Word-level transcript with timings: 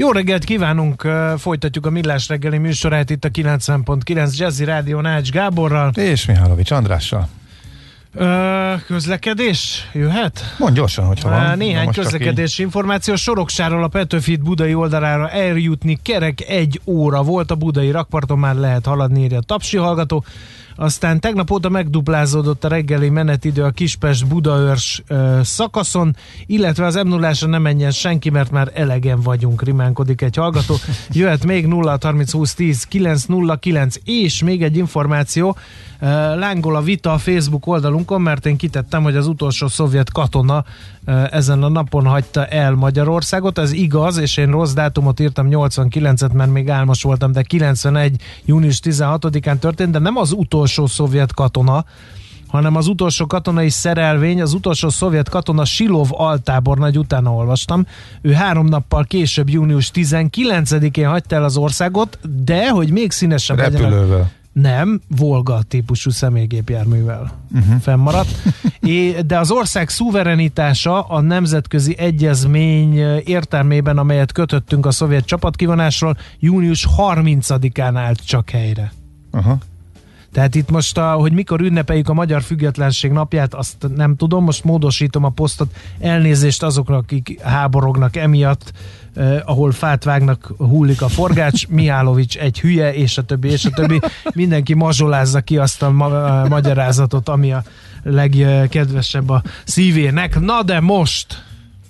Jó 0.00 0.12
reggelt 0.12 0.44
kívánunk, 0.44 1.08
folytatjuk 1.38 1.86
a 1.86 1.90
Millás 1.90 2.28
reggeli 2.28 2.58
műsorát 2.58 3.10
itt 3.10 3.24
a 3.24 3.28
90.9 3.28 4.36
Jazzy 4.36 4.64
Rádió 4.64 5.00
Nács 5.00 5.30
Gáborral. 5.30 5.90
És 5.94 6.26
Mihálovics 6.26 6.70
Andrással. 6.70 7.28
Ö, 8.14 8.74
közlekedés 8.86 9.88
jöhet? 9.92 10.54
Mondj 10.58 10.78
gyorsan, 10.78 11.06
hogyha 11.06 11.28
van. 11.28 11.58
Néhány 11.58 11.92
közlekedés 11.92 12.58
információ. 12.58 13.14
Soroksáról 13.14 13.82
a 13.82 13.88
Petőfit 13.88 14.42
budai 14.42 14.74
oldalára 14.74 15.30
eljutni 15.30 15.98
kerek 16.02 16.40
egy 16.48 16.80
óra 16.84 17.22
volt. 17.22 17.50
A 17.50 17.54
budai 17.54 17.90
rakparton 17.90 18.38
már 18.38 18.54
lehet 18.54 18.86
haladni, 18.86 19.22
írja 19.22 19.38
a 19.38 19.42
tapsi 19.42 19.76
hallgató. 19.76 20.24
Aztán 20.80 21.20
tegnap 21.20 21.50
óta 21.50 21.68
megduplázódott 21.68 22.64
a 22.64 22.68
reggeli 22.68 23.08
menetidő 23.08 23.62
a 23.62 23.70
Kispest 23.70 24.26
Budaörs 24.26 25.02
ö, 25.06 25.40
szakaszon, 25.42 26.16
illetve 26.46 26.86
az 26.86 26.94
m 26.94 27.08
0 27.08 27.32
nem 27.46 27.62
menjen 27.62 27.90
senki, 27.90 28.30
mert 28.30 28.50
már 28.50 28.70
elegen 28.74 29.20
vagyunk, 29.20 29.62
rimánkodik 29.62 30.22
egy 30.22 30.36
hallgató. 30.36 30.74
Jöhet 31.10 31.44
még 31.44 31.66
0 31.66 31.98
30 32.02 32.32
20 32.32 32.54
10 32.54 32.84
909 32.84 33.96
és 34.04 34.42
még 34.42 34.62
egy 34.62 34.76
információ, 34.76 35.56
lángol 36.36 36.76
a 36.76 36.82
vita 36.82 37.12
a 37.12 37.18
Facebook 37.18 37.66
oldalunkon, 37.66 38.20
mert 38.20 38.46
én 38.46 38.56
kitettem, 38.56 39.02
hogy 39.02 39.16
az 39.16 39.26
utolsó 39.26 39.68
szovjet 39.68 40.12
katona 40.12 40.64
ezen 41.30 41.62
a 41.62 41.68
napon 41.68 42.06
hagyta 42.06 42.46
el 42.46 42.74
Magyarországot. 42.74 43.58
Ez 43.58 43.72
igaz, 43.72 44.16
és 44.16 44.36
én 44.36 44.50
rossz 44.50 44.72
dátumot 44.72 45.20
írtam 45.20 45.46
89-et, 45.50 46.32
mert 46.32 46.50
még 46.50 46.68
álmos 46.68 47.02
voltam, 47.02 47.32
de 47.32 47.42
91. 47.42 48.22
június 48.44 48.80
16-án 48.84 49.58
történt, 49.58 49.90
de 49.90 49.98
nem 49.98 50.16
az 50.16 50.32
utolsó 50.32 50.69
szovjet 50.86 51.34
katona, 51.34 51.84
hanem 52.46 52.76
az 52.76 52.86
utolsó 52.86 53.26
katonai 53.26 53.68
szerelvény, 53.68 54.42
az 54.42 54.52
utolsó 54.52 54.88
szovjet 54.88 55.28
katona 55.28 55.64
Silov 55.64 56.08
altábornagy 56.10 56.98
utána 56.98 57.32
olvastam. 57.32 57.86
Ő 58.22 58.32
három 58.32 58.66
nappal 58.66 59.04
később, 59.04 59.48
június 59.48 59.90
19-én 59.94 61.08
hagyta 61.08 61.34
el 61.34 61.44
az 61.44 61.56
országot, 61.56 62.18
de 62.44 62.70
hogy 62.70 62.90
még 62.90 63.10
színesebb 63.10 63.58
Repülővel. 63.58 64.08
Legyen, 64.08 64.30
nem, 64.52 65.00
Volga 65.16 65.62
típusú 65.68 66.10
személygépjárművel 66.10 67.32
uh-huh. 67.54 67.80
fennmaradt. 67.80 68.28
É, 68.80 69.16
de 69.26 69.38
az 69.38 69.50
ország 69.50 69.88
szuverenitása 69.88 71.00
a 71.00 71.20
nemzetközi 71.20 71.98
egyezmény 71.98 72.94
értelmében, 73.24 73.98
amelyet 73.98 74.32
kötöttünk 74.32 74.86
a 74.86 74.90
szovjet 74.90 75.24
csapatkivonásról, 75.24 76.16
június 76.38 76.86
30-án 76.96 77.92
állt 77.94 78.26
csak 78.26 78.50
helyre. 78.50 78.92
Uh-huh. 79.32 79.58
Tehát 80.32 80.54
itt 80.54 80.70
most, 80.70 80.98
a, 80.98 81.12
hogy 81.12 81.32
mikor 81.32 81.60
ünnepeljük 81.60 82.08
a 82.08 82.14
Magyar 82.14 82.42
Függetlenség 82.42 83.10
napját, 83.10 83.54
azt 83.54 83.86
nem 83.96 84.16
tudom, 84.16 84.44
most 84.44 84.64
módosítom 84.64 85.24
a 85.24 85.28
posztot, 85.28 85.74
elnézést 86.00 86.62
azoknak, 86.62 86.98
akik 86.98 87.40
háborognak 87.40 88.16
emiatt, 88.16 88.72
eh, 89.14 89.40
ahol 89.44 89.72
fát 89.72 90.04
vágnak, 90.04 90.52
hullik 90.58 91.02
a 91.02 91.08
forgács, 91.08 91.68
Mihálovics 91.78 92.36
egy 92.36 92.60
hülye, 92.60 92.94
és 92.94 93.18
a 93.18 93.22
többi, 93.22 93.48
és 93.48 93.64
a 93.64 93.70
többi. 93.70 94.00
Mindenki 94.34 94.74
mazsolázza 94.74 95.40
ki 95.40 95.58
azt 95.58 95.82
a 95.82 95.90
ma- 95.90 96.48
magyarázatot, 96.48 97.28
ami 97.28 97.52
a 97.52 97.62
legkedvesebb 98.02 99.28
a 99.28 99.42
szívének. 99.64 100.40
Na 100.40 100.62
de 100.62 100.80
most! 100.80 101.49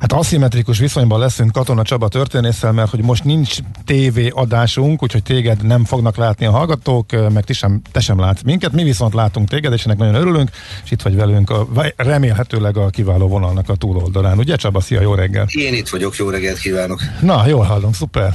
Hát 0.00 0.12
aszimmetrikus 0.12 0.78
viszonyban 0.78 1.18
leszünk 1.18 1.52
Katona 1.52 1.82
Csaba 1.82 2.08
történésszel, 2.08 2.72
mert 2.72 2.90
hogy 2.90 3.02
most 3.02 3.24
nincs 3.24 3.56
TV 3.84 4.18
adásunk, 4.30 5.02
úgyhogy 5.02 5.22
téged 5.22 5.66
nem 5.66 5.84
fognak 5.84 6.16
látni 6.16 6.46
a 6.46 6.50
hallgatók, 6.50 7.32
meg 7.32 7.44
ti 7.44 7.52
sem, 7.52 7.82
te 7.92 8.00
sem 8.00 8.18
látsz 8.18 8.42
minket, 8.42 8.72
mi 8.72 8.82
viszont 8.82 9.14
látunk 9.14 9.48
téged, 9.48 9.72
és 9.72 9.84
ennek 9.84 9.98
nagyon 9.98 10.14
örülünk, 10.14 10.50
és 10.84 10.90
itt 10.90 11.02
vagy 11.02 11.16
velünk 11.16 11.50
a, 11.50 11.68
remélhetőleg 11.96 12.76
a 12.76 12.88
kiváló 12.88 13.28
vonalnak 13.28 13.68
a 13.68 13.74
túloldalán. 13.74 14.38
Ugye 14.38 14.56
Csaba, 14.56 14.80
szia, 14.80 15.00
jó 15.00 15.14
reggel! 15.14 15.46
Én 15.48 15.74
itt 15.74 15.88
vagyok, 15.88 16.16
jó 16.16 16.28
reggelt 16.28 16.58
kívánok! 16.58 17.00
Na, 17.20 17.46
jól 17.46 17.64
hallom, 17.64 17.92
szuper! 17.92 18.34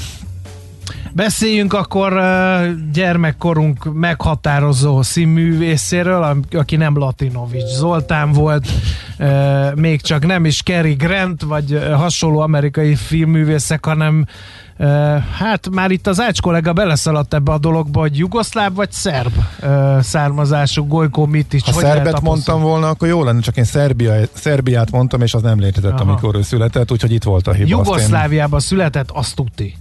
Beszéljünk 1.15 1.73
akkor 1.73 2.21
gyermekkorunk 2.93 3.93
meghatározó 3.93 5.01
színművészéről, 5.01 6.37
aki 6.51 6.75
nem 6.75 6.97
Latinovics 6.97 7.67
Zoltán 7.77 8.31
volt, 8.31 8.67
még 9.75 10.01
csak 10.01 10.25
nem 10.25 10.45
is 10.45 10.61
Cary 10.61 10.93
Grant, 10.93 11.41
vagy 11.41 11.79
hasonló 11.93 12.39
amerikai 12.39 12.95
filmművészek, 12.95 13.85
hanem 13.85 14.25
hát 15.37 15.69
már 15.69 15.91
itt 15.91 16.07
az 16.07 16.21
Ács 16.21 16.41
kollega 16.41 16.73
beleszaladt 16.73 17.33
ebbe 17.33 17.51
a 17.51 17.57
dologba, 17.57 17.99
hogy 17.99 18.17
jugoszláv 18.17 18.73
vagy 18.73 18.91
szerb 18.91 19.33
származású 19.99 20.87
Gojko 20.87 21.25
Mitic. 21.25 21.65
Ha 21.65 21.73
hogy 21.73 21.83
szerbet 21.83 22.21
mondtam 22.21 22.61
volna, 22.61 22.89
akkor 22.89 23.07
jó 23.07 23.23
lenne, 23.23 23.39
csak 23.39 23.57
én 23.57 23.63
Szerbia, 23.63 24.13
Szerbiát 24.33 24.91
mondtam, 24.91 25.21
és 25.21 25.33
az 25.33 25.41
nem 25.41 25.59
létezett, 25.59 25.99
Aha. 25.99 26.09
amikor 26.09 26.35
ő 26.35 26.41
született, 26.41 26.91
úgyhogy 26.91 27.11
itt 27.11 27.23
volt 27.23 27.47
a 27.47 27.53
hiba. 27.53 27.69
Jugoszláviában 27.69 28.59
született, 28.59 29.09
azt 29.11 29.35
tudti. 29.35 29.75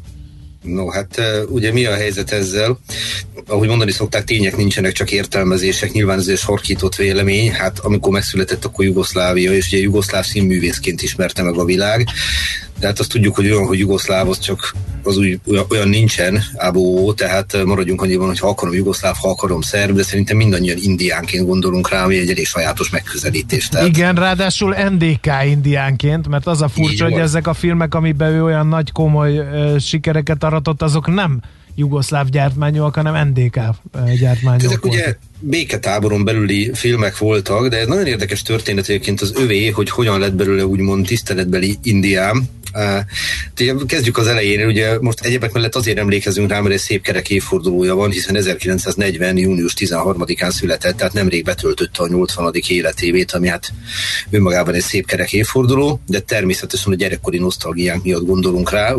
No, 0.65 0.89
hát 0.89 1.21
ugye 1.49 1.73
mi 1.73 1.85
a 1.85 1.95
helyzet 1.95 2.33
ezzel? 2.33 2.79
Ahogy 3.47 3.69
mondani 3.69 3.93
szokták, 3.93 4.25
tények 4.25 4.57
nincsenek, 4.57 4.93
csak 4.93 5.11
értelmezések, 5.11 5.93
nyilván 5.93 6.19
ez 6.19 6.29
egy 6.29 6.39
sarkított 6.39 6.95
vélemény. 6.95 7.51
Hát 7.51 7.79
amikor 7.79 8.13
megszületett, 8.13 8.65
akkor 8.65 8.85
Jugoszlávia, 8.85 9.53
és 9.53 9.67
ugye 9.67 9.79
jugoszláv 9.79 10.25
színművészként 10.25 11.03
ismerte 11.03 11.43
meg 11.43 11.59
a 11.59 11.65
világ. 11.65 12.07
De 12.79 12.87
hát 12.87 12.99
azt 12.99 13.11
tudjuk, 13.11 13.35
hogy 13.35 13.51
olyan, 13.51 13.67
hogy 13.67 13.79
jugoszláv, 13.79 14.29
az 14.29 14.39
csak 14.39 14.75
az 15.03 15.17
úgy, 15.17 15.41
olyan, 15.47 15.65
olyan 15.71 15.89
nincsen, 15.89 16.43
ábó, 16.57 17.13
tehát 17.13 17.65
maradjunk 17.65 18.03
annyiban, 18.03 18.27
hogy 18.27 18.39
ha 18.39 18.49
akarom 18.49 18.75
jugoszláv, 18.75 19.15
ha 19.21 19.29
akarom 19.29 19.61
szerb, 19.61 19.97
de 19.97 20.03
szerintem 20.03 20.37
mindannyian 20.37 20.77
indiánként 20.81 21.47
gondolunk 21.47 21.91
rá, 21.91 22.05
ami 22.05 22.19
egy 22.19 22.31
elég 22.31 22.47
sajátos 22.47 22.91
megközelítés. 22.91 23.69
Tehát... 23.69 23.89
Igen, 23.89 24.15
ráadásul 24.15 24.75
NDK 24.91 25.27
indiánként, 25.51 26.29
mert 26.29 26.47
az 26.47 26.63
a 26.63 26.69
furcsa, 26.69 27.05
hogy 27.05 27.13
ezek 27.13 27.47
a 27.47 27.55
filmek, 27.55 27.95
amiben 27.95 28.33
ő 28.33 28.45
olyan 28.45 28.67
nagy 28.67 28.93
komoly 28.93 29.39
uh, 29.39 29.79
sikereket 29.79 30.45
aratott, 30.45 30.83
azok 30.83 31.15
nem 31.15 31.41
jugoszláv 31.75 32.29
gyártmányúak, 32.29 32.95
hanem 32.95 33.29
NDK 33.29 33.61
gyártmányúak. 34.21 34.63
Ezek 34.63 34.85
ugye 34.85 35.17
béketáboron 35.41 36.25
belüli 36.25 36.71
filmek 36.75 37.19
voltak, 37.19 37.69
de 37.69 37.79
ez 37.79 37.87
nagyon 37.87 38.07
érdekes 38.07 38.43
történet 38.43 38.89
egyébként 38.89 39.21
az 39.21 39.33
övé, 39.37 39.69
hogy 39.69 39.91
hogyan 39.91 40.19
lett 40.19 40.35
belőle 40.35 40.67
úgymond 40.67 41.07
tiszteletbeli 41.07 41.79
Indiám, 41.83 42.49
Uh, 42.75 43.87
kezdjük 43.87 44.19
az 44.19 44.27
elején, 44.27 44.67
ugye 44.67 44.99
most 45.01 45.21
egyebek 45.21 45.53
mellett 45.53 45.75
azért 45.75 45.99
emlékezünk 45.99 46.51
rá, 46.51 46.61
mert 46.61 46.75
egy 46.75 46.81
szép 46.81 47.03
kerek 47.03 47.31
évfordulója 47.31 47.95
van, 47.95 48.11
hiszen 48.11 48.37
1940. 48.37 49.37
június 49.37 49.75
13-án 49.79 50.51
született, 50.51 50.97
tehát 50.97 51.13
nemrég 51.13 51.45
betöltötte 51.45 52.03
a 52.03 52.09
80. 52.09 52.53
életévét, 52.69 53.33
ami 53.33 53.49
hát 53.49 53.73
önmagában 54.31 54.75
egy 54.75 54.83
szép 54.83 55.07
kerek 55.07 55.33
évforduló, 55.33 56.01
de 56.07 56.21
természetesen 56.21 56.93
a 56.93 56.97
gyerekkori 56.97 57.39
nosztalgiánk 57.39 58.05
miatt 58.05 58.27
gondolunk 58.27 58.71
rá, 58.71 58.95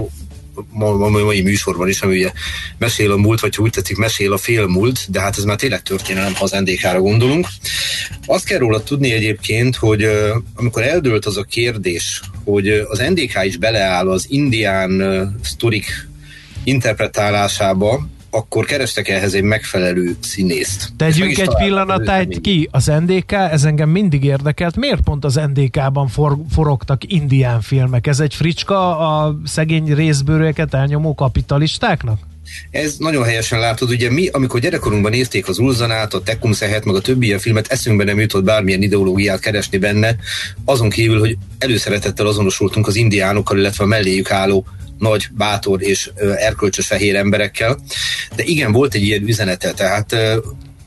a 0.79 1.09
mai 1.09 1.41
műsorban 1.41 1.87
is, 1.87 2.01
ami 2.01 2.17
ugye 2.17 2.31
mesél 2.77 3.11
a 3.11 3.17
múlt, 3.17 3.39
vagy 3.39 3.57
úgy 3.57 3.71
tetszik, 3.71 3.97
mesél 3.97 4.33
a 4.33 4.37
fél 4.37 4.67
múlt, 4.67 5.11
de 5.11 5.21
hát 5.21 5.37
ez 5.37 5.43
már 5.43 5.55
tényleg 5.55 5.81
történelem, 5.81 6.33
ha 6.33 6.43
az 6.43 6.51
NDK-ra 6.51 6.99
gondolunk. 6.99 7.47
Azt 8.25 8.45
kell 8.45 8.57
róla 8.57 8.83
tudni 8.83 9.11
egyébként, 9.11 9.75
hogy 9.75 10.07
amikor 10.55 10.83
eldőlt 10.83 11.25
az 11.25 11.37
a 11.37 11.43
kérdés, 11.43 12.21
hogy 12.43 12.69
az 12.69 12.99
NDK 13.09 13.43
is 13.43 13.57
beleáll 13.57 14.09
az 14.09 14.25
indián 14.29 15.01
sztorik 15.43 16.07
interpretálásába, 16.63 18.07
akkor 18.35 18.65
kerestek 18.65 19.09
ehhez 19.09 19.33
egy 19.33 19.43
megfelelő 19.43 20.15
színészt. 20.19 20.89
Tegyünk 20.97 21.37
egy 21.37 21.55
pillanatát 21.57 22.41
ki, 22.41 22.69
az 22.71 22.85
NDK, 22.85 23.31
ez 23.31 23.63
engem 23.63 23.89
mindig 23.89 24.23
érdekelt, 24.23 24.75
miért 24.75 25.01
pont 25.01 25.25
az 25.25 25.39
NDK-ban 25.53 26.07
for, 26.07 26.37
forogtak 26.53 27.11
indián 27.11 27.61
filmek? 27.61 28.07
Ez 28.07 28.19
egy 28.19 28.33
fricska 28.33 28.97
a 28.97 29.39
szegény 29.45 29.93
részbőrőket 29.93 30.73
elnyomó 30.73 31.15
kapitalistáknak? 31.15 32.19
Ez 32.71 32.95
nagyon 32.97 33.23
helyesen 33.23 33.59
látod, 33.59 33.89
ugye 33.89 34.11
mi, 34.11 34.27
amikor 34.27 34.59
gyerekkorunkban 34.59 35.11
nézték 35.11 35.47
az 35.47 35.59
Ulzanát, 35.59 36.13
a 36.13 36.21
Tekumszehet, 36.23 36.85
meg 36.85 36.95
a 36.95 37.01
többi 37.01 37.25
ilyen 37.25 37.39
filmet, 37.39 37.67
eszünkbe 37.67 38.03
nem 38.03 38.19
jutott 38.19 38.43
bármilyen 38.43 38.81
ideológiát 38.81 39.39
keresni 39.39 39.77
benne, 39.77 40.15
azon 40.65 40.89
kívül, 40.89 41.19
hogy 41.19 41.37
előszeretettel 41.57 42.27
azonosultunk 42.27 42.87
az 42.87 42.95
indiánokkal, 42.95 43.57
illetve 43.57 43.83
a 43.83 43.87
melléjük 43.87 44.31
álló 44.31 44.65
nagy, 44.99 45.27
bátor 45.31 45.81
és 45.81 46.09
erkölcsös 46.37 46.87
fehér 46.87 47.15
emberekkel. 47.15 47.77
De 48.35 48.43
igen, 48.43 48.71
volt 48.71 48.93
egy 48.93 49.03
ilyen 49.03 49.23
üzenete, 49.23 49.71
tehát 49.71 50.15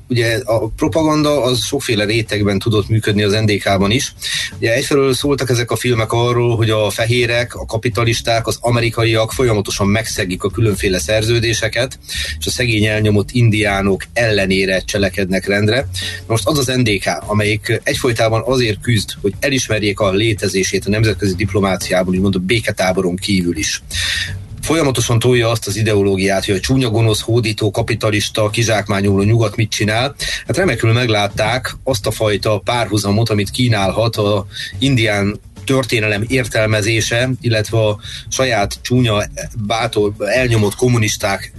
ugye 0.08 0.40
a 0.44 0.68
propaganda 0.68 1.42
az 1.42 1.64
sokféle 1.64 2.04
rétegben 2.04 2.58
tudott 2.58 2.88
működni 2.88 3.22
az 3.22 3.32
NDK-ban 3.32 3.90
is. 3.90 4.14
Ugye 4.58 4.74
egyfelől 4.74 5.14
szóltak 5.14 5.50
ezek 5.50 5.70
a 5.70 5.76
filmek 5.76 6.12
arról, 6.12 6.56
hogy 6.56 6.70
a 6.70 6.90
fehérek, 6.90 7.54
a 7.54 7.66
kapitalisták, 7.66 8.46
az 8.46 8.58
amerikaiak 8.60 9.32
folyamatosan 9.32 9.86
megszegik 9.86 10.42
a 10.42 10.50
különféle 10.50 10.98
szerződéseket, 10.98 11.98
és 12.38 12.46
a 12.46 12.50
szegény 12.50 12.84
elnyomott 12.84 13.30
indiánok 13.30 14.02
ellenére 14.12 14.80
cselekednek 14.80 15.46
rendre. 15.46 15.88
Most 16.26 16.46
az 16.46 16.58
az 16.58 16.66
NDK, 16.66 17.06
amelyik 17.26 17.80
egyfolytában 17.82 18.42
azért 18.44 18.80
küzd, 18.80 19.10
hogy 19.20 19.32
elismerjék 19.40 20.00
a 20.00 20.12
létezését 20.12 20.86
a 20.86 20.90
nemzetközi 20.90 21.34
diplomáciában, 21.34 22.14
úgymond 22.14 22.34
a 22.34 22.38
béketáboron 22.38 23.16
kívül 23.16 23.56
is 23.56 23.82
folyamatosan 24.68 25.18
tolja 25.18 25.50
azt 25.50 25.66
az 25.66 25.76
ideológiát, 25.76 26.44
hogy 26.44 26.54
a 26.54 26.60
csúnya 26.60 26.90
gonosz, 26.90 27.20
hódító, 27.20 27.70
kapitalista, 27.70 28.50
kizsákmányoló 28.50 29.22
nyugat 29.22 29.56
mit 29.56 29.70
csinál. 29.70 30.14
Hát 30.46 30.56
remekül 30.56 30.92
meglátták 30.92 31.76
azt 31.84 32.06
a 32.06 32.10
fajta 32.10 32.58
párhuzamot, 32.58 33.30
amit 33.30 33.50
kínálhat 33.50 34.16
a 34.16 34.46
indián 34.78 35.40
történelem 35.68 36.24
értelmezése, 36.26 37.30
illetve 37.40 37.78
a 37.78 37.98
saját 38.28 38.78
csúnya, 38.82 39.22
bátor, 39.66 40.12
elnyomott 40.18 40.74
kommunisták 40.74 41.52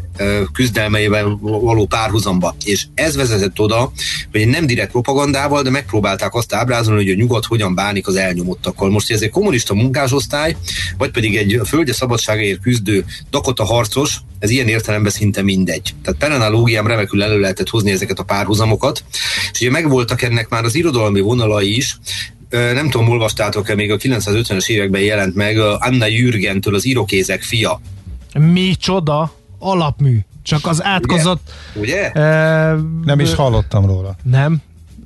küzdelmeivel 0.54 1.38
való 1.42 1.86
párhuzamba. 1.86 2.56
És 2.64 2.86
ez 2.94 3.16
vezetett 3.16 3.60
oda, 3.60 3.92
hogy 4.32 4.48
nem 4.48 4.66
direkt 4.66 4.92
propagandával, 4.92 5.62
de 5.62 5.70
megpróbálták 5.70 6.34
azt 6.34 6.54
ábrázolni, 6.54 7.04
hogy 7.04 7.12
a 7.12 7.16
nyugat 7.16 7.46
hogyan 7.46 7.76
bánik 7.76 8.08
az 8.08 8.16
elnyomottakkal. 8.16 8.90
Most, 8.90 9.08
hogy 9.08 9.16
ez 9.16 9.22
egy 9.22 9.30
kommunista 9.30 9.74
munkásosztály, 9.74 10.56
vagy 10.98 11.12
pedig 11.12 11.38
egy 11.38 11.60
földje 11.66 11.94
szabadságáért 11.94 12.62
küzdő 12.62 13.06
Dakota 13.30 13.64
harcos, 13.64 14.18
ez 14.40 14.50
ilyen 14.50 14.68
értelemben 14.68 15.12
szinte 15.12 15.42
mindegy. 15.42 15.96
Tehát 16.04 16.20
perenalógiám 16.20 16.88
remekül 16.88 17.24
elő 17.24 17.40
lehetett 17.40 17.70
hozni 17.70 17.92
ezeket 17.92 18.20
a 18.20 18.24
párhuzamokat, 18.24 19.04
és 19.52 19.60
ugye 19.60 19.70
megvoltak 19.70 20.22
ennek 20.22 20.50
már 20.50 20.64
az 20.64 20.76
irodalmi 20.76 21.20
vonalai 21.20 21.76
is, 21.76 21.98
nem 22.50 22.90
tudom, 22.90 23.10
olvastátok-e, 23.10 23.76
még 23.76 23.92
a 23.92 23.98
950-es 23.98 24.70
években 24.70 25.02
jelent 25.02 25.36
meg 25.36 25.58
Anna 25.58 26.06
Jürgentől 26.06 26.76
az 26.76 26.86
írokézek 26.86 27.42
fia. 27.42 27.82
Mi 28.34 28.76
csoda? 28.76 29.38
alapmű. 29.60 30.20
Csak 30.44 30.66
az 30.66 30.84
átkozott... 30.84 31.52
Ugye? 31.76 31.82
Ugye? 31.82 32.12
E, 32.12 32.76
nem 33.04 33.20
is 33.20 33.34
hallottam 33.34 33.86
róla. 33.86 34.16
Nem. 34.24 34.62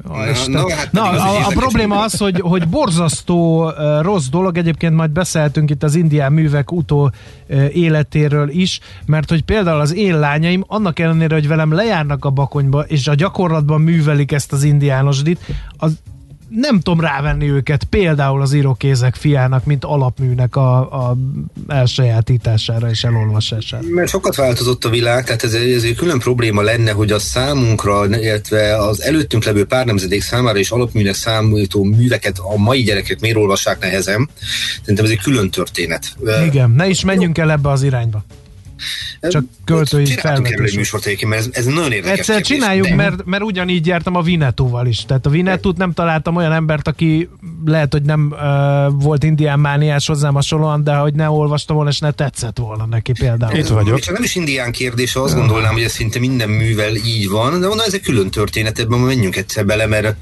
Na, 0.08 0.26
na, 0.48 0.74
hát 0.74 0.92
na 0.92 1.10
a, 1.10 1.46
a 1.46 1.48
probléma 1.48 2.00
az, 2.00 2.18
hogy, 2.18 2.40
hogy 2.40 2.68
borzasztó 2.68 3.66
uh, 3.66 3.74
rossz 4.02 4.28
dolog, 4.28 4.58
egyébként 4.58 4.96
majd 4.96 5.10
beszéltünk 5.10 5.70
itt 5.70 5.84
az 5.84 5.96
indián 5.96 6.34
művek 6.34 6.72
utó 6.72 7.12
uh, 7.50 7.76
életéről 7.76 8.50
is, 8.50 8.80
mert 9.06 9.30
hogy 9.30 9.42
például 9.42 9.80
az 9.80 9.96
én 9.96 10.20
lányaim, 10.20 10.64
annak 10.68 11.00
ellenére, 11.00 11.34
hogy 11.34 11.48
velem 11.48 11.74
lejárnak 11.74 12.26
a 12.26 12.30
bakonyba, 12.30 12.82
és 12.82 13.08
a 13.08 13.16
gyakorlatban 13.16 13.82
művelik 13.82 14.32
ezt 14.32 14.54
az 14.54 14.64
indiánosdit, 14.64 15.40
az 15.78 15.98
nem 16.56 16.80
tudom 16.80 17.00
rávenni 17.00 17.50
őket 17.50 17.84
például 17.84 18.42
az 18.42 18.54
írókézek 18.54 19.16
fiának, 19.16 19.66
mint 19.66 19.84
alapműnek 19.84 20.56
a, 20.56 20.78
a 21.08 21.18
elsajátítására 21.68 22.90
és 22.90 23.04
elolvasására. 23.04 23.84
Mert 23.88 24.10
sokat 24.10 24.36
változott 24.36 24.86
a 24.86 24.90
világ, 24.90 25.24
tehát 25.24 25.44
ez, 25.44 25.54
ez 25.54 25.84
egy 25.84 25.96
külön 25.96 26.20
probléma 26.20 26.62
lenne, 26.62 26.92
hogy 26.92 27.12
a 27.12 27.20
számunkra, 27.20 28.06
illetve 28.06 28.78
az 28.78 29.02
előttünk 29.02 29.44
levő 29.44 29.66
pár 29.66 29.86
nemzedék 29.86 30.22
számára 30.22 30.60
is 30.60 30.72
alapműnek 30.72 31.14
számító 31.14 31.84
műveket 31.84 32.38
a 32.38 32.58
mai 32.58 32.82
gyerekek 32.82 33.20
miért 33.20 33.38
olvassák 33.38 33.80
nehezen. 33.80 34.30
Szerintem 34.80 35.06
ez 35.06 35.12
egy 35.12 35.22
külön 35.22 35.50
történet. 35.50 36.16
Igen, 36.46 36.70
ne 36.72 36.88
is 36.88 37.04
menjünk 37.04 37.38
el 37.38 37.52
ebbe 37.52 37.70
az 37.70 37.84
irányba. 37.84 38.24
Csak 39.22 39.44
költői 39.66 40.06
felvetés. 40.06 40.76
műsort 40.76 41.06
egyébként, 41.06 41.30
mert 41.32 41.42
ez, 41.42 41.50
ez 41.52 41.66
nagyon 41.66 41.92
érdekes 41.92 42.18
Egyszer 42.18 42.36
kérdés, 42.36 42.58
csináljuk, 42.58 42.88
de... 42.88 42.96
mert, 42.96 43.26
mert 43.26 43.44
ugyanígy 43.44 43.88
jártam 43.88 44.16
a 44.16 44.22
Vinetóval 44.22 44.88
is. 44.88 45.06
Tehát 45.06 45.26
a 45.26 45.30
Vinetút 45.30 45.78
nem 45.78 45.94
találtam 45.94 46.36
olyan 46.36 46.52
embert, 46.52 46.88
aki 46.88 47.30
lehet, 47.66 47.92
hogy 47.92 48.02
nem 48.02 48.32
uh, 48.32 49.04
volt 49.04 49.24
indián 49.24 49.60
mániás 49.60 50.08
hozzám 50.08 50.34
hasonlóan, 50.34 50.84
de 50.84 50.94
hogy 50.94 51.14
ne 51.14 51.30
olvastam 51.30 51.76
volna, 51.76 51.92
és 51.92 52.00
ne 52.00 52.12
tetszett 52.12 52.58
volna 52.58 52.86
neki 52.86 53.12
például. 53.20 53.58
Itt 53.58 53.68
vagyok. 53.68 54.00
Csak 54.00 54.14
nem 54.14 54.24
is 54.24 54.36
indián 54.36 54.72
kérdés, 54.72 55.16
azt 55.16 55.36
gondolnám, 55.36 55.74
hogy 55.74 55.84
ez 55.84 55.92
szinte 55.92 56.20
minden 56.20 56.50
művel 56.50 56.96
így 56.96 57.30
van, 57.30 57.52
de 57.60 57.68
mondom, 57.68 57.86
ez 57.86 57.94
egy 57.94 58.02
külön 58.02 58.30
történet, 58.30 58.80
ebben 58.80 59.00
menjünk 59.00 59.36
egyszer 59.36 59.66
bele, 59.66 59.88
mert 59.88 60.16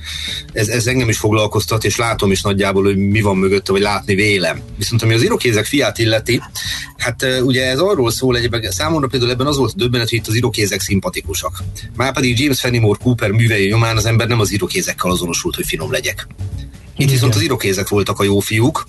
ez, 0.54 0.68
ez 0.68 0.88
engem 0.88 1.10
is 1.10 1.18
foglalkoztat, 1.18 1.84
és 1.84 1.96
látom 1.96 2.32
is 2.32 2.42
nagyjából, 2.42 2.84
hogy 2.84 2.98
mi 2.98 3.22
van 3.22 3.38
mögötte, 3.38 3.72
vagy 3.72 3.82
látni 3.82 4.16
vélem. 4.16 4.60
Viszont 4.78 5.02
ami 5.02 5.14
az 5.14 5.24
irokézek 5.24 5.66
fiát 5.66 5.98
illeti, 5.98 6.42
hát 6.98 7.26
ugye 7.44 7.70
ez 7.70 7.80
arról 7.80 8.12
szól 8.12 8.36
egyébként, 8.58 8.82
számomra 8.82 9.08
például 9.08 9.32
ebben 9.32 9.48
az 9.48 9.58
volt 9.58 9.72
a 9.74 9.78
döbbenet, 9.78 10.10
hogy 10.10 10.18
itt 10.18 10.28
az 10.28 10.36
irokézek 10.36 10.82
szimpatikusak. 10.82 11.64
Márpedig 11.96 12.40
James 12.40 12.60
Fenimore 12.60 13.00
Cooper 13.04 13.32
művei 13.32 13.68
nyomán 13.68 13.98
az 13.98 14.06
ember 14.06 14.28
nem 14.28 14.40
az 14.40 14.52
irokézekkel 14.52 15.12
azonosult, 15.12 15.56
hogy 15.56 15.66
finom 15.66 15.92
legyek. 15.92 16.28
Itt 16.98 17.10
viszont 17.10 17.36
az 17.36 17.42
irokézek 17.42 17.88
voltak 17.88 18.20
a 18.20 18.24
jó 18.24 18.40
fiúk, 18.40 18.88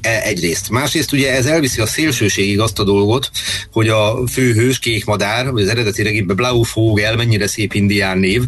e, 0.00 0.22
egyrészt. 0.22 0.70
Másrészt 0.70 1.12
ugye 1.12 1.34
ez 1.34 1.46
elviszi 1.46 1.80
a 1.80 1.86
szélsőségig 1.86 2.60
azt 2.60 2.78
a 2.78 2.84
dolgot, 2.84 3.30
hogy 3.72 3.88
a 3.88 4.26
főhős 4.26 4.78
kék 4.78 5.04
madár, 5.04 5.50
vagy 5.50 5.62
az 5.62 5.68
eredeti 5.68 6.02
regényben 6.02 6.36
Blau 6.36 6.62
Fogel, 6.62 7.16
mennyire 7.16 7.46
szép 7.46 7.74
indián 7.74 8.18
név, 8.18 8.42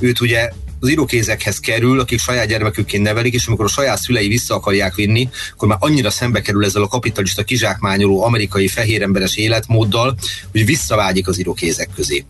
őt 0.00 0.20
ugye 0.20 0.50
az 0.86 0.92
írókézekhez 0.92 1.58
kerül, 1.58 2.00
akik 2.00 2.20
saját 2.20 2.46
gyermekükként 2.46 3.02
nevelik, 3.02 3.34
és 3.34 3.46
amikor 3.46 3.64
a 3.64 3.68
saját 3.68 3.98
szülei 3.98 4.28
vissza 4.28 4.54
akarják 4.54 4.94
vinni, 4.94 5.28
akkor 5.52 5.68
már 5.68 5.78
annyira 5.80 6.10
szembe 6.10 6.40
kerül 6.40 6.64
ezzel 6.64 6.82
a 6.82 6.88
kapitalista 6.88 7.42
kizsákmányoló 7.42 8.24
amerikai 8.24 8.68
fehéremberes 8.68 9.36
életmóddal, 9.36 10.16
hogy 10.52 10.64
visszavágyik 10.64 11.28
az 11.28 11.38
írókézek 11.38 11.88
közé. 11.94 12.24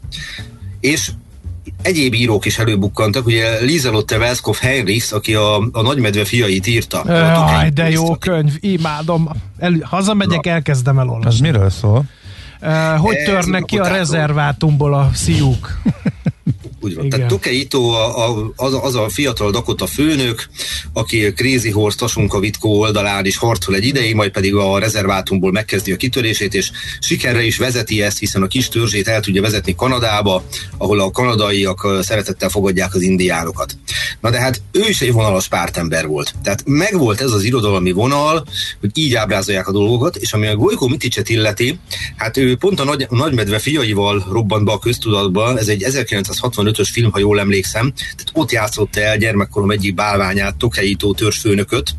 És 0.80 1.10
egyéb 1.82 2.14
írók 2.14 2.44
is 2.44 2.58
előbukkantak, 2.58 3.26
ugye 3.26 3.60
Lizelotte 3.60 4.18
Velskov 4.18 4.56
Heinrichs, 4.56 5.12
aki 5.12 5.34
a, 5.34 5.56
a 5.56 5.82
nagymedve 5.82 6.24
fiait 6.24 6.66
írta. 6.66 7.02
Jaj, 7.06 7.70
de 7.70 7.90
jó 7.90 8.16
könyv, 8.16 8.52
imádom. 8.60 9.28
El, 9.58 9.78
hazamegyek, 9.82 10.44
Na. 10.44 10.50
elkezdem 10.50 10.98
elolvasni. 10.98 11.48
Ez 11.48 11.52
miről 11.52 11.70
szól? 11.70 12.04
Uh, 12.60 12.96
hogy 12.98 13.16
törnek 13.24 13.64
ki 13.64 13.78
a 13.78 13.86
rezervátumból 13.86 14.94
a 14.94 15.10
fiúk? 15.12 15.78
Úgy 16.86 16.94
van. 16.94 17.04
Igen. 17.04 17.18
Tehát 17.18 17.32
Tokeito 17.32 17.88
a, 17.88 18.28
a, 18.28 18.52
az, 18.56 18.74
a, 18.74 18.84
az 18.84 18.94
a 18.94 19.08
fiatal 19.08 19.50
Dakota 19.50 19.86
főnök, 19.86 20.48
aki 20.92 21.32
Crazy 21.32 21.70
Horse 21.70 21.98
Tasunka 21.98 22.38
Vitkó 22.38 22.78
oldalán 22.78 23.24
is 23.26 23.36
harcol 23.36 23.74
egy 23.74 23.84
ideig, 23.84 24.14
majd 24.14 24.30
pedig 24.30 24.54
a 24.54 24.78
rezervátumból 24.78 25.52
megkezdi 25.52 25.92
a 25.92 25.96
kitörését, 25.96 26.54
és 26.54 26.70
sikerre 27.00 27.42
is 27.42 27.56
vezeti 27.56 28.02
ezt, 28.02 28.18
hiszen 28.18 28.42
a 28.42 28.46
kis 28.46 28.68
törzsét 28.68 29.08
el 29.08 29.20
tudja 29.20 29.42
vezetni 29.42 29.74
Kanadába, 29.74 30.44
ahol 30.78 31.00
a 31.00 31.10
kanadaiak 31.10 31.86
szeretettel 32.02 32.48
fogadják 32.48 32.94
az 32.94 33.02
indiánokat. 33.02 33.76
Na 34.20 34.30
de 34.30 34.40
hát 34.40 34.62
ő 34.72 34.88
is 34.88 35.00
egy 35.00 35.12
vonalas 35.12 35.48
pártember 35.48 36.06
volt. 36.06 36.34
Tehát 36.42 36.62
megvolt 36.66 37.20
ez 37.20 37.32
az 37.32 37.42
irodalmi 37.42 37.90
vonal, 37.90 38.46
hogy 38.80 38.90
így 38.94 39.14
ábrázolják 39.14 39.68
a 39.68 39.72
dolgokat, 39.72 40.16
és 40.16 40.32
ami 40.32 40.46
a 40.46 40.56
Golyko 40.56 40.88
Miticset 40.88 41.28
illeti, 41.28 41.78
hát 42.16 42.36
ő 42.36 42.56
pont 42.56 42.80
a 42.80 42.84
nagy, 42.84 43.06
nagymedve 43.10 43.58
fiaival 43.58 44.26
robbant 44.30 44.64
be 44.64 44.72
a 44.72 44.78
köztudatba, 44.78 45.58
ez 45.58 45.68
egy 45.68 45.82
1965 45.82 46.75
ös 46.78 46.90
film, 46.90 47.10
ha 47.12 47.18
jól 47.18 47.40
emlékszem. 47.40 47.92
Tehát 47.94 48.30
ott 48.32 48.50
játszott 48.50 48.96
el 48.96 49.16
gyermekkorom 49.16 49.70
egyik 49.70 49.94
bálványát, 49.94 50.56
Tokeito 50.56 51.12
törzsfőnököt, 51.12 51.94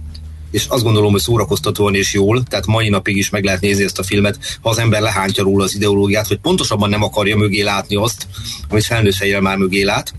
és 0.51 0.65
azt 0.67 0.83
gondolom, 0.83 1.11
hogy 1.11 1.21
szórakoztatóan 1.21 1.95
és 1.95 2.13
jól, 2.13 2.43
tehát 2.43 2.65
mai 2.65 2.89
napig 2.89 3.17
is 3.17 3.29
meg 3.29 3.43
lehet 3.43 3.61
nézni 3.61 3.83
ezt 3.83 3.99
a 3.99 4.03
filmet, 4.03 4.57
ha 4.61 4.69
az 4.69 4.77
ember 4.77 5.01
lehántja 5.01 5.43
róla 5.43 5.63
az 5.63 5.75
ideológiát, 5.75 6.27
hogy 6.27 6.37
pontosabban 6.37 6.89
nem 6.89 7.03
akarja 7.03 7.37
mögé 7.37 7.61
látni 7.61 7.95
azt, 7.95 8.27
amit 8.69 8.85
felnőtt 8.85 9.15
fejjel 9.15 9.41
már 9.41 9.57
mögé 9.57 9.81
lát. 9.81 10.13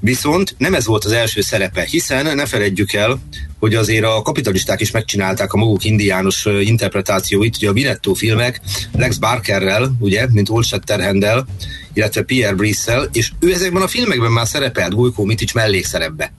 Viszont 0.00 0.54
nem 0.58 0.74
ez 0.74 0.86
volt 0.86 1.04
az 1.04 1.12
első 1.12 1.40
szerepe, 1.40 1.82
hiszen 1.82 2.36
ne 2.36 2.46
feledjük 2.46 2.92
el, 2.92 3.20
hogy 3.58 3.74
azért 3.74 4.04
a 4.04 4.22
kapitalisták 4.22 4.80
is 4.80 4.90
megcsinálták 4.90 5.52
a 5.52 5.56
maguk 5.56 5.84
indiános 5.84 6.46
interpretációit, 6.60 7.56
ugye 7.56 7.68
a 7.68 7.72
Vinetto 7.72 8.14
filmek 8.14 8.60
Lex 8.92 9.16
Barkerrel, 9.16 9.96
ugye, 9.98 10.26
mint 10.30 10.48
Old 10.48 10.64
Shatterhandel, 10.64 11.46
illetve 11.92 12.22
Pierre 12.22 12.54
Brice-szel, 12.54 13.08
és 13.12 13.30
ő 13.40 13.52
ezekben 13.52 13.82
a 13.82 13.88
filmekben 13.88 14.32
már 14.32 14.46
szerepelt 14.46 14.94
Gojko 14.94 15.24
Mitic 15.24 15.52
mellékszerepbe. 15.52 16.32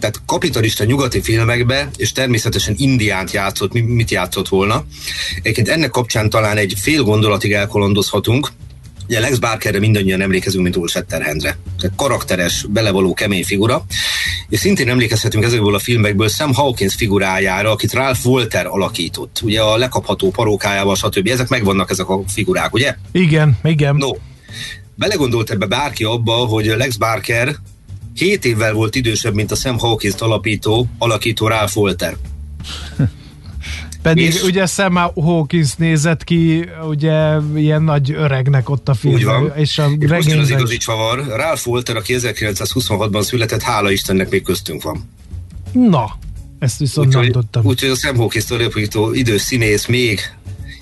Tehát 0.00 0.20
kapitalista 0.26 0.84
nyugati 0.84 1.20
filmekbe, 1.20 1.90
és 1.96 2.12
természetesen 2.12 2.74
indiánt 2.78 3.30
játszott, 3.30 3.72
mit 3.72 4.10
játszott 4.10 4.48
volna. 4.48 4.84
Egyébként 5.36 5.68
ennek 5.68 5.90
kapcsán 5.90 6.30
talán 6.30 6.56
egy 6.56 6.74
fél 6.80 7.02
gondolatig 7.02 7.52
elkolondozhatunk, 7.52 8.48
Ugye 9.08 9.20
Lex 9.20 9.38
Barkerre 9.38 9.78
mindannyian 9.78 10.20
emlékezünk, 10.20 10.62
mint 10.62 10.76
Old 10.76 10.90
Shatterhandre. 10.90 11.56
Tehát 11.80 11.96
karakteres, 11.96 12.66
belevaló, 12.68 13.14
kemény 13.14 13.44
figura. 13.44 13.84
És 14.48 14.58
szintén 14.58 14.88
emlékezhetünk 14.88 15.44
ezekből 15.44 15.74
a 15.74 15.78
filmekből 15.78 16.28
Sam 16.28 16.54
Hawkins 16.54 16.94
figurájára, 16.94 17.70
akit 17.70 17.92
Ralph 17.92 18.26
Walter 18.26 18.66
alakított. 18.66 19.40
Ugye 19.42 19.60
a 19.60 19.76
lekapható 19.76 20.30
parókájával, 20.30 20.94
stb. 20.94 21.28
Ezek 21.28 21.48
megvannak 21.48 21.90
ezek 21.90 22.08
a 22.08 22.22
figurák, 22.26 22.74
ugye? 22.74 22.94
Igen, 23.12 23.58
igen. 23.62 23.96
No. 23.96 24.10
Belegondolt 24.94 25.50
ebbe 25.50 25.66
bárki 25.66 26.04
abba, 26.04 26.32
hogy 26.32 26.64
Lex 26.64 26.96
Barker 26.96 27.56
7 28.14 28.44
évvel 28.44 28.72
volt 28.72 28.94
idősebb, 28.94 29.34
mint 29.34 29.50
a 29.50 29.54
Sam 29.54 29.78
Hawkins 29.78 30.20
alapító, 30.20 30.86
alakító 30.98 31.48
Ralph 31.48 31.76
Walter. 31.76 32.16
Pedig 34.04 34.24
és... 34.24 34.42
ugye 34.42 34.66
Sam 34.66 34.94
Hawkins 34.94 35.74
nézett 35.74 36.24
ki, 36.24 36.68
ugye 36.88 37.36
ilyen 37.56 37.82
nagy 37.82 38.10
öregnek 38.10 38.70
ott 38.70 38.88
a 38.88 38.94
film. 38.94 39.14
Úgy 39.14 39.24
van. 39.24 39.52
És 39.56 39.78
a 39.78 39.88
és 39.98 40.10
most 40.10 40.32
az 40.32 40.50
igazi 40.50 40.76
csavar. 40.76 41.26
Ralph 41.26 41.66
Walter, 41.66 41.96
aki 41.96 42.14
1926-ban 42.18 43.22
született, 43.22 43.62
hála 43.62 43.90
Istennek 43.90 44.30
még 44.30 44.42
köztünk 44.42 44.82
van. 44.82 45.10
Na, 45.72 46.18
ezt 46.58 46.78
viszont 46.78 47.08
úgy, 47.08 47.14
nem 47.14 47.30
tudtam. 47.30 47.64
Úgyhogy 47.64 47.88
a 47.88 47.94
Sam 47.94 48.16
Hawkins 48.16 48.50
alapító 48.50 49.12
idős 49.12 49.40
színész 49.40 49.86
még 49.86 50.20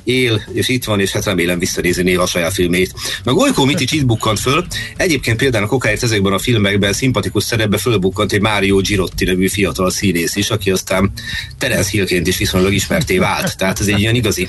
él, 0.05 0.43
és 0.53 0.69
itt 0.69 0.85
van, 0.85 1.01
és 1.01 1.13
hát 1.13 1.25
remélem 1.25 1.59
visszanézi 1.59 2.03
néha 2.03 2.23
a 2.23 2.27
saját 2.27 2.53
filmét. 2.53 2.95
Meg 3.25 3.37
Olykó 3.37 3.65
Mitics 3.65 3.93
itt 3.93 4.07
bukkant 4.07 4.41
föl, 4.41 4.67
egyébként 4.97 5.37
például 5.37 5.65
a 5.65 5.67
kokáért 5.67 6.03
ezekben 6.03 6.33
a 6.33 6.39
filmekben 6.39 6.93
szimpatikus 6.93 7.45
szerepbe 7.45 7.79
fölbukkant 7.79 8.33
egy 8.33 8.41
Mário 8.41 8.77
Girotti 8.77 9.25
nevű 9.25 9.49
fiatal 9.49 9.91
színész 9.91 10.37
is, 10.37 10.51
aki 10.51 10.71
aztán 10.71 11.13
Terence 11.59 11.91
Hillként 11.91 12.27
is 12.27 12.39
viszonylag 12.39 12.73
ismerté 12.73 13.19
vált. 13.19 13.57
Tehát 13.57 13.81
ez 13.81 13.87
egy 13.87 13.99
ilyen 13.99 14.15
igazi 14.15 14.49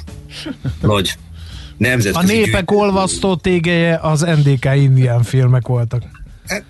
nagy 0.81 1.13
nemzetközi... 1.77 2.33
A 2.33 2.36
népek 2.36 2.51
gyűjtő. 2.51 2.75
olvasztó 2.75 3.36
tégeje 3.36 4.00
az 4.01 4.22
NDK 4.22 4.69
indián 4.75 5.24
filmek 5.24 5.67
voltak. 5.67 6.12
Hát, 6.47 6.63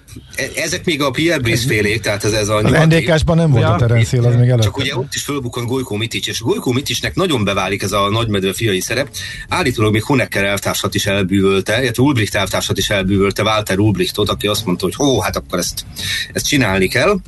ezek 0.56 0.86
még 0.86 1.01
a 1.01 1.12
Pierre 1.12 1.39
Brice 1.42 1.68
félék, 1.68 2.01
tehát 2.01 2.24
ez, 2.24 2.32
ez 2.32 2.50
a 2.50 2.62
nyugati... 2.62 2.86
NDK-sban 2.86 3.38
nem 3.38 3.51
volt 3.51 3.63
ja, 3.63 3.74
a 3.74 3.77
Terence 3.77 4.18
az 4.18 4.36
még 4.36 4.50
előtt. 4.50 4.63
Csak 4.63 4.77
ugye 4.77 4.98
ott 4.98 5.13
is 5.13 5.22
fölbukkan 5.22 5.65
Golyko 5.65 5.96
Mitic, 5.96 6.27
és 6.27 6.42
Golyko 6.42 6.72
Miticnek 6.72 7.15
nagyon 7.15 7.44
beválik 7.44 7.82
ez 7.82 7.92
a 7.92 8.10
nagymedve 8.10 8.53
fiai 8.53 8.80
szerep. 8.80 9.10
Állítólag 9.48 9.92
még 9.92 10.03
Honecker 10.03 10.44
elvtársat 10.44 10.96
is 10.96 11.06
elbűvölte, 11.06 11.82
illetve 11.82 12.03
Ulbricht 12.03 12.36
elvtársat 12.36 12.77
is 12.77 12.89
elbűvölte, 12.89 13.44
Walter 13.44 13.80
Ulbrichtot, 13.80 14.30
aki 14.30 14.48
azt 14.48 14.65
mondta, 14.65 14.86
hogy 14.86 14.96
hó, 14.96 15.20
hát 15.20 15.36
akkor 15.36 15.60
ezt, 15.60 15.86
ezt 16.34 16.48
csinálni 16.48 16.88
kell. 16.88 17.20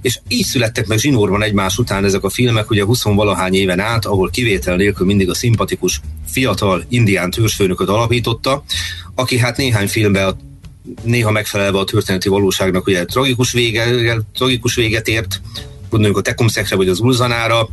És 0.00 0.18
így 0.28 0.44
születtek 0.44 0.86
meg 0.86 0.98
zsinórban 0.98 1.42
egymás 1.42 1.78
után 1.78 2.04
ezek 2.04 2.24
a 2.24 2.30
filmek, 2.30 2.70
ugye 2.70 2.84
20 2.84 3.02
valahány 3.02 3.54
éven 3.54 3.80
át, 3.80 4.06
ahol 4.06 4.30
kivétel 4.30 4.76
nélkül 4.76 5.06
mindig 5.06 5.30
a 5.30 5.34
szimpatikus 5.34 6.00
fiatal 6.26 6.84
indián 6.88 7.30
törzsfőnököt 7.30 7.88
alapította, 7.88 8.64
aki 9.14 9.38
hát 9.38 9.56
néhány 9.56 9.88
filmben 9.88 10.26
a 10.26 10.36
néha 11.02 11.30
megfelelve 11.30 11.78
a 11.78 11.84
történeti 11.84 12.28
valóságnak, 12.28 12.86
ugye 12.86 13.04
tragikus, 13.04 13.52
vége, 13.52 14.16
tragikus 14.34 14.74
véget 14.74 15.08
ért, 15.08 15.40
gondoljunk 15.90 16.18
a 16.18 16.22
Tekumszekre 16.22 16.76
vagy 16.76 16.88
az 16.88 17.00
Ulzanára, 17.00 17.68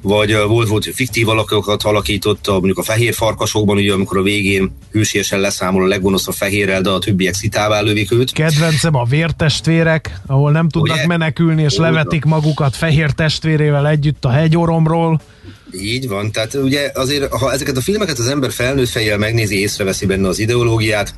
vagy 0.00 0.36
volt, 0.46 0.68
volt, 0.68 0.84
hogy 0.84 0.94
fiktív 0.94 1.28
alakokat 1.28 1.82
alakított, 1.82 2.48
mondjuk 2.48 2.78
a 2.78 2.82
fehér 2.82 3.14
farkasokban, 3.14 3.76
ugye, 3.76 3.92
amikor 3.92 4.18
a 4.18 4.22
végén 4.22 4.76
hősiesen 4.92 5.40
leszámol 5.40 5.84
a 5.84 5.86
leggonoszabb 5.86 6.34
fehérrel, 6.34 6.80
de 6.80 6.90
a 6.90 6.98
többiek 6.98 7.34
szitává 7.34 7.80
lövik 7.80 8.12
őt. 8.12 8.32
Kedvencem 8.32 8.94
a 8.94 9.04
vértestvérek, 9.04 10.20
ahol 10.26 10.50
nem 10.50 10.68
tudnak 10.68 10.96
ugye? 10.96 11.06
menekülni, 11.06 11.62
és 11.62 11.78
Olyan. 11.78 11.92
levetik 11.92 12.24
magukat 12.24 12.76
fehér 12.76 13.10
testvérével 13.10 13.88
együtt 13.88 14.24
a 14.24 14.30
hegyoromról. 14.30 15.20
Így 15.82 16.08
van, 16.08 16.32
tehát 16.32 16.54
ugye 16.54 16.90
azért, 16.94 17.32
ha 17.32 17.52
ezeket 17.52 17.76
a 17.76 17.80
filmeket 17.80 18.18
az 18.18 18.26
ember 18.26 18.52
felnőtt 18.52 18.88
fejjel 18.88 19.18
megnézi, 19.18 19.58
észreveszi 19.58 20.06
benne 20.06 20.28
az 20.28 20.38
ideológiát, 20.38 21.14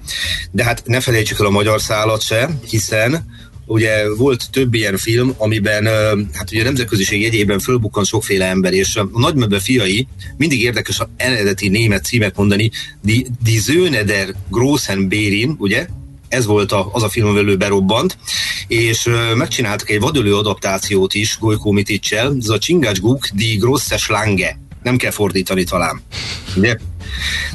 de 0.51 0.65
hát 0.65 0.83
ne 0.87 1.01
felejtsük 1.01 1.39
el 1.39 1.47
a 1.47 1.51
magyar 1.51 1.81
szállat 1.81 2.23
se, 2.23 2.51
hiszen 2.69 3.27
ugye 3.67 4.15
volt 4.15 4.51
több 4.51 4.75
ilyen 4.75 4.97
film, 4.97 5.35
amiben 5.37 5.85
hát 6.33 6.51
ugye 6.51 6.61
a 6.61 6.65
nemzetköziség 6.65 7.21
jegyében 7.21 7.59
fölbukkan 7.59 8.05
sokféle 8.05 8.47
ember, 8.47 8.73
és 8.73 8.97
a 8.97 9.11
nagymebbe 9.13 9.61
fiai 9.61 10.07
mindig 10.37 10.63
érdekes 10.63 11.01
a 11.01 11.09
eredeti 11.17 11.69
német 11.69 12.05
címet 12.05 12.37
mondani, 12.37 12.71
Die, 13.03 13.27
die 13.43 13.61
Söhne 13.61 14.03
der 14.03 14.35
Großen 14.51 15.09
Bérin, 15.09 15.55
ugye? 15.59 15.87
Ez 16.29 16.47
volt 16.47 16.73
a, 16.73 16.89
az 16.93 17.03
a 17.03 17.09
film, 17.09 17.29
amivel 17.29 17.57
berobbant, 17.57 18.19
és 18.67 19.09
megcsináltak 19.35 19.91
egy 19.91 20.01
vadölő 20.01 20.37
adaptációt 20.37 21.15
is 21.15 21.39
Golyko 21.41 21.71
Miticsel, 21.71 22.37
ez 22.41 22.49
a 22.49 22.59
Csingácsguk 22.59 23.29
die 23.29 23.57
Grosse 23.57 23.97
Schlange. 23.97 24.59
Nem 24.83 24.97
kell 24.97 25.11
fordítani 25.11 25.65
talán. 25.65 26.01
Ugye? 26.57 26.77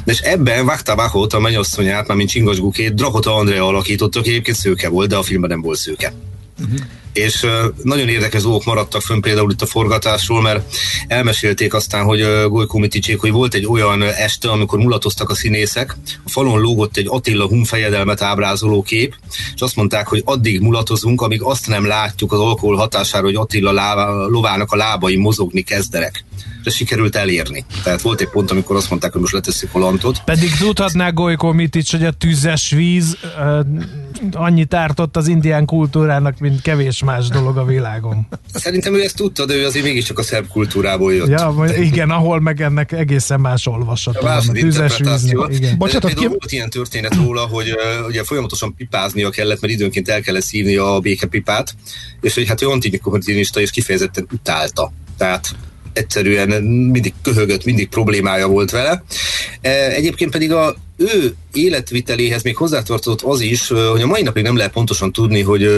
De 0.04 0.12
és 0.12 0.18
ebben 0.18 0.64
Vakta 0.64 0.94
Vakot, 0.94 1.32
a 1.32 1.40
mennyasszonyát, 1.40 2.06
már 2.06 2.16
mint 2.16 2.30
Csingasgukét, 2.30 2.94
Drahota 2.94 3.34
Andrea 3.34 3.66
alakítottak, 3.66 4.26
egyébként 4.26 4.56
szőke 4.56 4.88
volt, 4.88 5.08
de 5.08 5.16
a 5.16 5.22
filmben 5.22 5.50
nem 5.50 5.60
volt 5.60 5.78
szőke. 5.78 6.12
Uh-huh 6.60 6.80
és 7.14 7.46
nagyon 7.82 8.08
érdekes 8.08 8.42
dolgok 8.42 8.64
maradtak 8.64 9.02
fönn 9.02 9.20
például 9.20 9.50
itt 9.50 9.62
a 9.62 9.66
forgatásról, 9.66 10.42
mert 10.42 10.74
elmesélték 11.06 11.74
aztán, 11.74 12.04
hogy 12.04 12.26
Golyko 12.48 12.78
Miticsék, 12.78 13.20
hogy 13.20 13.30
volt 13.30 13.54
egy 13.54 13.66
olyan 13.66 14.02
este, 14.02 14.50
amikor 14.50 14.78
mulatoztak 14.78 15.30
a 15.30 15.34
színészek, 15.34 15.96
a 16.24 16.30
falon 16.30 16.60
lógott 16.60 16.96
egy 16.96 17.06
Attila 17.08 17.46
Hun 17.46 17.64
fejedelmet 17.64 18.22
ábrázoló 18.22 18.82
kép, 18.82 19.14
és 19.54 19.60
azt 19.60 19.76
mondták, 19.76 20.06
hogy 20.06 20.22
addig 20.24 20.60
mulatozunk, 20.60 21.20
amíg 21.20 21.42
azt 21.42 21.66
nem 21.66 21.86
látjuk 21.86 22.32
az 22.32 22.38
alkohol 22.38 22.76
hatására, 22.76 23.24
hogy 23.24 23.34
Attila 23.34 23.72
lába, 23.72 24.26
lovának 24.26 24.72
a 24.72 24.76
lábai 24.76 25.16
mozogni 25.16 25.62
kezdenek 25.62 26.24
de 26.64 26.70
sikerült 26.70 27.16
elérni. 27.16 27.64
Tehát 27.82 28.00
volt 28.00 28.20
egy 28.20 28.28
pont, 28.28 28.50
amikor 28.50 28.76
azt 28.76 28.90
mondták, 28.90 29.12
hogy 29.12 29.20
most 29.20 29.32
leteszik 29.32 29.68
a 29.72 29.78
lantot. 29.78 30.22
Pedig 30.24 30.56
tudhatná 30.56 31.08
Golyko 31.08 31.52
Mitic, 31.52 31.90
hogy 31.90 32.04
a 32.04 32.10
tüzes 32.10 32.70
víz 32.70 33.16
annyit 34.32 34.74
ártott 34.74 35.16
az 35.16 35.28
indián 35.28 35.64
kultúrának, 35.64 36.38
mint 36.38 36.62
kevés 36.62 37.02
más 37.02 37.28
dolog 37.28 37.56
a 37.56 37.64
világon. 37.64 38.26
Szerintem 38.54 38.94
ő 38.94 39.02
ezt 39.02 39.16
tudta, 39.16 39.44
de 39.46 39.54
ő 39.54 39.66
azért 39.66 39.84
mégiscsak 39.84 40.18
a 40.18 40.22
szerb 40.22 40.48
kultúrából 40.48 41.14
jött. 41.14 41.28
Ja, 41.28 41.54
igen, 41.80 42.10
ahol 42.10 42.40
meg 42.40 42.60
ennek 42.60 42.92
egészen 42.92 43.40
más 43.40 43.66
olvasat. 43.66 44.16
A, 44.16 44.36
a 44.36 44.42
tüzes 44.52 44.98
víznek, 44.98 45.48
igen. 45.48 45.78
Bocsánat, 45.78 46.14
ki... 46.14 46.26
Volt 46.26 46.52
ilyen 46.52 46.70
történet 46.70 47.14
róla, 47.14 47.40
hogy 47.40 47.70
uh, 47.70 48.06
ugye 48.06 48.24
folyamatosan 48.24 48.74
pipáznia 48.74 49.30
kellett, 49.30 49.60
mert 49.60 49.72
időnként 49.72 50.08
el 50.08 50.20
kellett 50.20 50.42
szívni 50.42 50.76
a 50.76 50.98
békepipát, 51.00 51.74
és 52.20 52.34
hogy 52.34 52.48
hát 52.48 52.62
ő 52.62 52.68
antinikotinista 52.68 53.60
és 53.60 53.70
kifejezetten 53.70 54.26
utálta. 54.32 54.92
Tehát 55.16 55.54
egyszerűen 55.94 56.62
mindig 56.62 57.12
köhögött, 57.22 57.64
mindig 57.64 57.88
problémája 57.88 58.48
volt 58.48 58.70
vele. 58.70 59.04
E, 59.60 59.70
egyébként 59.90 60.30
pedig 60.30 60.52
a 60.52 60.76
ő 60.96 61.34
életviteléhez 61.52 62.42
még 62.42 62.56
hozzátartozott 62.56 63.22
az 63.22 63.40
is, 63.40 63.68
hogy 63.68 64.02
a 64.02 64.06
mai 64.06 64.22
napig 64.22 64.42
nem 64.42 64.56
lehet 64.56 64.72
pontosan 64.72 65.12
tudni, 65.12 65.42
hogy 65.42 65.68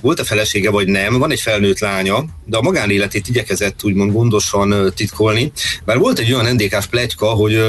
volt 0.00 0.20
a 0.20 0.24
felesége 0.24 0.70
vagy 0.70 0.88
nem, 0.88 1.18
van 1.18 1.30
egy 1.30 1.40
felnőtt 1.40 1.78
lánya, 1.78 2.24
de 2.44 2.56
a 2.56 2.62
magánéletét 2.62 3.28
igyekezett 3.28 3.84
úgymond 3.84 4.12
gondosan 4.12 4.92
titkolni. 4.94 5.52
Bár 5.84 5.98
volt 5.98 6.18
egy 6.18 6.32
olyan 6.32 6.54
ndk 6.54 6.86
plegyka, 6.90 7.26
hogy 7.26 7.60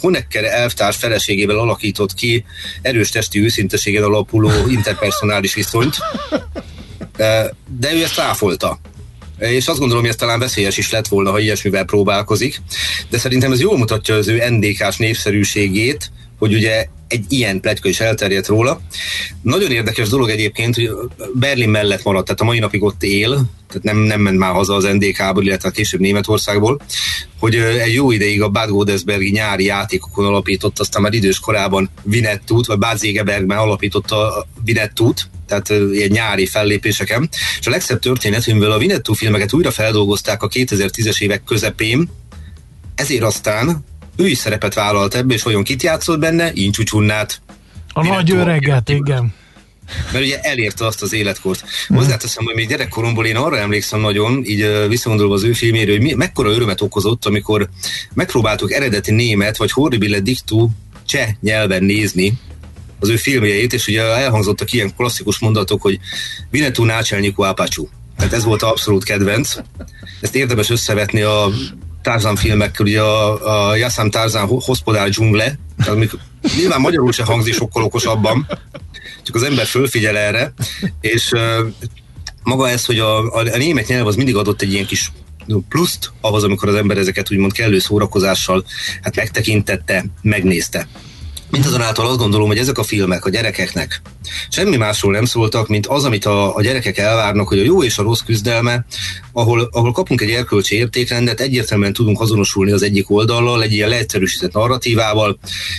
Honecker 0.00 0.44
elvtárs 0.44 0.96
feleségével 0.96 1.58
alakított 1.58 2.14
ki 2.14 2.44
erős 2.82 3.08
testi 3.08 3.42
őszinteségen 3.42 4.02
alapuló 4.02 4.50
interpersonális 4.68 5.54
viszonyt, 5.54 5.96
de 7.78 7.94
ő 7.94 8.02
ezt 8.02 8.16
ráfolta 8.16 8.78
és 9.38 9.66
azt 9.66 9.78
gondolom, 9.78 10.02
hogy 10.02 10.12
ez 10.12 10.18
talán 10.18 10.38
veszélyes 10.38 10.78
is 10.78 10.90
lett 10.90 11.08
volna, 11.08 11.30
ha 11.30 11.38
ilyesmivel 11.38 11.84
próbálkozik, 11.84 12.62
de 13.10 13.18
szerintem 13.18 13.52
ez 13.52 13.60
jól 13.60 13.78
mutatja 13.78 14.14
az 14.14 14.28
ő 14.28 14.48
NDK-s 14.48 14.96
népszerűségét, 14.96 16.10
hogy 16.38 16.54
ugye 16.54 16.86
egy 17.08 17.24
ilyen 17.28 17.60
pletyka 17.60 17.88
is 17.88 18.00
elterjedt 18.00 18.46
róla. 18.46 18.80
Nagyon 19.42 19.70
érdekes 19.70 20.08
dolog 20.08 20.28
egyébként, 20.28 20.74
hogy 20.74 20.90
Berlin 21.34 21.68
mellett 21.68 22.02
maradt, 22.02 22.24
tehát 22.24 22.40
a 22.40 22.44
mai 22.44 22.58
napig 22.58 22.82
ott 22.82 23.02
él, 23.02 23.28
tehát 23.68 23.82
nem, 23.82 23.96
nem 23.96 24.20
ment 24.20 24.38
már 24.38 24.52
haza 24.52 24.74
az 24.74 24.84
NDK-ból, 24.84 25.44
illetve 25.44 25.70
később 25.70 26.00
Németországból, 26.00 26.80
hogy 27.38 27.54
egy 27.56 27.94
jó 27.94 28.10
ideig 28.10 28.42
a 28.42 28.48
Bad 28.48 28.68
Godesbergi 28.68 29.30
nyári 29.30 29.64
játékokon 29.64 30.26
alapított, 30.26 30.78
aztán 30.78 31.02
már 31.02 31.12
idős 31.12 31.40
korában 31.40 31.90
Vinettút, 32.02 32.66
vagy 32.66 32.78
Bad 32.78 32.98
Zegebergben 32.98 33.58
alapította 33.58 34.46
Vinettút, 34.64 35.28
tehát 35.46 35.68
ilyen 35.92 36.08
nyári 36.10 36.46
fellépéseken. 36.46 37.28
És 37.60 37.66
a 37.66 37.70
legszebb 37.70 37.98
történet, 37.98 38.44
hogy 38.44 38.54
mivel 38.54 38.70
a 38.70 38.78
Vinettú 38.78 39.12
filmeket 39.12 39.52
újra 39.52 39.70
feldolgozták 39.70 40.42
a 40.42 40.48
2010-es 40.48 41.20
évek 41.20 41.44
közepén, 41.44 42.10
ezért 42.94 43.22
aztán 43.22 43.84
ő 44.16 44.26
is 44.26 44.38
szerepet 44.38 44.74
vállalt 44.74 45.14
ebbe, 45.14 45.34
és 45.34 45.44
olyan 45.44 45.62
kit 45.62 45.82
játszott 45.82 46.18
benne? 46.18 46.50
Incsúcsunnát. 46.54 47.40
A 47.92 48.06
nagy 48.06 48.30
öreget, 48.30 48.88
igen. 48.88 49.34
Mert 50.12 50.24
ugye 50.24 50.40
elérte 50.40 50.86
azt 50.86 51.02
az 51.02 51.12
életkort. 51.12 51.64
Mm. 51.92 51.96
Hozzáteszem, 51.96 52.44
hogy 52.44 52.54
még 52.54 52.68
gyerekkoromból 52.68 53.26
én 53.26 53.36
arra 53.36 53.58
emlékszem 53.58 54.00
nagyon, 54.00 54.42
így 54.44 54.88
visszagondolva 54.88 55.34
az 55.34 55.44
ő 55.44 55.52
filmére, 55.52 55.90
hogy 55.90 56.02
mi, 56.02 56.12
mekkora 56.12 56.50
örömet 56.50 56.80
okozott, 56.80 57.24
amikor 57.24 57.68
megpróbáltuk 58.14 58.72
eredeti 58.72 59.12
német, 59.12 59.56
vagy 59.56 59.70
horribile 59.70 60.20
dictu 60.20 60.68
cseh 61.06 61.28
nyelven 61.40 61.84
nézni 61.84 62.32
az 63.00 63.08
ő 63.08 63.16
filmjeit, 63.16 63.72
és 63.72 63.86
ugye 63.86 64.02
elhangzottak 64.02 64.72
ilyen 64.72 64.94
klasszikus 64.96 65.38
mondatok, 65.38 65.82
hogy 65.82 65.98
Vinetú 66.50 66.84
nácselnyikú 66.84 67.44
ápácsú. 67.44 67.88
Tehát 68.16 68.32
ez 68.32 68.44
volt 68.44 68.62
abszolút 68.62 69.04
kedvenc. 69.04 69.56
Ezt 70.20 70.34
érdemes 70.34 70.70
összevetni 70.70 71.20
a 71.22 71.52
Tarzan 72.06 72.36
filmekkel, 72.36 72.86
ugye 72.86 73.00
a, 73.00 73.70
a 73.70 73.76
Yassam 73.76 74.10
Tarzan 74.10 74.46
Hospodál 74.46 75.08
dzsungle, 75.08 75.58
amik 75.86 76.10
nyilván 76.56 76.80
magyarul 76.80 77.12
se 77.12 77.24
hangzik 77.24 77.54
sokkal 77.54 77.82
okosabban, 77.82 78.46
csak 79.22 79.34
az 79.34 79.42
ember 79.42 79.66
fölfigyel 79.66 80.16
erre, 80.16 80.52
és 81.00 81.30
maga 82.42 82.68
ez, 82.68 82.84
hogy 82.84 82.98
a, 82.98 83.32
a, 83.32 83.38
a 83.52 83.56
német 83.56 83.86
nyelv 83.86 84.06
az 84.06 84.16
mindig 84.16 84.36
adott 84.36 84.62
egy 84.62 84.72
ilyen 84.72 84.86
kis 84.86 85.12
pluszt 85.68 86.12
ahhoz, 86.20 86.44
amikor 86.44 86.68
az 86.68 86.74
ember 86.74 86.96
ezeket 86.96 87.32
úgymond 87.32 87.52
kellő 87.52 87.78
szórakozással 87.78 88.64
hát 89.02 89.16
megtekintette, 89.16 90.04
megnézte. 90.22 90.88
Mindazonáltal 91.56 92.06
azt 92.06 92.18
gondolom, 92.18 92.46
hogy 92.46 92.58
ezek 92.58 92.78
a 92.78 92.82
filmek 92.82 93.24
a 93.24 93.30
gyerekeknek 93.30 94.02
semmi 94.48 94.76
másról 94.76 95.12
nem 95.12 95.24
szóltak, 95.24 95.68
mint 95.68 95.86
az, 95.86 96.04
amit 96.04 96.24
a, 96.24 96.56
a 96.56 96.62
gyerekek 96.62 96.98
elvárnak, 96.98 97.48
hogy 97.48 97.58
a 97.58 97.62
jó 97.62 97.82
és 97.82 97.98
a 97.98 98.02
rossz 98.02 98.20
küzdelme, 98.20 98.86
ahol, 99.32 99.68
ahol 99.72 99.92
kapunk 99.92 100.20
egy 100.20 100.30
erkölcsi 100.30 100.76
értékrendet, 100.76 101.40
egyértelműen 101.40 101.92
tudunk 101.92 102.20
azonosulni 102.20 102.72
az 102.72 102.82
egyik 102.82 103.10
oldallal, 103.10 103.62
egy 103.62 103.72
ilyen 103.72 103.88
leegyszerűsített 103.88 104.52
narratívával, 104.52 105.38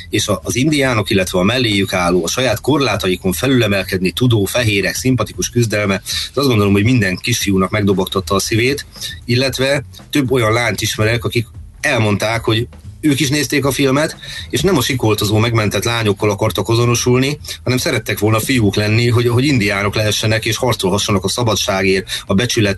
és 0.10 0.28
a, 0.28 0.42
az 0.44 0.56
indiánok, 0.56 1.10
illetve 1.10 1.40
a 1.40 1.44
melléjük 1.44 1.94
álló, 1.94 2.24
a 2.24 2.28
saját 2.28 2.62
korlátaikon 2.62 3.32
felülemelkedni 3.32 4.12
tudó, 4.12 4.46
fehérek, 4.46 4.96
szimpatikus 4.96 5.50
küzdelme, 5.50 6.02
azt 6.34 6.48
gondolom, 6.48 6.74
hogy 6.74 6.84
minden 6.84 7.16
kisfiúnak 7.16 7.70
megdobogtatta 7.70 8.36
a 8.36 8.40
szívét, 8.40 8.86
illetve 9.26 9.84
több 10.10 10.32
olyan 10.32 10.54
lányt 10.54 10.82
ismerek, 10.82 11.24
akik 11.24 11.48
elmondták, 11.82 12.44
hogy 12.44 12.68
ők 13.08 13.20
is 13.20 13.30
nézték 13.30 13.66
a 13.66 13.72
filmet, 13.72 14.18
és 14.50 14.62
nem 14.62 14.78
a 14.78 14.82
sikoltozó 14.82 15.38
megmentett 15.38 15.84
lányokkal 15.84 16.30
akartak 16.30 16.70
azonosulni, 16.70 17.40
hanem 17.64 17.78
szerettek 17.78 18.20
volna 18.20 18.40
fiúk 18.40 18.76
lenni, 18.76 19.10
hogy, 19.10 19.28
hogy 19.28 19.46
indiánok 19.46 19.96
lehessenek 19.96 20.46
és 20.46 20.58
harcolhassanak 20.58 21.24
a 21.24 21.30
szabadságért, 21.30 22.24
a 22.26 22.34
becsületért. 22.34 22.76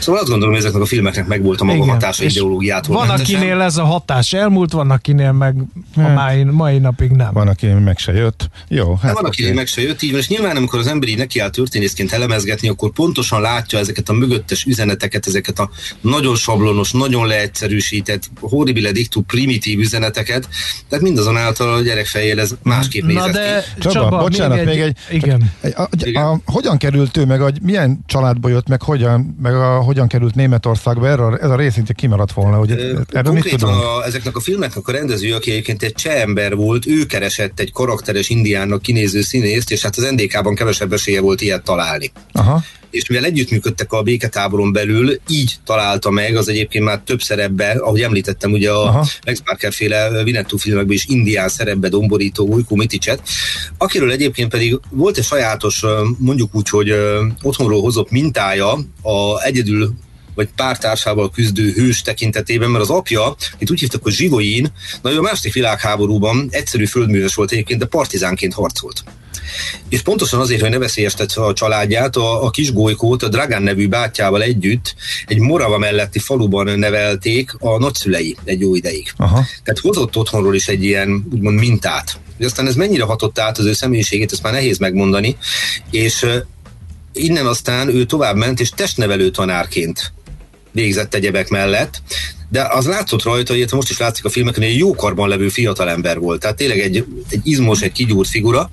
Szóval 0.00 0.20
azt 0.20 0.30
gondolom, 0.30 0.54
hogy 0.54 0.62
ezeknek 0.62 0.82
a 0.82 0.86
filmeknek 0.86 1.26
megvolt 1.26 1.60
a 1.60 1.64
maga 1.64 1.76
Igen. 1.76 1.88
hatása 1.88 2.24
ideológiától. 2.24 2.96
Van, 2.96 3.06
mentesen. 3.06 3.36
akinél 3.36 3.60
ez 3.60 3.76
a 3.76 3.84
hatás 3.84 4.32
elmúlt, 4.32 4.72
van, 4.72 4.90
akinél 4.90 5.32
meg 5.32 5.54
a 5.96 6.00
hát, 6.00 6.14
mai, 6.14 6.44
mai 6.44 6.78
napig 6.78 7.10
nem. 7.10 7.32
Van, 7.32 7.48
aki 7.48 7.66
meg 7.66 7.98
se 7.98 8.12
jött. 8.12 8.50
Jó, 8.68 8.94
hát 8.94 9.12
van, 9.12 9.24
aki 9.24 9.52
meg 9.52 9.66
se 9.66 9.82
jött, 9.82 10.02
így 10.02 10.10
van, 10.10 10.20
és 10.20 10.28
nyilván 10.28 10.56
amikor 10.56 10.78
az 10.78 10.86
ember 10.86 11.08
így 11.08 11.18
nekiáll 11.18 11.50
történészként 11.50 12.12
elemezgetni, 12.12 12.68
akkor 12.68 12.90
pontosan 12.90 13.40
látja 13.40 13.78
ezeket 13.78 14.08
a 14.08 14.12
mögöttes 14.12 14.64
üzeneteket, 14.64 15.26
ezeket 15.26 15.58
a 15.58 15.70
nagyon 16.00 16.36
sablonos, 16.36 16.90
nagyon 16.90 17.26
leegyszerűsített, 17.26 18.30
horribile 18.40 18.92
dictu 18.92 19.22
primitív 19.28 19.78
üzeneteket, 19.78 20.48
tehát 20.88 21.04
mindazonáltal 21.04 21.74
a 21.74 21.80
gyerek 21.80 22.06
fejjel 22.06 22.40
ez 22.40 22.50
másképp 22.62 23.04
nézett 23.04 23.26
Na 23.26 23.32
de, 23.32 23.64
ki. 23.74 23.80
Csaba, 23.80 23.94
Csaba 23.94 24.18
bocsánat, 24.18 24.64
még 24.64 24.68
egy... 24.68 24.76
Még 24.76 24.82
egy 25.08 25.22
igen. 25.22 25.52
A, 25.62 25.82
a, 25.82 25.88
igen. 26.04 26.24
A, 26.24 26.40
hogyan 26.44 26.76
került 26.78 27.16
ő, 27.16 27.24
meg 27.24 27.42
a, 27.42 27.52
milyen 27.62 27.98
családba 28.06 28.48
jött, 28.48 28.68
meg 28.68 28.82
hogyan, 28.82 29.36
meg 29.42 29.54
a, 29.54 29.78
hogyan 29.78 30.08
került 30.08 30.34
Németországba, 30.34 31.08
erre, 31.08 31.36
ez 31.36 31.50
a 31.50 31.56
rész 31.56 31.72
szinte 31.72 31.92
kimaradt 31.92 32.32
volna, 32.32 32.56
hogy 32.56 32.70
erről 33.08 33.32
mit 33.32 33.48
tudunk? 33.48 33.72
A, 33.72 34.04
ezeknek 34.06 34.36
a 34.36 34.40
filmeknek 34.40 34.88
a 34.88 34.92
rendező, 34.92 35.34
aki 35.34 35.50
egyébként 35.50 35.82
egy 35.82 35.94
cseh 35.94 36.20
ember 36.20 36.54
volt, 36.54 36.86
ő 36.86 37.06
keresett 37.06 37.60
egy 37.60 37.72
karakteres 37.72 38.28
indiánnak 38.28 38.82
kinéző 38.82 39.20
színészt, 39.20 39.70
és 39.70 39.82
hát 39.82 39.96
az 39.96 40.10
NDK-ban 40.10 40.54
kevesebb 40.54 40.92
esélye 40.92 41.20
volt 41.20 41.40
ilyet 41.40 41.62
találni. 41.62 42.12
Aha 42.32 42.62
és 42.90 43.08
mivel 43.08 43.24
együttműködtek 43.24 43.92
a 43.92 44.02
béketáboron 44.02 44.72
belül, 44.72 45.20
így 45.28 45.56
találta 45.64 46.10
meg 46.10 46.36
az 46.36 46.48
egyébként 46.48 46.84
már 46.84 46.98
több 46.98 47.20
szerepbe, 47.20 47.70
ahogy 47.70 48.00
említettem, 48.00 48.52
ugye 48.52 48.70
a 48.70 48.86
Aha. 48.86 49.06
Max 49.26 49.40
Parker 49.44 49.72
féle 49.72 50.22
Vinettu 50.24 50.56
filmekben 50.56 50.94
is 50.94 51.06
indián 51.06 51.48
szerepbe 51.48 51.88
domborító 51.88 52.46
Ujku 52.46 52.76
Miticset, 52.76 53.22
akiről 53.78 54.10
egyébként 54.10 54.50
pedig 54.50 54.80
volt 54.90 55.18
egy 55.18 55.24
sajátos, 55.24 55.84
mondjuk 56.18 56.54
úgy, 56.54 56.68
hogy 56.68 56.94
otthonról 57.42 57.80
hozott 57.80 58.10
mintája 58.10 58.72
a 59.02 59.42
egyedül 59.42 59.94
vagy 60.38 60.48
pártársával 60.56 61.30
küzdő 61.30 61.70
hős 61.70 62.02
tekintetében, 62.02 62.70
mert 62.70 62.84
az 62.84 62.90
apja, 62.90 63.36
itt 63.58 63.70
úgy 63.70 63.80
hívtak, 63.80 64.02
hogy 64.02 64.12
Zsivoin, 64.12 64.72
na 65.02 65.10
ő 65.10 65.18
a 65.18 65.22
második 65.22 65.52
világháborúban 65.52 66.48
egyszerű 66.50 66.86
földműves 66.86 67.34
volt 67.34 67.52
egyébként, 67.52 67.80
de 67.80 67.86
partizánként 67.86 68.54
harcolt. 68.54 69.04
És 69.88 70.02
pontosan 70.02 70.40
azért, 70.40 70.60
hogy 70.60 70.70
ne 70.70 70.78
veszélyeztetve 70.78 71.44
a 71.44 71.52
családját, 71.52 72.16
a, 72.16 72.44
a 72.44 72.50
kis 72.50 72.72
golykót 72.72 73.22
a 73.22 73.28
Dragán 73.28 73.62
nevű 73.62 73.88
bátyával 73.88 74.42
együtt 74.42 74.94
egy 75.26 75.38
Morava 75.38 75.78
melletti 75.78 76.18
faluban 76.18 76.78
nevelték 76.78 77.54
a 77.58 77.78
nagyszülei 77.78 78.36
egy 78.44 78.60
jó 78.60 78.74
ideig. 78.74 79.12
Aha. 79.16 79.44
Tehát 79.64 79.80
hozott 79.80 80.16
otthonról 80.16 80.54
is 80.54 80.68
egy 80.68 80.84
ilyen 80.84 81.26
úgymond 81.32 81.58
mintát. 81.58 82.18
Hogy 82.36 82.46
aztán 82.46 82.66
ez 82.66 82.74
mennyire 82.74 83.04
hatott 83.04 83.38
át 83.38 83.58
az 83.58 83.64
ő 83.64 83.72
személyiségét, 83.72 84.32
ezt 84.32 84.42
már 84.42 84.52
nehéz 84.52 84.78
megmondani, 84.78 85.36
és 85.90 86.26
innen 87.12 87.46
aztán 87.46 87.88
ő 87.88 88.04
tovább 88.04 88.36
ment, 88.36 88.60
és 88.60 88.70
testnevelő 88.70 89.30
tanárként 89.30 90.12
végzett 90.78 91.14
egyebek 91.14 91.48
mellett, 91.48 92.00
de 92.50 92.66
az 92.70 92.86
látszott 92.86 93.22
rajta, 93.22 93.52
hogy 93.52 93.66
most 93.70 93.90
is 93.90 93.98
látszik 93.98 94.24
a 94.24 94.28
filmeken, 94.28 94.62
hogy 94.62 94.72
egy 94.72 94.78
jókarban 94.78 95.28
levő 95.28 95.48
fiatalember 95.48 96.18
volt. 96.18 96.40
Tehát 96.40 96.56
tényleg 96.56 96.78
egy, 96.78 97.04
egy 97.30 97.40
izmos, 97.42 97.80
egy 97.80 97.92
kigyúrt 97.92 98.28
figura, 98.28 98.70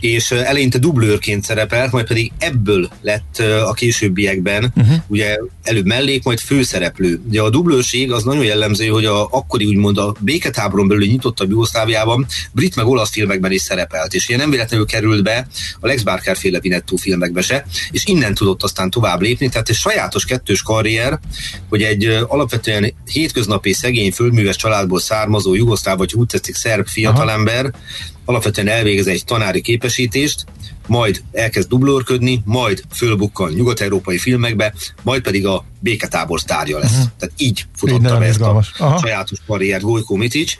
és 0.00 0.30
eleinte 0.30 0.78
dublőrként 0.78 1.44
szerepelt, 1.44 1.92
majd 1.92 2.06
pedig 2.06 2.32
ebből 2.38 2.90
lett 3.00 3.38
a 3.66 3.72
későbbiekben, 3.72 4.72
uh-huh. 4.76 4.96
ugye 5.06 5.38
előbb 5.62 5.86
mellék, 5.86 6.22
majd 6.22 6.38
főszereplő. 6.38 7.20
Ugye 7.28 7.40
a 7.40 7.50
dublőrség 7.50 8.12
az 8.12 8.22
nagyon 8.22 8.44
jellemző, 8.44 8.86
hogy 8.86 9.04
a 9.04 9.28
akkori 9.30 9.66
úgymond 9.66 9.98
a 9.98 10.14
béketáboron 10.20 10.88
belül 10.88 11.06
nyitottabb 11.06 11.50
Jugoszláviában 11.50 12.26
brit 12.52 12.76
meg 12.76 12.86
olasz 12.86 13.10
filmekben 13.10 13.52
is 13.52 13.60
szerepelt, 13.60 14.14
és 14.14 14.28
ilyen 14.28 14.40
nem 14.40 14.50
véletlenül 14.50 14.86
került 14.86 15.22
be 15.22 15.46
a 15.80 15.86
Lex 15.86 16.02
Barker 16.02 16.36
féle 16.36 16.60
Vinettu 16.60 16.96
filmekbe 16.96 17.42
se, 17.42 17.66
és 17.90 18.06
innen 18.06 18.34
tudott 18.34 18.62
aztán 18.62 18.90
tovább 18.90 19.20
lépni, 19.20 19.48
tehát 19.48 19.68
egy 19.68 19.74
sajátos 19.74 20.24
kettős 20.24 20.62
karrier, 20.62 21.18
hogy 21.68 21.82
egy 21.82 22.04
alapvetően 22.28 22.92
hétköznapi 23.12 23.72
szegény 23.72 24.12
földműves 24.12 24.56
családból 24.56 25.00
származó 25.00 25.54
jugoszláv, 25.54 25.98
vagy 25.98 26.14
úgy 26.14 26.26
tetszik 26.26 26.54
szerb 26.54 26.86
fiatalember, 26.86 27.70
alapvetően 28.24 28.68
elvégez 28.68 29.06
egy 29.06 29.24
tanári 29.24 29.60
képesítést, 29.60 30.44
majd 30.86 31.22
elkezd 31.32 31.68
dublőrködni, 31.68 32.42
majd 32.44 32.82
fölbukkan 32.94 33.52
nyugat-európai 33.52 34.18
filmekbe, 34.18 34.74
majd 35.02 35.22
pedig 35.22 35.46
a 35.46 35.64
béketábor 35.78 36.40
sztárja 36.40 36.78
lesz. 36.78 36.92
Uh-huh. 36.92 37.06
Tehát 37.18 37.34
így 37.36 37.66
futotta 37.76 38.18
be 38.18 38.24
ezt 38.24 38.40
a 38.40 38.62
Aha. 38.78 38.98
sajátos 38.98 39.38
karriert 39.46 39.82
Gojko 39.82 40.16
Mitic. 40.16 40.52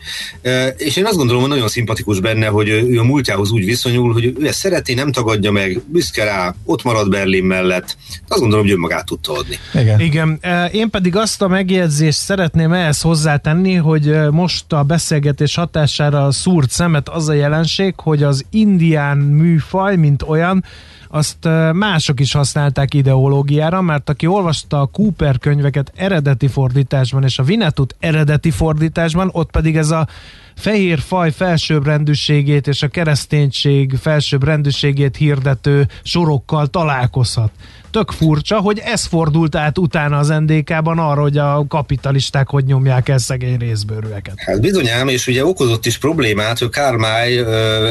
És 0.77 0.97
én 0.97 1.07
azt 1.07 1.17
gondolom, 1.17 1.41
hogy 1.41 1.51
nagyon 1.51 1.69
szimpatikus 1.69 2.21
benne, 2.21 2.47
hogy 2.47 2.69
ő 2.69 2.99
a 2.99 3.05
múltjához 3.05 3.51
úgy 3.51 3.65
viszonyul, 3.65 4.13
hogy 4.13 4.25
ő 4.25 4.47
ezt 4.47 4.59
szereti, 4.59 4.95
nem 4.95 5.13
tagadja 5.13 5.51
meg, 5.51 5.81
büszke 5.87 6.25
rá, 6.25 6.55
ott 6.65 6.83
marad 6.83 7.11
Berlin 7.11 7.45
mellett. 7.45 7.97
Azt 8.29 8.41
gondolom, 8.41 8.65
hogy 8.65 8.75
önmagát 8.75 9.07
tudta 9.07 9.33
adni. 9.33 9.59
Igen. 9.75 10.01
Igen. 10.01 10.41
Én 10.73 10.91
pedig 10.91 11.17
azt 11.17 11.43
a 11.43 11.49
megjegyzést 11.49 12.19
szeretném 12.19 12.73
ehhez 12.73 13.01
hozzátenni, 13.01 13.75
hogy 13.75 14.31
most 14.31 14.73
a 14.73 14.83
beszélgetés 14.83 15.55
hatására 15.55 16.31
szúrt 16.31 16.71
szemet 16.71 17.09
az 17.09 17.29
a 17.29 17.33
jelenség, 17.33 17.95
hogy 17.97 18.23
az 18.23 18.45
indián 18.51 19.19
műfaj, 19.19 19.97
mint 19.97 20.22
olyan, 20.23 20.65
azt 21.09 21.49
mások 21.73 22.21
is 22.21 22.33
használták 22.33 22.95
ideológiára, 22.95 23.81
mert 23.81 24.09
aki 24.09 24.27
olvasta 24.27 24.81
a 24.81 24.87
Cooper 24.87 25.39
könyveket 25.39 25.93
eredeti 25.97 26.49
fordításban 26.49 27.25
és 27.25 27.39
a 27.39 27.43
Vinetut 27.43 27.97
eredeti 27.99 28.51
fordításban, 28.51 29.31
ott 29.33 29.51
pedig 29.51 29.77
ez 29.77 29.91
a 29.91 30.09
fehér 30.55 30.99
faj 30.99 31.31
felsőbbrendűségét 31.31 32.67
és 32.67 32.83
a 32.83 32.89
kereszténység 32.89 33.97
felsőbbrendűségét 34.01 35.17
hirdető 35.17 35.89
sorokkal 36.03 36.67
találkozhat. 36.67 37.51
Tök 37.93 38.11
furcsa, 38.11 38.61
hogy 38.61 38.79
ez 38.79 39.05
fordult 39.07 39.55
át 39.55 39.79
utána 39.79 40.19
az 40.19 40.29
NDK-ban 40.29 40.99
arra, 40.99 41.21
hogy 41.21 41.39
a 41.39 41.65
kapitalisták 41.69 42.49
hogy 42.49 42.65
nyomják 42.65 43.09
el 43.09 43.19
szegény 43.19 43.57
részbőrűeket. 43.57 44.35
Hát 44.37 44.61
bizonyám, 44.61 45.09
és 45.09 45.27
ugye 45.27 45.45
okozott 45.45 45.87
is 45.87 45.99
problémát, 45.99 46.59
hogy 46.59 46.69
Kármály 46.69 47.37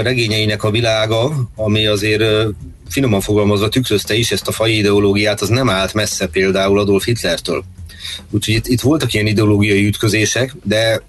regényeinek 0.02 0.64
a 0.64 0.72
világa, 0.72 1.34
ami 1.56 1.86
azért 1.86 2.24
finoman 2.90 3.22
fogalmazva 3.22 3.70
tükrözte 3.70 4.14
is 4.14 4.32
ezt 4.32 4.48
a 4.48 4.52
fai 4.52 4.78
ideológiát, 4.78 5.42
az 5.42 5.50
nem 5.50 5.70
állt 5.70 5.94
messze 5.94 6.28
például 6.28 6.80
Adolf 6.80 7.06
Hitlertől. 7.06 7.64
Úgyhogy 8.30 8.54
itt, 8.54 8.68
itt 8.68 8.82
voltak 8.82 9.14
ilyen 9.14 9.28
ideológiai 9.28 9.86
ütközések, 9.86 10.56
de 10.64 11.02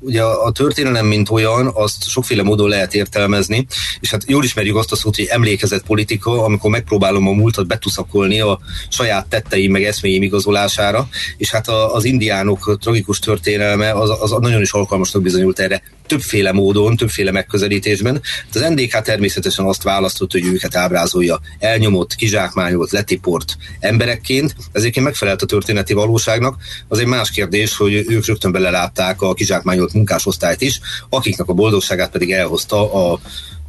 ugye 0.00 0.22
a 0.22 0.50
történelem, 0.50 1.06
mint 1.06 1.30
olyan, 1.30 1.70
azt 1.74 2.08
sokféle 2.08 2.42
módon 2.42 2.68
lehet 2.68 2.94
értelmezni, 2.94 3.66
és 4.00 4.10
hát 4.10 4.22
jól 4.26 4.44
ismerjük 4.44 4.76
azt 4.76 4.92
a 4.92 4.96
szót, 4.96 5.16
hogy 5.16 5.24
emlékezett 5.24 5.84
politika, 5.84 6.44
amikor 6.44 6.70
megpróbálom 6.70 7.28
a 7.28 7.32
múltat 7.32 7.66
betuszakolni 7.66 8.40
a 8.40 8.58
saját 8.88 9.26
tetteim 9.26 9.70
meg 9.70 9.84
eszméim 9.84 10.22
igazolására, 10.22 11.08
és 11.36 11.50
hát 11.50 11.68
az 11.68 12.04
indiánok 12.04 12.78
tragikus 12.80 13.18
történelme 13.18 13.92
az, 13.92 14.10
az 14.20 14.30
nagyon 14.30 14.60
is 14.60 14.72
alkalmasnak 14.72 15.22
bizonyult 15.22 15.58
erre 15.58 15.82
többféle 16.10 16.52
módon, 16.52 16.96
többféle 16.96 17.30
megközelítésben. 17.30 18.20
Hát 18.52 18.62
az 18.62 18.68
NDK 18.68 19.02
természetesen 19.02 19.64
azt 19.64 19.82
választott, 19.82 20.32
hogy 20.32 20.44
őket 20.44 20.76
ábrázolja 20.76 21.40
elnyomott, 21.58 22.14
kizsákmányolt, 22.14 22.90
letiport 22.90 23.56
emberekként, 23.80 24.54
ezért 24.72 25.00
megfelelt 25.00 25.42
a 25.42 25.46
történeti 25.46 25.92
valóságnak. 25.92 26.56
Az 26.88 26.98
egy 26.98 27.06
más 27.06 27.30
kérdés, 27.30 27.76
hogy 27.76 27.92
ők 28.08 28.26
rögtön 28.26 28.52
belelátták 28.52 29.22
a 29.22 29.34
kizsákmányolt 29.34 29.92
munkásosztályt 29.92 30.60
is, 30.60 30.80
akiknek 31.08 31.48
a 31.48 31.52
boldogságát 31.52 32.10
pedig 32.10 32.32
elhozta 32.32 33.10
a 33.12 33.20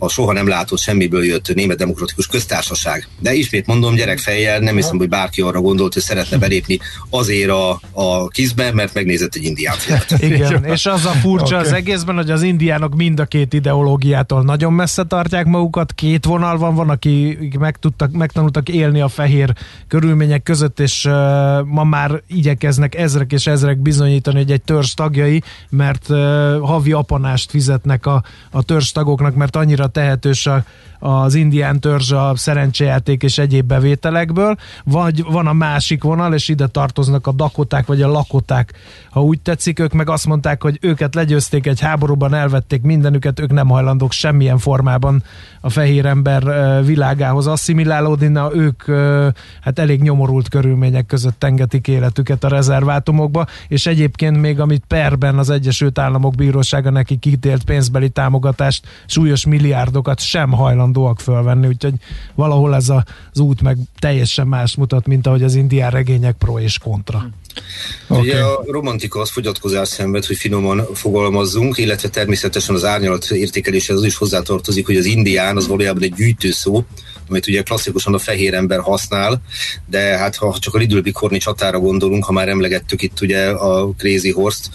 a 0.04 0.10
soha 0.10 0.34
nem 0.34 0.48
látott 0.48 0.80
semmiből 0.80 1.26
jött 1.26 1.54
német 1.56 1.78
demokratikus 1.78 2.28
köztársaság. 2.28 3.08
De 3.20 3.34
ismét 3.34 3.66
mondom, 3.66 3.96
gyerekfejjel 3.96 4.60
nem 4.60 4.76
hiszem, 4.76 4.98
hogy 4.98 5.10
bárki 5.10 5.42
arra 5.42 5.62
gondolt, 5.62 5.94
hogy 5.94 6.02
szeretne 6.02 6.38
belépni 6.38 6.80
azért 7.10 7.50
a, 7.50 7.82
a 7.92 8.28
kizbe, 8.28 8.72
mert 8.74 8.94
megnézett 8.94 9.36
egy 9.36 9.44
indián 9.44 9.76
filmet. 9.76 10.12
Igen, 10.34 10.66
és 10.66 10.86
az 10.86 11.06
a 11.06 11.10
furcsa 11.12 11.56
okay. 11.56 11.68
az 11.68 11.74
egészben, 11.74 12.16
hogy 12.16 12.32
az 12.32 12.42
indiánok 12.42 12.96
mind 12.96 13.20
a 13.20 13.26
két 13.26 13.54
ideológiától 13.54 14.44
nagyon 14.44 14.74
messze 14.74 15.04
tartják 15.04 15.46
magukat, 15.46 15.94
két 15.94 16.26
vonal 16.26 16.58
van, 16.58 16.76
van, 16.76 16.90
aki 16.90 17.38
meg 17.60 17.78
tudtak, 17.78 18.12
megtanultak 18.12 18.70
élni 18.70 19.02
a 19.02 19.08
fehér 19.08 19.54
körülmények 19.88 20.44
között, 20.44 20.80
és 20.80 21.06
uh, 21.06 21.14
ma 21.66 21.84
már 21.84 22.22
igyekeznek 22.28 22.96
ezrek 22.96 23.32
és 23.32 23.48
ezrek 23.48 23.78
bizonyítani, 23.78 24.38
hogy 24.38 24.52
egy 24.52 24.62
törzs 24.62 24.94
tagjai, 24.94 25.44
mert 25.70 26.10
uh, 26.10 26.18
havi 26.60 26.92
apanást 26.92 27.50
fizetnek 27.50 28.06
a, 28.06 28.24
a 28.52 28.64
törzs 28.64 28.92
tagoknak, 28.92 29.36
mert 29.36 29.56
annyira 29.56 29.90
tehetős 29.92 30.48
a, 30.48 30.64
az 31.04 31.36
indián 31.36 31.80
törzs 31.80 32.12
a 32.12 32.34
szerencsejáték 32.36 33.24
és 33.24 33.38
egyéb 33.38 33.66
bevételekből, 33.66 34.56
vagy 34.84 35.24
van 35.24 35.48
a 35.48 35.54
másik 35.54 36.04
vonal, 36.04 36.34
és 36.34 36.48
ide 36.48 36.68
tartoznak 36.68 37.28
a 37.28 37.32
dakoták, 37.32 37.86
vagy 37.86 38.02
a 38.02 38.08
lakoták, 38.08 38.74
ha 39.10 39.24
úgy 39.24 39.42
tetszik, 39.42 39.80
ők 39.80 39.94
meg 39.94 40.10
azt 40.10 40.28
mondták, 40.28 40.62
hogy 40.62 40.78
őket 40.82 41.16
legyőzték 41.16 41.68
egy 41.68 41.80
háborúban, 41.80 42.34
elvették 42.34 42.82
mindenüket, 42.82 43.40
ők 43.40 43.52
nem 43.52 43.68
hajlandók 43.68 44.12
semmilyen 44.12 44.58
formában 44.58 45.24
a 45.62 45.70
fehér 45.70 46.06
ember 46.06 46.44
világához 46.86 47.48
asszimilálódni, 47.48 48.28
na 48.28 48.56
ők 48.56 48.84
hát 49.62 49.80
elég 49.80 50.02
nyomorult 50.02 50.50
körülmények 50.50 51.06
között 51.06 51.44
engetik 51.44 51.88
életüket 51.88 52.44
a 52.44 52.48
rezervátumokba, 52.48 53.46
és 53.68 53.86
egyébként 53.86 54.42
még 54.42 54.60
amit 54.60 54.84
perben 54.88 55.38
az 55.38 55.50
Egyesült 55.50 56.00
Államok 56.00 56.36
Bírósága 56.36 56.90
neki 56.90 57.18
kitélt 57.18 57.64
pénzbeli 57.64 58.10
támogatást, 58.10 58.88
súlyos 59.06 59.46
milliárdokat 59.46 60.20
sem 60.20 60.52
hajlandóak 60.92 61.20
fölvenni, 61.20 61.68
úgyhogy 61.68 61.94
valahol 62.36 62.76
ez 62.76 62.90
az 62.90 63.40
út 63.40 63.62
meg 63.62 63.78
teljesen 64.00 64.48
más 64.48 64.76
mutat, 64.76 65.08
mint 65.08 65.28
ahogy 65.28 65.44
az 65.44 65.56
indián 65.56 65.92
regények 65.92 66.36
pro 66.36 66.60
és 66.60 66.78
kontra. 66.78 67.30
Okay. 68.08 68.22
Ugye 68.22 68.42
a 68.42 68.64
romantika 68.68 69.20
az 69.20 69.30
fogyatkozás 69.30 69.88
szenved, 69.88 70.26
hogy 70.26 70.38
finoman 70.38 70.86
fogalmazzunk, 70.94 71.78
illetve 71.78 72.10
természetesen 72.10 72.76
az 72.76 72.86
árnyalat 72.86 73.32
értékeléshez 73.32 73.98
az 73.98 74.04
is 74.04 74.16
hozzátartozik, 74.16 74.86
hogy 74.86 74.98
az 74.98 75.06
indián 75.06 75.58
az 75.58 75.68
valójában 75.68 76.04
egy 76.04 76.14
gyűjtőszó, 76.14 76.84
amit 77.30 77.48
ugye 77.48 77.62
klasszikusan 77.62 78.14
a 78.14 78.18
fehér 78.20 78.54
ember 78.54 78.80
használ, 78.80 79.42
de 79.90 80.18
hát 80.18 80.36
ha 80.36 80.58
csak 80.60 80.74
a 80.74 80.78
Lidl 80.78 81.00
Bikorni 81.00 81.38
csatára 81.38 81.80
gondolunk, 81.80 82.24
ha 82.24 82.32
már 82.32 82.50
emlegettük 82.50 83.02
itt 83.02 83.22
ugye 83.22 83.50
a 83.50 83.90
Crazy 83.98 84.32
Horse-t, 84.32 84.70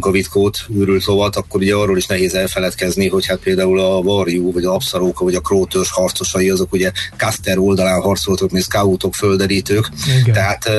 a 0.00 0.10
vitkót, 0.10 0.58
űrült 0.74 1.04
lovat, 1.04 1.36
akkor 1.36 1.60
ugye 1.60 1.74
arról 1.74 1.96
is 1.96 2.06
nehéz 2.06 2.34
elfeledkezni, 2.34 3.08
hogy 3.08 3.26
hát 3.26 3.38
például 3.38 3.80
a 3.80 4.02
Varjú, 4.02 4.52
vagy 4.52 4.64
a 4.64 4.74
Abszaróka, 4.74 5.24
vagy 5.24 5.34
a 5.34 5.40
Krótörs 5.40 5.90
harcosai, 5.90 6.50
azok 6.50 6.72
ugye 6.72 6.92
Caster 7.16 7.58
oldalán 7.58 8.00
harcoltak, 8.00 8.50
mint 8.50 8.64
scoutok, 8.64 9.14
földerítők. 9.14 9.88
Igen. 10.20 10.34
Tehát 10.34 10.70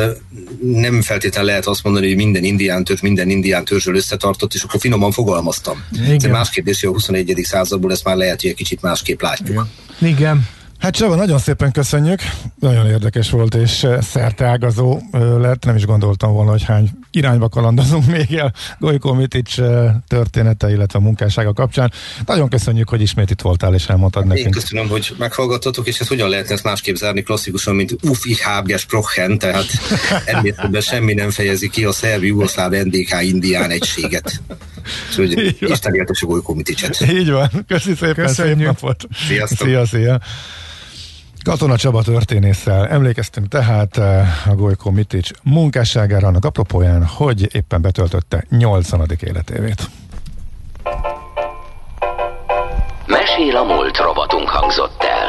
nem 0.62 1.02
feltétlenül 1.02 1.50
lehet 1.50 1.68
azt 1.68 1.84
mondani, 1.84 2.08
hogy 2.08 2.16
minden 2.16 2.44
indián 2.44 2.84
törzs, 2.84 3.02
minden 3.02 3.30
indián 3.30 3.66
törzsről 3.66 3.96
összetartott, 3.96 4.54
és 4.54 4.64
akkor 4.64 4.80
finoman 4.80 5.12
fogalmaztam. 5.12 5.84
Igen. 6.10 6.32
más 6.32 6.50
kérdés, 6.50 6.80
hogy 6.80 6.90
a 6.90 6.94
21. 6.94 7.42
századból 7.44 7.92
ezt 7.92 8.04
már 8.04 8.16
lehet, 8.16 8.42
hogy 8.42 8.50
egy 8.50 8.56
kicsit 8.56 8.82
másképp 8.82 9.22
látjuk. 9.22 9.68
Igen. 10.00 10.14
Igen. 10.14 10.48
Hát 10.80 10.96
Csaba, 10.96 11.16
nagyon 11.16 11.40
szépen 11.40 11.72
köszönjük, 11.72 12.20
nagyon 12.60 12.88
érdekes 12.88 13.30
volt 13.30 13.56
és 13.56 13.84
eh, 13.84 14.02
szerteágazó 14.02 15.00
eh, 15.12 15.22
lett, 15.22 15.66
nem 15.66 15.76
is 15.76 15.86
gondoltam 15.86 16.34
volna, 16.34 16.52
hogy 16.52 16.64
hány 16.64 16.90
irányba 17.12 17.50
kalandozunk 17.50 18.06
még 18.16 18.34
el 18.34 18.54
Gojko 18.80 19.14
Mitics 19.14 19.60
eh, 19.60 19.94
története, 20.08 20.70
illetve 20.70 21.00
a 21.00 21.02
munkássága 21.02 21.54
kapcsán. 21.54 21.92
Nagyon 22.26 22.50
köszönjük, 22.50 22.90
hogy 22.90 23.02
ismét 23.02 23.30
itt 23.30 23.42
voltál 23.42 23.74
és 23.74 23.88
elmondtad 23.88 24.22
Én 24.22 24.28
nekünk. 24.28 24.46
Én 24.46 24.52
köszönöm, 24.52 24.88
hogy 24.88 25.16
meghallgattatok, 25.18 25.88
és 25.88 25.98
hát 25.98 26.08
hogyan 26.08 26.30
lehetne 26.30 26.54
ezt 26.54 26.64
másképp 26.64 26.96
zárni 26.96 27.22
klasszikusan, 27.22 27.76
mint 27.76 27.96
uff, 28.02 28.26
ich 28.26 28.42
hab 28.42 28.72
Prochen, 28.88 29.38
tehát 29.38 29.66
ennél 30.26 30.82
semmi 30.82 31.14
nem 31.14 31.30
fejezi 31.30 31.70
ki 31.70 31.86
a 31.86 31.92
szerv 31.92 32.24
jugoszláv 32.24 32.72
NDK 32.72 33.22
indián 33.22 33.70
egységet. 33.70 34.42
Úgyhogy 35.10 35.58
Isten 35.60 35.96
éltesse 35.96 36.26
Gojko 36.26 36.54
Miticset. 36.54 37.06
Így 37.10 37.32
van, 37.32 37.50
köszi 37.68 37.94
szépen, 37.96 38.26
Köszönjük. 38.26 38.58
szép 38.58 38.66
napot. 38.66 39.08
Sziasztok. 39.28 39.68
Szia, 39.68 39.86
szia. 39.86 40.20
Katona 41.48 41.78
Csaba 41.78 42.04
történésszel 42.04 42.88
emlékeztünk 42.88 43.48
tehát 43.48 43.98
eh, 43.98 44.48
a 44.48 44.56
Golyko 44.56 44.92
Mitics 44.92 45.32
munkásságára 45.44 46.28
annak 46.28 46.46
apropóján, 46.46 47.06
hogy 47.06 47.56
éppen 47.56 47.82
betöltötte 47.82 48.44
80. 48.50 49.06
életévét. 49.20 49.90
Mesél 53.06 53.56
a 53.56 53.64
múlt 53.64 53.98
robotunk 53.98 54.50
hangzott 54.50 55.04
el. 55.04 55.28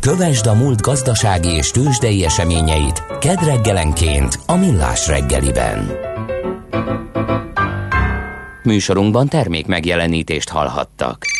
Kövesd 0.00 0.46
a 0.46 0.54
múlt 0.54 0.80
gazdasági 0.80 1.48
és 1.48 1.70
tőzsdei 1.70 2.24
eseményeit 2.24 3.02
kedd 3.18 3.44
reggelenként 3.44 4.38
a 4.46 4.56
Millás 4.56 5.06
reggeliben. 5.06 5.90
Műsorunkban 8.62 9.28
termék 9.28 9.66
megjelenítést 9.66 10.48
hallhattak. 10.48 11.39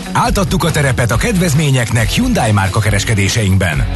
Áltattuk 0.13 0.63
a 0.63 0.71
terepet 0.71 1.11
a 1.11 1.15
kedvezményeknek 1.15 2.09
Hyundai 2.09 2.51
márka 2.51 2.79
kereskedéseinkben. 2.79 3.87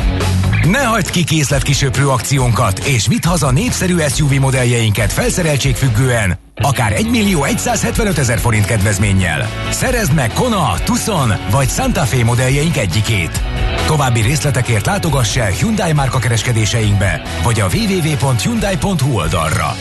Ne 0.64 0.84
hagyd 0.84 1.10
ki 1.10 1.24
készletkisöprő 1.24 2.10
akciónkat, 2.10 2.80
és 2.80 3.08
vidd 3.08 3.26
haza 3.26 3.52
népszerű 3.52 3.98
SUV 4.10 4.32
modelljeinket 4.32 5.14
felszereltségfüggően, 5.14 6.38
akár 6.56 6.92
1 6.92 7.10
millió 7.10 7.46
175 7.56 8.18
ezer 8.18 8.40
forint 8.40 8.66
kedvezménnyel. 8.66 9.50
Szerezd 9.70 10.14
meg 10.14 10.32
Kona, 10.34 10.74
Tucson 10.84 11.34
vagy 11.52 11.70
Santa 11.70 12.02
Fe 12.02 12.24
modelljeink 12.24 12.78
egyikét. 12.78 13.42
További 13.86 14.22
részletekért 14.22 14.86
látogass 14.86 15.36
el 15.36 15.52
Hyundai 15.52 15.94
márka 15.94 16.20
kereskedéseinkbe, 16.20 17.22
vagy 17.44 17.60
a 17.60 17.68
www.hyundai.hu 17.74 19.16
oldalra. 19.16 19.76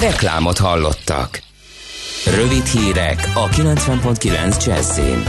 Reklámot 0.00 0.58
hallottak. 0.58 1.45
Rövid 2.34 2.64
hírek 2.64 3.30
a 3.34 3.48
90.9 3.48 4.64
Jazzin. 4.66 5.22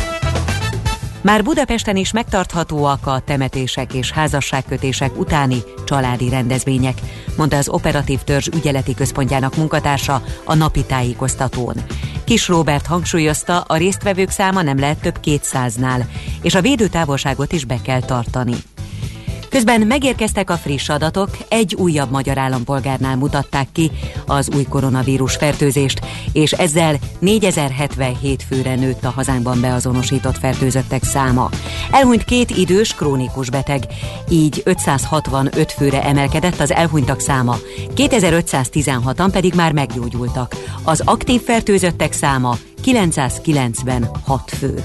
Már 1.21 1.43
Budapesten 1.43 1.95
is 1.95 2.11
megtarthatóak 2.11 3.07
a 3.07 3.19
temetések 3.19 3.93
és 3.93 4.11
házasságkötések 4.11 5.19
utáni 5.19 5.57
családi 5.85 6.29
rendezvények, 6.29 7.01
mondta 7.37 7.57
az 7.57 7.69
Operatív 7.69 8.19
Törzs 8.19 8.47
ügyeleti 8.47 8.93
központjának 8.93 9.55
munkatársa 9.55 10.21
a 10.43 10.55
napi 10.55 10.83
tájékoztatón. 10.83 11.75
Kis 12.23 12.47
Robert 12.47 12.85
hangsúlyozta, 12.85 13.61
a 13.61 13.77
résztvevők 13.77 14.29
száma 14.29 14.61
nem 14.61 14.79
lehet 14.79 15.01
több 15.01 15.19
200-nál, 15.23 16.05
és 16.41 16.55
a 16.55 16.61
védőtávolságot 16.61 17.51
is 17.51 17.65
be 17.65 17.81
kell 17.81 18.01
tartani. 18.01 18.55
Közben 19.49 19.81
megérkeztek 19.81 20.49
a 20.49 20.57
friss 20.57 20.89
adatok, 20.89 21.29
egy 21.49 21.75
újabb 21.75 22.11
magyar 22.11 22.37
állampolgárnál 22.37 23.15
mutatták 23.15 23.67
ki 23.71 23.91
az 24.25 24.49
új 24.55 24.63
koronavírus 24.63 25.35
fertőzést, 25.35 25.99
és 26.31 26.51
ezzel 26.51 26.97
4077 27.19 28.43
főre 28.43 28.75
nőtt 28.75 29.03
a 29.03 29.09
hazánkban 29.09 29.61
beazonosított 29.61 30.37
fertőzöttek 30.37 31.03
száma. 31.03 31.49
Elhunyt 31.91 32.23
két 32.23 32.49
idős 32.49 32.93
krónikus 32.93 33.49
beteg, 33.49 33.83
így 34.29 34.61
565 34.65 35.71
főre 35.71 36.03
emelkedett 36.03 36.59
az 36.59 36.71
elhunytak 36.71 37.19
száma, 37.19 37.55
2516-an 37.95 39.29
pedig 39.31 39.53
már 39.53 39.71
meggyógyultak. 39.71 40.55
Az 40.83 41.01
aktív 41.05 41.41
fertőzöttek 41.41 42.13
száma 42.13 42.57
996 42.81 44.51
fő. 44.57 44.83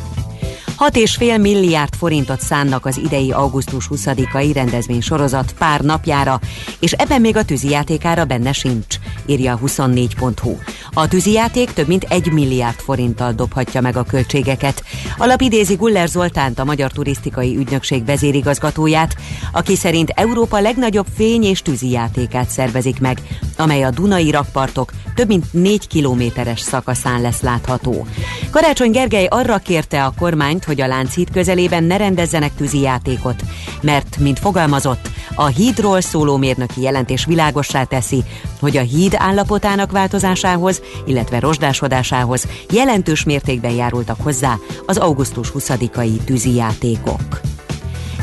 6,5 0.79 1.41
milliárd 1.41 1.95
forintot 1.95 2.41
szánnak 2.41 2.87
az 2.87 2.97
idei 3.05 3.31
augusztus 3.31 3.89
20-ai 3.91 4.51
rendezvény 4.55 5.01
sorozat 5.01 5.55
pár 5.59 5.81
napjára, 5.81 6.41
és 6.79 6.93
ebben 6.93 7.21
még 7.21 7.37
a 7.37 7.45
tűzijátékára 7.45 8.25
benne 8.25 8.53
sincs, 8.53 8.97
írja 9.27 9.53
a 9.53 9.59
24.hu. 9.59 10.57
A 10.93 11.09
tűzijáték 11.09 11.73
több 11.73 11.87
mint 11.87 12.07
egy 12.09 12.33
milliárd 12.33 12.79
forinttal 12.79 13.33
dobhatja 13.33 13.81
meg 13.81 13.97
a 13.97 14.05
költségeket. 14.05 14.85
Alap 15.19 15.41
idézi 15.41 15.75
Guller 15.75 16.09
Zoltánt, 16.09 16.59
a 16.59 16.65
Magyar 16.65 16.91
Turisztikai 16.91 17.57
Ügynökség 17.57 18.05
vezérigazgatóját, 18.05 19.17
aki 19.53 19.77
szerint 19.77 20.11
Európa 20.11 20.61
legnagyobb 20.61 21.07
fény- 21.15 21.45
és 21.45 21.63
tűzijátékát 21.63 22.49
szervezik 22.49 23.01
meg, 23.01 23.21
amely 23.57 23.83
a 23.83 23.91
Dunai 23.91 24.31
rakpartok 24.31 24.93
több 25.15 25.29
mint 25.29 25.53
négy 25.53 25.87
kilométeres 25.87 26.61
szakaszán 26.61 27.21
lesz 27.21 27.41
látható. 27.41 28.07
Karácsony 28.51 28.91
Gergely 28.91 29.27
arra 29.27 29.59
kérte 29.59 30.05
a 30.05 30.13
kormányt, 30.19 30.62
hogy 30.65 30.81
a 30.81 30.87
Lánchíd 30.87 31.31
közelében 31.31 31.85
ne 31.85 31.97
rendezzenek 31.97 32.55
tűzijátékot, 32.55 33.43
mert, 33.81 34.17
mint 34.19 34.39
fogalmazott, 34.39 35.11
a 35.35 35.47
hídról 35.47 36.01
szóló 36.01 36.37
mérnöki 36.37 36.81
jelentés 36.81 37.25
világossá 37.25 37.85
teszi, 37.85 38.23
hogy 38.61 38.77
a 38.77 38.81
híd 38.81 39.15
állapotának 39.17 39.93
változásához, 39.93 40.83
illetve 41.07 41.39
rozsdásodásához 41.39 42.47
jelentős 42.71 43.25
mértékben 43.25 43.73
járultak 43.73 44.21
hozzá 44.23 44.55
az 44.87 44.97
augusztus 44.97 45.53
20-ai 45.55 46.25
tűzijátékok. 46.25 47.41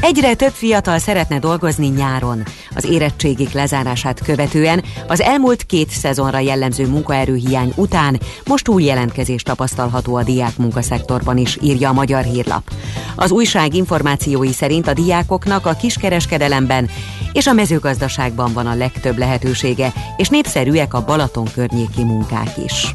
Egyre 0.02 0.34
több 0.34 0.52
fiatal 0.52 0.98
szeretne 1.00 1.40
dolgozni 1.40 1.88
nyáron. 1.88 2.44
Az 2.76 2.84
érettségik 2.84 3.52
lezárását 3.52 4.22
követően 4.24 4.84
az 5.08 5.22
elmúlt 5.22 5.64
két 5.64 5.90
szezonra 5.90 6.40
jellemző 6.40 6.88
munkaerőhiány 6.88 7.74
után 7.76 8.20
most 8.46 8.68
új 8.68 8.84
jelentkezés 8.84 9.44
tapasztalható 9.44 10.16
a 10.16 10.24
diák 10.24 10.58
munkaszektorban 10.58 11.38
is, 11.38 11.58
írja 11.62 11.90
a 11.90 11.94
Magyar 11.94 12.24
Hírlap. 12.24 12.72
Az 13.16 13.32
újság 13.32 13.74
információi 13.74 14.52
szerint 14.52 14.88
a 14.88 14.94
diákoknak 14.94 15.66
a 15.66 15.74
kiskereskedelemben 15.74 16.90
és 17.34 17.48
a 17.48 17.54
mezőgazdaságban 17.54 18.54
van 18.54 18.68
a 18.68 18.76
legtöbb 18.76 19.18
lehetősége, 19.18 19.94
és 20.18 20.28
népszerűek 20.28 20.94
a 20.94 21.06
Balaton 21.06 21.48
környéki 21.54 22.04
munkák 22.04 22.58
is. 22.66 22.94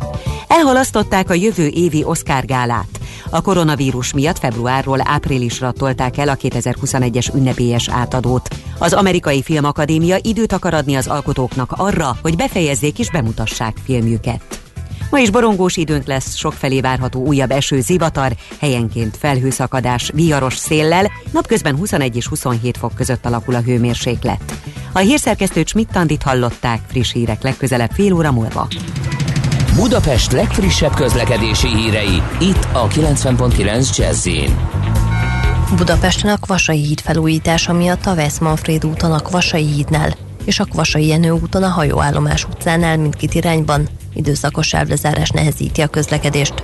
Elhalasztották 0.49 1.31
a 1.31 1.35
jövő 1.35 1.67
évi 1.67 2.05
Oscar 2.05 2.45
gálát. 2.45 2.94
A 3.31 3.41
koronavírus 3.41 4.13
miatt 4.13 4.39
februárról 4.39 4.99
áprilisra 5.03 5.73
tolták 5.73 6.19
el 6.19 6.29
a 6.29 6.37
2021-es 6.37 7.35
ünnepélyes 7.35 7.89
átadót. 7.89 8.49
Az 8.79 8.93
Amerikai 8.93 9.43
Filmakadémia 9.43 10.17
időt 10.23 10.53
akar 10.53 10.75
adni 10.75 10.95
az 10.95 11.07
alkotóknak 11.07 11.73
arra, 11.73 12.17
hogy 12.23 12.37
befejezzék 12.37 12.99
és 12.99 13.11
bemutassák 13.11 13.77
filmjüket. 13.85 14.63
Ma 15.15 15.21
is 15.21 15.31
borongós 15.31 15.77
időnk 15.77 16.07
lesz, 16.07 16.37
sokfelé 16.37 16.81
várható 16.81 17.27
újabb 17.27 17.51
eső, 17.51 17.81
zivatar, 17.81 18.33
helyenként 18.59 19.17
felhőszakadás, 19.17 20.11
viharos 20.15 20.57
széllel, 20.57 21.11
napközben 21.33 21.77
21 21.77 22.17
és 22.17 22.27
27 22.27 22.77
fok 22.77 22.95
között 22.95 23.27
alakul 23.27 23.55
a 23.55 23.61
hőmérséklet. 23.61 24.55
A 24.93 24.99
hírszerkesztő 24.99 25.63
Csmittandit 25.63 26.23
hallották, 26.23 26.81
friss 26.87 27.13
hírek 27.13 27.43
legközelebb 27.43 27.91
fél 27.91 28.13
óra 28.13 28.33
múlva. 28.33 28.69
Budapest 29.75 30.33
legfrissebb 30.33 30.95
közlekedési 30.95 31.69
hírei, 31.69 32.23
itt 32.41 32.69
a 32.73 32.89
90.9 32.89 33.97
jazz 33.97 34.29
Budapesten 35.77 36.31
a 36.31 36.37
Kvasai 36.37 36.85
híd 36.85 37.01
felújítása 37.01 37.73
miatt 37.73 38.07
a 38.07 38.15
Veszmanfréd 38.15 38.87
úton 38.87 39.13
a 39.13 39.19
Kvasai 39.19 39.67
hídnál 39.67 40.15
és 40.45 40.61
a 40.61 40.65
Kvasai 40.65 41.07
Jenő 41.07 41.31
úton 41.31 41.63
a 41.63 41.69
hajóállomás 41.69 42.45
utcánál 42.45 42.97
mindkét 42.97 43.35
irányban 43.35 43.89
időszakos 44.13 44.67
sávlezárás 44.67 45.31
nehezíti 45.31 45.81
a 45.81 45.87
közlekedést. 45.87 46.63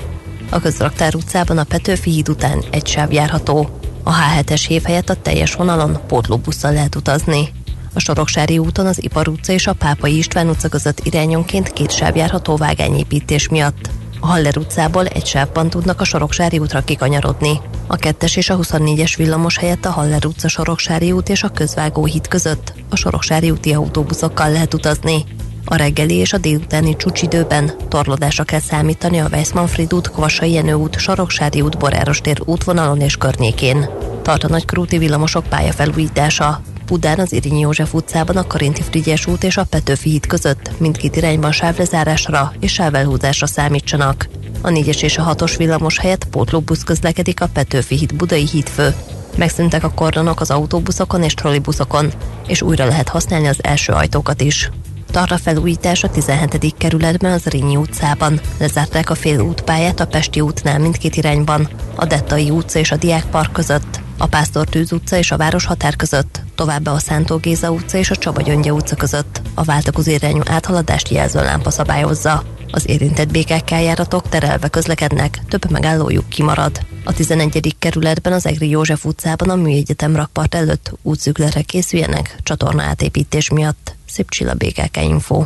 A 0.51 0.61
közraktár 0.61 1.15
utcában 1.15 1.59
a 1.59 1.65
Petőfi 1.65 2.11
híd 2.11 2.29
után 2.29 2.65
egy 2.71 2.87
sáv 2.87 3.13
járható. 3.13 3.79
A 4.03 4.13
H7-es 4.13 4.65
hév 4.69 4.83
helyett 4.83 5.09
a 5.09 5.21
teljes 5.23 5.55
vonalon 5.55 5.99
pótlóbusszal 6.07 6.73
lehet 6.73 6.95
utazni. 6.95 7.49
A 7.95 8.01
Soroksári 8.01 8.59
úton 8.59 8.87
az 8.87 9.03
Ipar 9.03 9.29
utca 9.29 9.53
és 9.53 9.67
a 9.67 9.73
Pápai 9.73 10.17
István 10.17 10.49
utca 10.49 10.69
között 10.69 11.01
irányonként 11.03 11.73
két 11.73 11.91
sáv 11.91 12.17
járható 12.17 12.57
vágányépítés 12.57 13.49
miatt. 13.49 13.91
A 14.21 14.27
Haller 14.27 14.57
utcából 14.57 15.07
egy 15.07 15.27
sávban 15.27 15.71
tudnak 15.71 16.01
a 16.01 16.05
Soroksári 16.05 16.59
útra 16.59 16.81
kikanyarodni. 16.81 17.61
A 17.87 17.97
2-es 17.97 18.37
és 18.37 18.51
a 18.51 18.57
24-es 18.59 19.15
villamos 19.17 19.57
helyett 19.57 19.85
a 19.85 19.91
Haller 19.91 20.27
utca 20.27 20.49
Soroksári 20.49 21.13
út 21.13 21.29
és 21.29 21.43
a 21.43 21.49
Közvágó 21.49 22.05
híd 22.05 22.29
között 22.29 22.73
a 22.91 22.97
Soroksári 22.97 23.51
úti 23.51 23.73
autóbuszokkal 23.73 24.51
lehet 24.51 24.75
utazni. 24.75 25.25
A 25.65 25.77
reggeli 25.77 26.15
és 26.15 26.33
a 26.33 26.39
délutáni 26.39 26.97
csúcsidőben 26.97 27.71
torlódásra 27.89 28.45
kell 28.45 28.61
számítani 28.61 29.19
a 29.19 29.29
Weissmanfried 29.33 29.95
út, 29.95 30.11
Kvasai 30.11 30.53
Jenő 30.53 30.73
út, 30.73 30.99
Soroksári 30.99 31.61
út, 31.61 31.79
Boráros 31.79 32.21
tér 32.21 32.41
útvonalon 32.45 33.01
és 33.01 33.17
környékén. 33.17 33.89
Tart 34.23 34.45
a 34.45 34.49
nagykörúti 34.49 34.99
villamosok 34.99 35.47
pályafelújítása. 35.47 36.61
Budán 36.91 37.19
az 37.19 37.33
Irinyi 37.33 37.61
József 37.61 37.95
utcában 37.95 38.37
a 38.37 38.47
Karinti 38.47 38.83
Frigyes 38.83 39.27
út 39.27 39.45
és 39.45 39.57
a 39.57 39.65
Petőfi 39.65 40.11
híd 40.11 40.27
között 40.27 40.71
mindkét 40.79 41.17
irányban 41.17 41.53
sávlezárásra 41.53 42.53
és 42.61 42.73
sávelhúzásra 42.73 43.47
számítsanak. 43.47 44.29
A 44.61 44.69
4-es 44.69 45.03
és 45.03 45.19
a 45.19 45.35
6-os 45.35 45.55
villamos 45.57 45.99
helyett 45.99 46.25
pótlóbusz 46.25 46.83
közlekedik 46.83 47.41
a 47.41 47.49
Petőfi 47.53 47.97
híd 47.97 48.15
Budai 48.15 48.47
hídfő. 48.47 48.95
Megszűntek 49.37 49.85
a 49.85 49.91
kordonok 49.91 50.41
az 50.41 50.51
autóbuszokon 50.51 51.23
és 51.23 51.35
trollibuszokon, 51.35 52.13
és 52.47 52.63
újra 52.63 52.85
lehet 52.85 53.09
használni 53.09 53.47
az 53.47 53.65
első 53.65 53.93
ajtókat 53.93 54.41
is. 54.41 54.71
Tart 55.11 55.31
a 55.31 55.39
felújítás 55.39 56.05
a 56.05 56.11
17. 56.11 56.75
kerületben 56.79 57.33
az 57.33 57.45
Rényi 57.45 57.77
utcában. 57.77 58.41
Lezárták 58.59 59.11
a 59.11 59.15
fél 59.15 59.41
útpályát 59.41 60.01
a 60.01 60.07
Pesti 60.07 60.41
útnál 60.41 60.79
mindkét 60.79 61.17
irányban, 61.17 61.69
a 61.95 62.07
Dettai 62.07 62.51
utca 62.51 62.79
és 62.79 62.91
a 62.91 62.97
Diák 62.97 63.25
Park 63.25 63.53
között, 63.53 64.01
a 64.21 64.27
Pásztor 64.27 64.69
Tűz 64.69 64.93
utca 64.93 65.17
és 65.17 65.31
a 65.31 65.37
Városhatár 65.37 65.97
között, 65.97 66.41
továbbá 66.55 66.93
a 66.93 66.99
Szántó 66.99 67.37
Géza 67.37 67.71
utca 67.71 67.99
és 67.99 68.11
a 68.11 68.17
Csaba 68.17 68.41
Gyöngye 68.41 68.73
utca 68.73 68.97
között. 68.97 69.41
A 69.55 69.63
váltakozó 69.63 70.11
irányú 70.11 70.41
áthaladást 70.45 71.09
jelző 71.09 71.41
lámpa 71.41 71.71
szabályozza. 71.71 72.45
Az 72.71 72.89
érintett 72.89 73.31
BKK 73.31 73.71
járatok 73.71 74.29
terelve 74.29 74.69
közlekednek, 74.69 75.39
több 75.49 75.71
megállójuk 75.71 76.29
kimarad. 76.29 76.81
A 77.05 77.13
11. 77.13 77.75
kerületben 77.79 78.33
az 78.33 78.47
Egri 78.47 78.69
József 78.69 79.05
utcában 79.05 79.51
a 79.51 79.55
Műegyetem 79.55 80.17
rakpart 80.17 80.55
előtt 80.55 80.93
útszükletre 81.03 81.63
készüljenek 81.63 82.37
csatorna 82.43 82.83
átépítés 82.83 83.51
miatt. 83.51 83.95
Szép 84.07 84.31
Csilla 84.31 84.55
BKK 84.55 84.97
Info. 85.03 85.45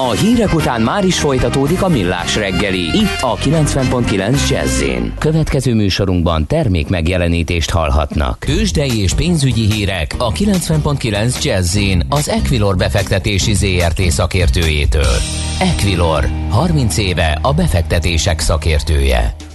A 0.00 0.10
hírek 0.10 0.54
után 0.54 0.80
már 0.80 1.04
is 1.04 1.18
folytatódik 1.18 1.82
a 1.82 1.88
millás 1.88 2.36
reggeli. 2.36 2.80
Itt 2.80 3.20
a 3.20 3.36
90.9 3.36 4.48
jazz 4.48 4.82
Következő 5.18 5.74
műsorunkban 5.74 6.46
termék 6.46 6.88
megjelenítést 6.88 7.70
hallhatnak. 7.70 8.38
Tőzsdei 8.38 9.02
és 9.02 9.14
pénzügyi 9.14 9.72
hírek 9.72 10.14
a 10.18 10.32
90.9 10.32 11.42
jazz 11.42 11.78
az 12.08 12.28
Equilor 12.28 12.76
befektetési 12.76 13.54
ZRT 13.54 14.00
szakértőjétől. 14.00 15.16
Equilor, 15.58 16.28
30 16.50 16.96
éve 16.96 17.38
a 17.42 17.52
befektetések 17.52 18.40
szakértője. 18.40 19.47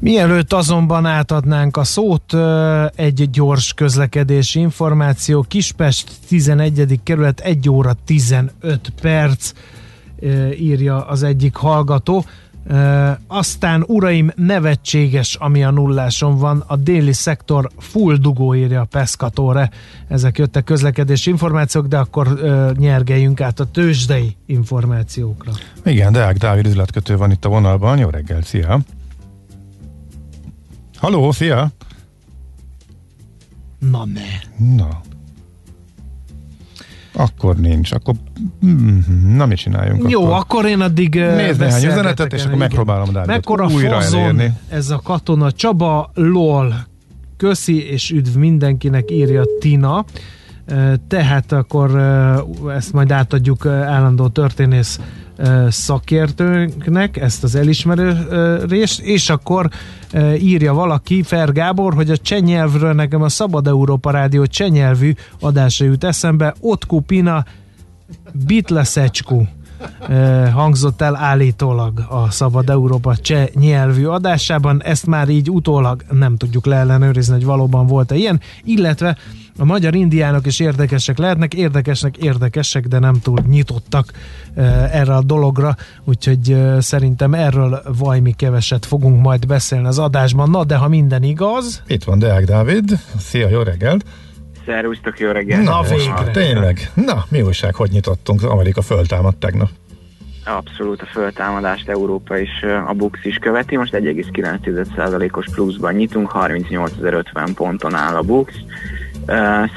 Mielőtt 0.00 0.52
azonban 0.52 1.06
átadnánk 1.06 1.76
a 1.76 1.84
szót, 1.84 2.34
egy 2.94 3.30
gyors 3.30 3.72
közlekedési 3.72 4.60
információ. 4.60 5.42
Kispest 5.48 6.10
11. 6.28 7.00
kerület 7.02 7.40
1 7.40 7.68
óra 7.68 7.92
15 8.04 8.92
perc 9.00 9.52
írja 10.58 11.06
az 11.06 11.22
egyik 11.22 11.54
hallgató. 11.54 12.24
aztán 13.26 13.84
uraim, 13.86 14.30
nevetséges, 14.36 15.34
ami 15.34 15.64
a 15.64 15.70
nulláson 15.70 16.38
van. 16.38 16.64
A 16.66 16.76
déli 16.76 17.12
szektor 17.12 17.70
full 17.78 18.16
dugó 18.16 18.54
írja 18.54 18.80
a 18.80 18.84
Pescatore. 18.84 19.70
Ezek 20.08 20.38
jöttek 20.38 20.64
közlekedési 20.64 21.30
információk, 21.30 21.86
de 21.86 21.98
akkor 21.98 22.26
uh, 22.26 22.70
nyergeljünk 22.72 23.40
át 23.40 23.60
a 23.60 23.64
tőzsdei 23.64 24.36
információkra. 24.46 25.52
Igen, 25.84 26.12
Deák 26.12 26.36
Dávid 26.36 26.66
üzletkötő 26.66 27.16
van 27.16 27.30
itt 27.30 27.44
a 27.44 27.48
vonalban. 27.48 27.98
Jó 27.98 28.08
reggel, 28.08 28.42
szia! 28.42 28.80
Halló, 31.04 31.32
szia! 31.32 31.70
Na 33.78 34.04
ne. 34.04 34.64
Na. 34.76 35.00
Akkor 37.12 37.56
nincs, 37.56 37.92
akkor 37.92 38.14
mm, 38.66 38.98
na 39.36 39.46
mit 39.46 39.58
csináljunk 39.58 40.10
Jó, 40.10 40.24
akkor, 40.24 40.36
akkor 40.36 40.66
én 40.66 40.80
addig 40.80 41.14
Nézd 41.14 41.60
néhány 41.60 41.84
üzenetet, 41.84 42.32
és 42.32 42.44
akkor 42.44 42.58
megpróbálom 42.58 43.04
Dávidot 43.04 43.26
Mekkora 43.26 43.66
újra 43.66 44.00
fazon 44.00 44.20
elérni. 44.20 44.52
ez 44.68 44.90
a 44.90 45.00
katona 45.04 45.52
Csaba, 45.52 46.10
lol, 46.14 46.86
köszi 47.36 47.90
és 47.90 48.10
üdv 48.10 48.36
mindenkinek, 48.36 49.10
írja 49.10 49.42
Tina. 49.60 50.04
Tehát 51.08 51.52
akkor 51.52 51.96
ezt 52.74 52.92
majd 52.92 53.12
átadjuk 53.12 53.66
állandó 53.66 54.28
történész 54.28 55.00
szakértőnknek 55.68 57.16
ezt 57.16 57.44
az 57.44 57.54
elismerést, 57.54 59.00
és 59.00 59.30
akkor 59.30 59.68
írja 60.38 60.74
valaki, 60.74 61.22
Fer 61.22 61.52
Gábor, 61.52 61.94
hogy 61.94 62.10
a 62.10 62.16
csenyelvről 62.16 62.92
nekem 62.92 63.22
a 63.22 63.28
Szabad 63.28 63.66
Európa 63.66 64.10
Rádió 64.10 64.46
csenyelvű 64.46 65.12
adása 65.40 65.84
jut 65.84 66.04
eszembe, 66.04 66.54
ott 66.60 66.86
kupina 66.86 67.44
bitleszecskú 68.46 69.46
hangzott 70.52 71.00
el 71.00 71.16
állítólag 71.16 72.06
a 72.08 72.30
Szabad 72.30 72.70
Európa 72.70 73.16
cseh 73.16 73.46
nyelvű 73.54 74.04
adásában, 74.04 74.82
ezt 74.82 75.06
már 75.06 75.28
így 75.28 75.50
utólag 75.50 76.02
nem 76.10 76.36
tudjuk 76.36 76.66
leellenőrizni, 76.66 77.34
hogy 77.34 77.44
valóban 77.44 77.86
volt-e 77.86 78.14
ilyen, 78.14 78.40
illetve 78.64 79.16
a 79.58 79.64
magyar 79.64 79.94
indiánok 79.94 80.46
is 80.46 80.60
érdekesek 80.60 81.18
lehetnek, 81.18 81.54
érdekesnek 81.54 82.16
érdekesek, 82.16 82.86
de 82.86 82.98
nem 82.98 83.20
túl 83.20 83.38
nyitottak 83.48 84.12
erre 84.92 85.14
a 85.14 85.22
dologra, 85.22 85.76
úgyhogy 86.04 86.56
szerintem 86.78 87.34
erről 87.34 87.82
vajmi 87.98 88.32
keveset 88.32 88.86
fogunk 88.86 89.22
majd 89.22 89.46
beszélni 89.46 89.86
az 89.86 89.98
adásban. 89.98 90.50
Na, 90.50 90.64
de 90.64 90.76
ha 90.76 90.88
minden 90.88 91.22
igaz... 91.22 91.82
Itt 91.86 92.04
van 92.04 92.18
Deák 92.18 92.44
Dávid, 92.44 92.98
szia, 93.18 93.48
jó 93.48 93.62
reggelt! 93.62 94.04
Szervusztok, 94.66 95.18
jó 95.18 95.30
reggelt! 95.30 95.62
Na 95.64 95.82
végre! 95.82 96.30
Tényleg? 96.32 96.90
Na, 96.94 97.24
mi 97.28 97.42
újság, 97.42 97.74
hogy 97.74 97.90
nyitottunk? 97.90 98.42
Amerika 98.42 98.82
föltámadt 98.82 99.36
tegnap. 99.36 99.68
Abszolút 100.46 101.02
a 101.02 101.06
föltámadást 101.06 101.88
Európa 101.88 102.38
és 102.38 102.50
a 102.86 102.92
Bux 102.92 103.18
is 103.22 103.36
követi. 103.36 103.76
Most 103.76 103.92
1,9%-os 103.92 105.46
pluszban 105.54 105.94
nyitunk, 105.94 106.30
38.050 106.34 107.50
ponton 107.54 107.94
áll 107.94 108.14
a 108.14 108.22
Bux. 108.22 108.52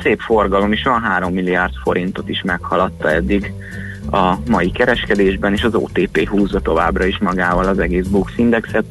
Szép 0.01 0.19
forgalom 0.19 0.71
is 0.71 0.83
van, 0.83 1.01
3 1.01 1.33
milliárd 1.33 1.73
forintot 1.83 2.29
is 2.29 2.41
meghaladta 2.41 3.11
eddig 3.11 3.53
a 4.11 4.33
mai 4.49 4.71
kereskedésben, 4.71 5.53
és 5.53 5.63
az 5.63 5.75
OTP 5.75 6.27
húzza 6.27 6.59
továbbra 6.59 7.05
is 7.05 7.17
magával 7.17 7.65
az 7.65 7.79
egész 7.79 8.07
Bux 8.07 8.31
Indexet, 8.35 8.85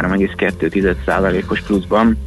3,2%-os 0.00 1.60
pluszban 1.60 2.18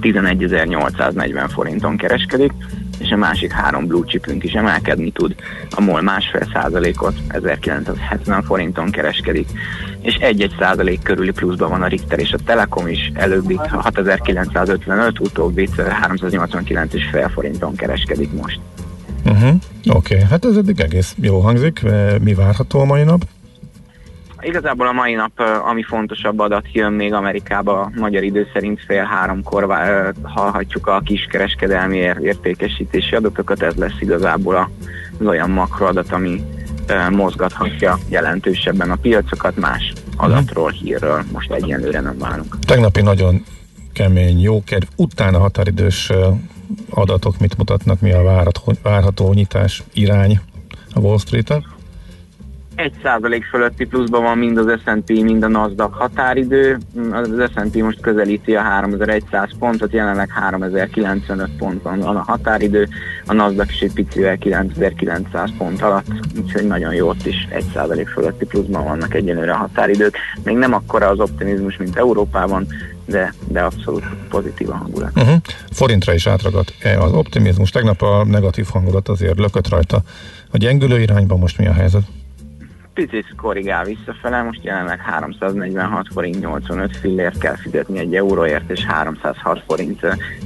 11.840 0.00 1.48
forinton 1.52 1.96
kereskedik 1.96 2.52
és 3.00 3.10
a 3.10 3.16
másik 3.16 3.52
három 3.52 3.86
blue 3.86 4.04
chipünk 4.06 4.44
is 4.44 4.52
emelkedni 4.52 5.10
tud. 5.10 5.34
A 5.70 5.80
MOL 5.80 6.02
másfél 6.02 6.48
százalékot 6.52 7.14
1970 7.28 8.42
forinton 8.42 8.90
kereskedik, 8.90 9.48
és 10.02 10.14
egy-egy 10.14 10.54
százalék 10.58 11.02
körüli 11.02 11.30
pluszban 11.30 11.70
van 11.70 11.82
a 11.82 11.86
Richter 11.86 12.18
és 12.18 12.32
a 12.32 12.38
Telekom 12.44 12.86
is, 12.86 13.10
előbbi 13.14 13.56
6955, 13.56 15.20
utóbbi 15.20 15.68
389 15.76 16.94
és 16.94 17.08
fél 17.12 17.28
forinton 17.28 17.74
kereskedik 17.74 18.32
most. 18.32 18.60
Uh-huh. 19.24 19.54
Oké, 19.88 20.14
okay. 20.14 20.26
hát 20.30 20.44
ez 20.44 20.56
eddig 20.56 20.80
egész 20.80 21.14
jó 21.20 21.40
hangzik. 21.40 21.80
Mi 22.20 22.34
várható 22.34 22.80
a 22.80 22.84
mai 22.84 23.02
nap? 23.02 23.24
Igazából 24.40 24.86
a 24.86 24.92
mai 24.92 25.14
nap, 25.14 25.40
ami 25.70 25.82
fontosabb 25.82 26.38
adat 26.38 26.72
jön 26.72 26.92
még 26.92 27.12
Amerikába, 27.12 27.90
magyar 27.96 28.22
idő 28.22 28.46
szerint 28.52 28.80
fél 28.86 29.04
háromkor 29.04 29.76
hallhatjuk 30.22 30.86
a 30.86 31.00
kiskereskedelmi 31.04 31.96
értékesítési 32.20 33.14
adatokat, 33.14 33.62
ez 33.62 33.74
lesz 33.74 34.00
igazából 34.00 34.70
az 35.18 35.26
olyan 35.26 35.50
makroadat, 35.50 36.12
ami 36.12 36.42
mozgathatja 37.10 37.98
jelentősebben 38.08 38.90
a 38.90 38.96
piacokat, 38.96 39.56
más 39.56 39.92
adatról, 40.16 40.70
hírről 40.70 41.22
most 41.32 41.50
egyenlőre 41.50 42.00
nem 42.00 42.18
várunk. 42.18 42.58
Tegnapi 42.58 43.00
nagyon 43.00 43.44
kemény, 43.92 44.40
jókedv, 44.40 44.86
utána 44.96 45.38
határidős 45.38 46.10
adatok 46.90 47.38
mit 47.38 47.56
mutatnak, 47.56 48.00
mi 48.00 48.12
a 48.12 48.22
várható, 48.82 49.32
nyitás 49.32 49.82
irány 49.92 50.40
a 50.94 51.00
Wall 51.00 51.18
Street-en? 51.18 51.78
1% 53.02 53.42
fölötti 53.50 53.84
pluszban 53.84 54.22
van 54.22 54.38
mind 54.38 54.58
az 54.58 54.80
S&P, 54.84 55.08
mind 55.08 55.42
a 55.42 55.48
Nasdaq 55.48 55.96
határidő. 55.98 56.78
Az 57.12 57.50
S&P 57.54 57.76
most 57.82 58.00
közelíti 58.00 58.54
a 58.54 58.60
3100 58.60 59.50
pontot, 59.58 59.92
jelenleg 59.92 60.30
3095 60.30 61.50
pont 61.58 61.82
van 61.82 62.02
a 62.02 62.22
határidő, 62.26 62.88
a 63.26 63.32
Nasdaq 63.32 63.72
is 63.72 63.80
egy 63.80 63.92
picivel 63.92 64.36
9900 64.36 65.50
pont 65.58 65.82
alatt, 65.82 66.06
úgyhogy 66.40 66.66
nagyon 66.66 66.94
jó, 66.94 67.08
ott 67.08 67.26
is 67.26 67.48
1% 67.74 68.06
fölötti 68.12 68.44
pluszban 68.46 68.84
vannak 68.84 69.14
egyenlőre 69.14 69.52
a 69.52 69.56
határidők. 69.56 70.16
Még 70.44 70.56
nem 70.56 70.74
akkora 70.74 71.08
az 71.08 71.20
optimizmus, 71.20 71.76
mint 71.76 71.96
Európában, 71.96 72.66
de, 73.04 73.34
de 73.48 73.60
abszolút 73.60 74.04
pozitív 74.28 74.70
a 74.70 74.74
hangulat. 74.74 75.10
Uh-huh. 75.16 75.36
Forintra 75.70 76.14
is 76.14 76.26
átragadt 76.26 76.74
az 76.98 77.12
optimizmus. 77.12 77.70
Tegnap 77.70 78.02
a 78.02 78.24
negatív 78.24 78.66
hangulat 78.72 79.08
azért 79.08 79.38
lökött 79.38 79.68
rajta. 79.68 80.02
A 80.50 80.56
gyengülő 80.56 81.00
irányban 81.00 81.38
most 81.38 81.58
mi 81.58 81.66
a 81.66 81.72
helyzet? 81.72 82.02
Picit 82.94 83.34
korrigál 83.36 83.84
visszafele, 83.84 84.42
most 84.42 84.64
jelenleg 84.64 85.00
346 85.00 86.06
forint 86.12 86.40
85 86.40 86.96
fillért 86.96 87.38
kell 87.38 87.56
fizetni 87.56 87.98
egy 87.98 88.14
euróért, 88.14 88.70
és 88.70 88.84
306 88.84 89.62
forint 89.66 90.00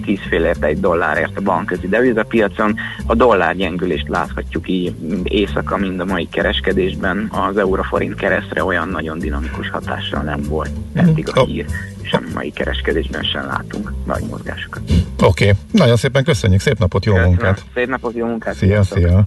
10 0.04 0.18
fillért 0.28 0.64
egy 0.64 0.80
dollárért 0.80 1.38
a 1.38 1.40
bankközi 1.40 1.88
devizapiacon. 1.88 2.74
A 3.06 3.14
dollár 3.14 3.56
gyengülést 3.56 4.08
láthatjuk 4.08 4.68
így 4.68 4.94
éjszaka, 5.22 5.76
mind 5.76 6.00
a 6.00 6.04
mai 6.04 6.28
kereskedésben. 6.28 7.30
Az 7.48 7.56
euróforint 7.56 8.14
keresztre 8.14 8.64
olyan 8.64 8.88
nagyon 8.88 9.18
dinamikus 9.18 9.70
hatással 9.70 10.22
nem 10.22 10.40
volt 10.48 10.70
eddig 10.94 11.28
a 11.34 11.44
hír 11.44 11.66
és 12.02 12.12
a 12.12 12.20
mai 12.34 12.50
kereskedésben 12.50 13.22
sem 13.22 13.46
látunk 13.46 13.92
nagy 14.06 14.22
mozgásokat. 14.30 14.82
Oké, 15.22 15.48
okay. 15.48 15.52
nagyon 15.70 15.96
szépen 15.96 16.24
köszönjük, 16.24 16.60
szép 16.60 16.78
napot, 16.78 17.04
jó 17.04 17.12
Köszönöm. 17.12 17.34
munkát! 17.34 17.64
Szép 17.74 17.88
napot, 17.88 18.14
jó 18.14 18.26
munkát! 18.26 18.54
Szia, 18.54 18.82
szia! 18.82 19.26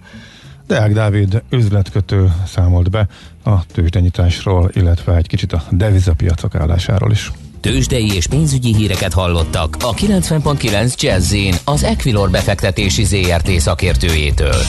Deák 0.68 0.94
Dávid 0.94 1.44
üzletkötő 1.50 2.34
számolt 2.46 2.90
be 2.90 3.08
a 3.44 3.66
tőzsdenyításról, 3.66 4.70
illetve 4.74 5.16
egy 5.16 5.28
kicsit 5.28 5.54
a 5.54 5.64
devizapiacok 5.72 6.56
állásáról 6.56 7.12
is. 7.12 7.32
Tőzsdei 7.60 8.16
és 8.16 8.28
pénzügyi 8.28 8.76
híreket 8.76 9.14
hallottak 9.14 9.76
a 9.80 9.94
90.9 9.94 11.02
jazz 11.02 11.36
az 11.66 11.84
Equilor 11.84 12.30
befektetési 12.30 13.04
ZRT 13.04 13.50
szakértőjétől. 13.50 14.62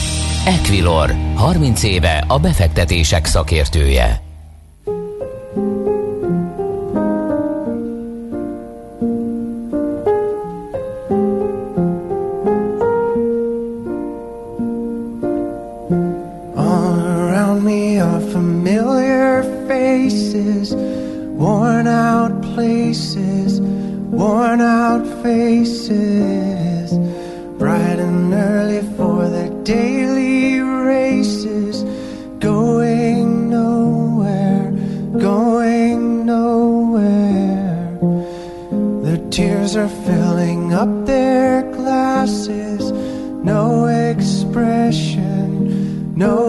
Equilor, 0.45 1.15
30 1.35 1.83
éve 1.83 2.23
a 2.27 2.39
befektetések 2.39 3.25
szakértője. 3.25 4.21
Faces, 22.89 23.61
worn 23.61 24.59
out 24.61 25.05
faces 25.21 26.91
bright 27.59 27.99
and 27.99 28.33
early 28.33 28.81
for 28.97 29.29
their 29.29 29.51
daily 29.63 30.59
races, 30.59 31.83
going 32.39 33.51
nowhere, 33.51 34.71
going 35.19 36.25
nowhere. 36.25 37.99
Their 39.03 39.21
tears 39.29 39.75
are 39.75 39.93
filling 40.07 40.73
up 40.73 41.05
their 41.05 41.61
glasses, 41.73 42.91
no 43.43 43.85
expression, 43.85 45.37
no 46.15 46.48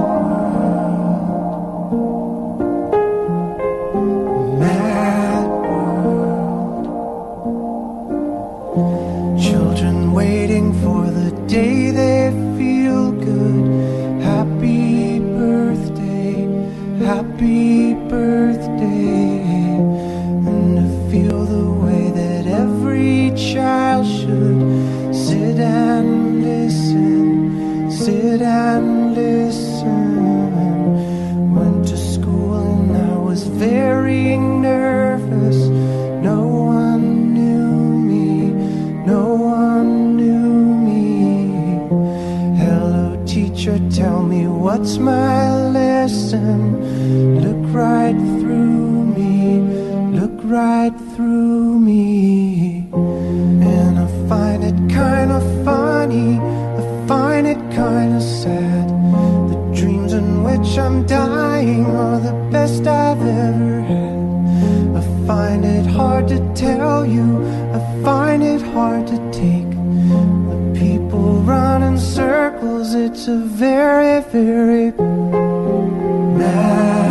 What's 44.71 44.97
my 44.97 45.67
lesson? 45.67 46.61
Look 47.43 47.75
right 47.75 48.15
through 48.39 49.03
me, 49.17 49.59
look 50.17 50.39
right 50.45 50.95
through 51.13 51.77
me. 51.77 52.87
And 52.93 53.99
I 53.99 54.07
find 54.29 54.63
it 54.63 54.77
kinda 54.87 55.41
funny, 55.65 56.39
I 56.79 56.83
find 57.05 57.47
it 57.47 57.59
kinda 57.69 58.21
sad. 58.21 58.87
The 59.49 59.57
dreams 59.73 60.13
in 60.13 60.41
which 60.45 60.79
I'm 60.79 61.05
dying 61.05 61.85
are 61.87 62.19
the 62.21 62.37
best 62.49 62.87
I've 62.87 63.21
ever 63.21 63.81
had. 63.81 64.19
I 64.99 65.01
find 65.27 65.65
it 65.65 65.85
hard 65.85 66.29
to 66.29 66.39
tell 66.55 67.05
you, 67.05 67.27
I 67.77 67.79
find 68.05 68.41
it 68.41 68.61
hard 68.61 69.05
to 69.07 69.17
take. 69.31 69.60
Circles, 72.83 72.95
it's 72.95 73.27
a 73.27 73.37
very, 73.37 74.21
very 74.31 74.91
mad 76.37 77.10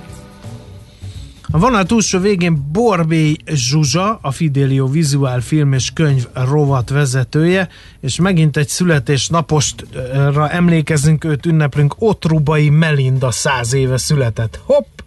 A 1.53 1.59
vonal 1.59 1.83
túlsó 1.83 2.19
végén 2.19 2.67
Borbély 2.71 3.35
Zsuzsa, 3.45 4.19
a 4.21 4.31
Fidelio 4.31 4.87
vizuál 4.87 5.41
film 5.41 5.73
és 5.73 5.91
könyv 5.93 6.27
rovat 6.33 6.89
vezetője, 6.89 7.69
és 7.99 8.19
megint 8.19 8.57
egy 8.57 8.67
születésnapostra 8.67 10.49
emlékezünk, 10.49 11.23
őt 11.23 11.45
ünneplünk, 11.45 11.95
Otrubai 11.97 12.69
Melinda 12.69 13.31
száz 13.31 13.73
éve 13.73 13.97
született. 13.97 14.59
Hopp! 14.65 14.99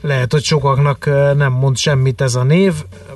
Lehet, 0.00 0.32
hogy 0.32 0.42
sokaknak 0.42 1.04
nem 1.36 1.52
mond 1.52 1.76
semmit 1.76 2.20
ez 2.20 2.34
a 2.34 2.42
név, 2.42 2.74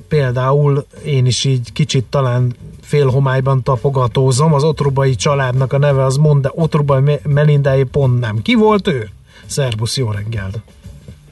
például 0.08 0.86
én 1.04 1.26
is 1.26 1.44
így 1.44 1.72
kicsit 1.72 2.04
talán 2.04 2.56
félhomályban 2.82 3.62
tapogatózom, 3.62 4.54
az 4.54 4.64
Otrubai 4.64 5.14
családnak 5.14 5.72
a 5.72 5.78
neve 5.78 6.04
az 6.04 6.16
mond, 6.16 6.42
de 6.42 6.50
Otrubai 6.54 7.00
Me- 7.00 7.26
Melindáé 7.26 7.82
pont 7.82 8.20
nem. 8.20 8.42
Ki 8.42 8.54
volt 8.54 8.88
ő? 8.88 9.10
Szerbusz, 9.46 9.96
jó 9.96 10.10
reggelt! 10.10 10.60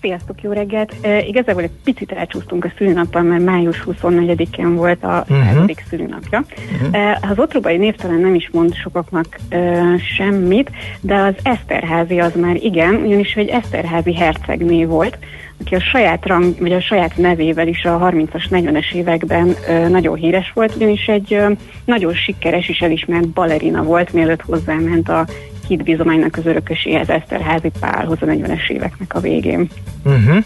Sziasztok, 0.04 0.42
jó 0.42 0.52
reggelt! 0.52 0.94
E, 1.00 1.20
igazából 1.20 1.62
egy 1.62 1.70
picit 1.84 2.12
elcsúsztunk 2.12 2.64
a 2.64 2.72
szülinappal, 2.76 3.22
mert 3.22 3.44
május 3.44 3.84
24-én 3.86 4.74
volt 4.74 5.04
a 5.04 5.24
Mhm. 5.28 5.38
uh-huh. 5.38 5.70
szülinapja. 5.88 6.44
Uh-huh. 6.74 6.96
E, 7.00 7.18
az 7.30 7.38
otrobai 7.38 7.76
névtelen 7.76 8.20
nem 8.20 8.34
is 8.34 8.50
mond 8.52 8.74
sokaknak 8.74 9.26
e, 9.48 9.82
semmit, 10.16 10.70
de 11.00 11.14
az 11.14 11.34
Eszterházi 11.42 12.18
az 12.20 12.32
már 12.40 12.56
igen, 12.56 12.94
ugyanis 12.94 13.34
egy 13.34 13.48
Eszterházi 13.48 14.14
hercegné 14.14 14.84
volt, 14.84 15.18
aki 15.60 15.74
a 15.74 15.80
saját 15.80 16.26
rang, 16.26 16.58
vagy 16.58 16.72
a 16.72 16.80
saját 16.80 17.16
nevével 17.16 17.68
is 17.68 17.84
a 17.84 17.98
30-as, 17.98 18.44
40-es 18.50 18.92
években 18.92 19.54
ö, 19.68 19.88
nagyon 19.88 20.16
híres 20.16 20.52
volt, 20.54 20.74
ugyanis 20.76 21.06
egy 21.06 21.34
ö, 21.34 21.50
nagyon 21.84 22.14
sikeres 22.14 22.68
és 22.68 22.80
elismert 22.80 23.28
balerina 23.28 23.82
volt, 23.82 24.12
mielőtt 24.12 24.42
hozzáment 24.42 25.08
a 25.08 25.26
hitbizománynak 25.66 26.36
az 26.36 26.46
örököséhez 26.46 27.08
Eszterházi 27.08 27.70
Pálhoz 27.80 28.18
a 28.20 28.26
40-es 28.26 28.70
éveknek 28.70 29.14
a 29.14 29.20
végén. 29.20 29.68
Uh-huh. 30.04 30.44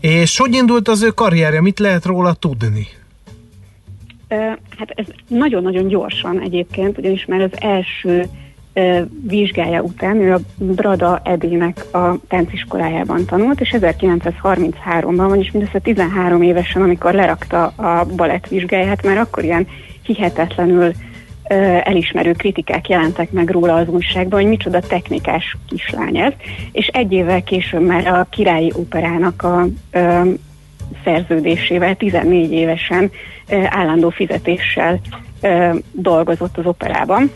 És 0.00 0.38
hogy 0.38 0.54
indult 0.54 0.88
az 0.88 1.02
ő 1.02 1.08
karrierje? 1.08 1.60
Mit 1.60 1.78
lehet 1.78 2.04
róla 2.04 2.32
tudni? 2.32 2.86
Hát 4.78 4.90
ez 4.94 5.04
nagyon-nagyon 5.28 5.86
gyorsan 5.86 6.40
egyébként, 6.40 6.98
ugyanis 6.98 7.24
már 7.24 7.40
az 7.40 7.50
első 7.60 8.26
vizsgája 9.26 9.82
után 9.82 10.16
ő 10.16 10.32
a 10.32 10.40
Brada 10.56 11.20
Edének 11.24 11.94
a 11.94 12.18
tánciskolájában 12.28 13.24
tanult, 13.24 13.60
és 13.60 13.74
1933-ban, 13.78 15.24
vagyis 15.28 15.50
mindössze 15.50 15.78
13 15.78 16.42
évesen, 16.42 16.82
amikor 16.82 17.14
lerakta 17.14 17.66
a 17.66 18.06
balett 18.16 18.46
vizsgáját, 18.48 19.02
már 19.02 19.18
akkor 19.18 19.44
ilyen 19.44 19.66
hihetetlenül 20.02 20.92
elismerő 21.82 22.32
kritikák 22.32 22.88
jelentek 22.88 23.30
meg 23.30 23.50
róla 23.50 23.74
az 23.74 23.88
újságban, 23.88 24.40
hogy 24.40 24.48
micsoda 24.48 24.80
technikás 24.80 25.56
kislány 25.68 26.18
ez, 26.18 26.32
és 26.72 26.86
egy 26.86 27.12
évvel 27.12 27.42
később 27.42 27.82
már 27.86 28.06
a 28.06 28.26
Királyi 28.30 28.72
Operának 28.74 29.42
a 29.42 29.66
ö, 29.90 30.30
szerződésével 31.04 31.94
14 31.94 32.52
évesen 32.52 33.10
ö, 33.48 33.62
állandó 33.68 34.10
fizetéssel 34.10 35.00
ö, 35.40 35.74
dolgozott 35.92 36.58
az 36.58 36.66
operában. 36.66 37.30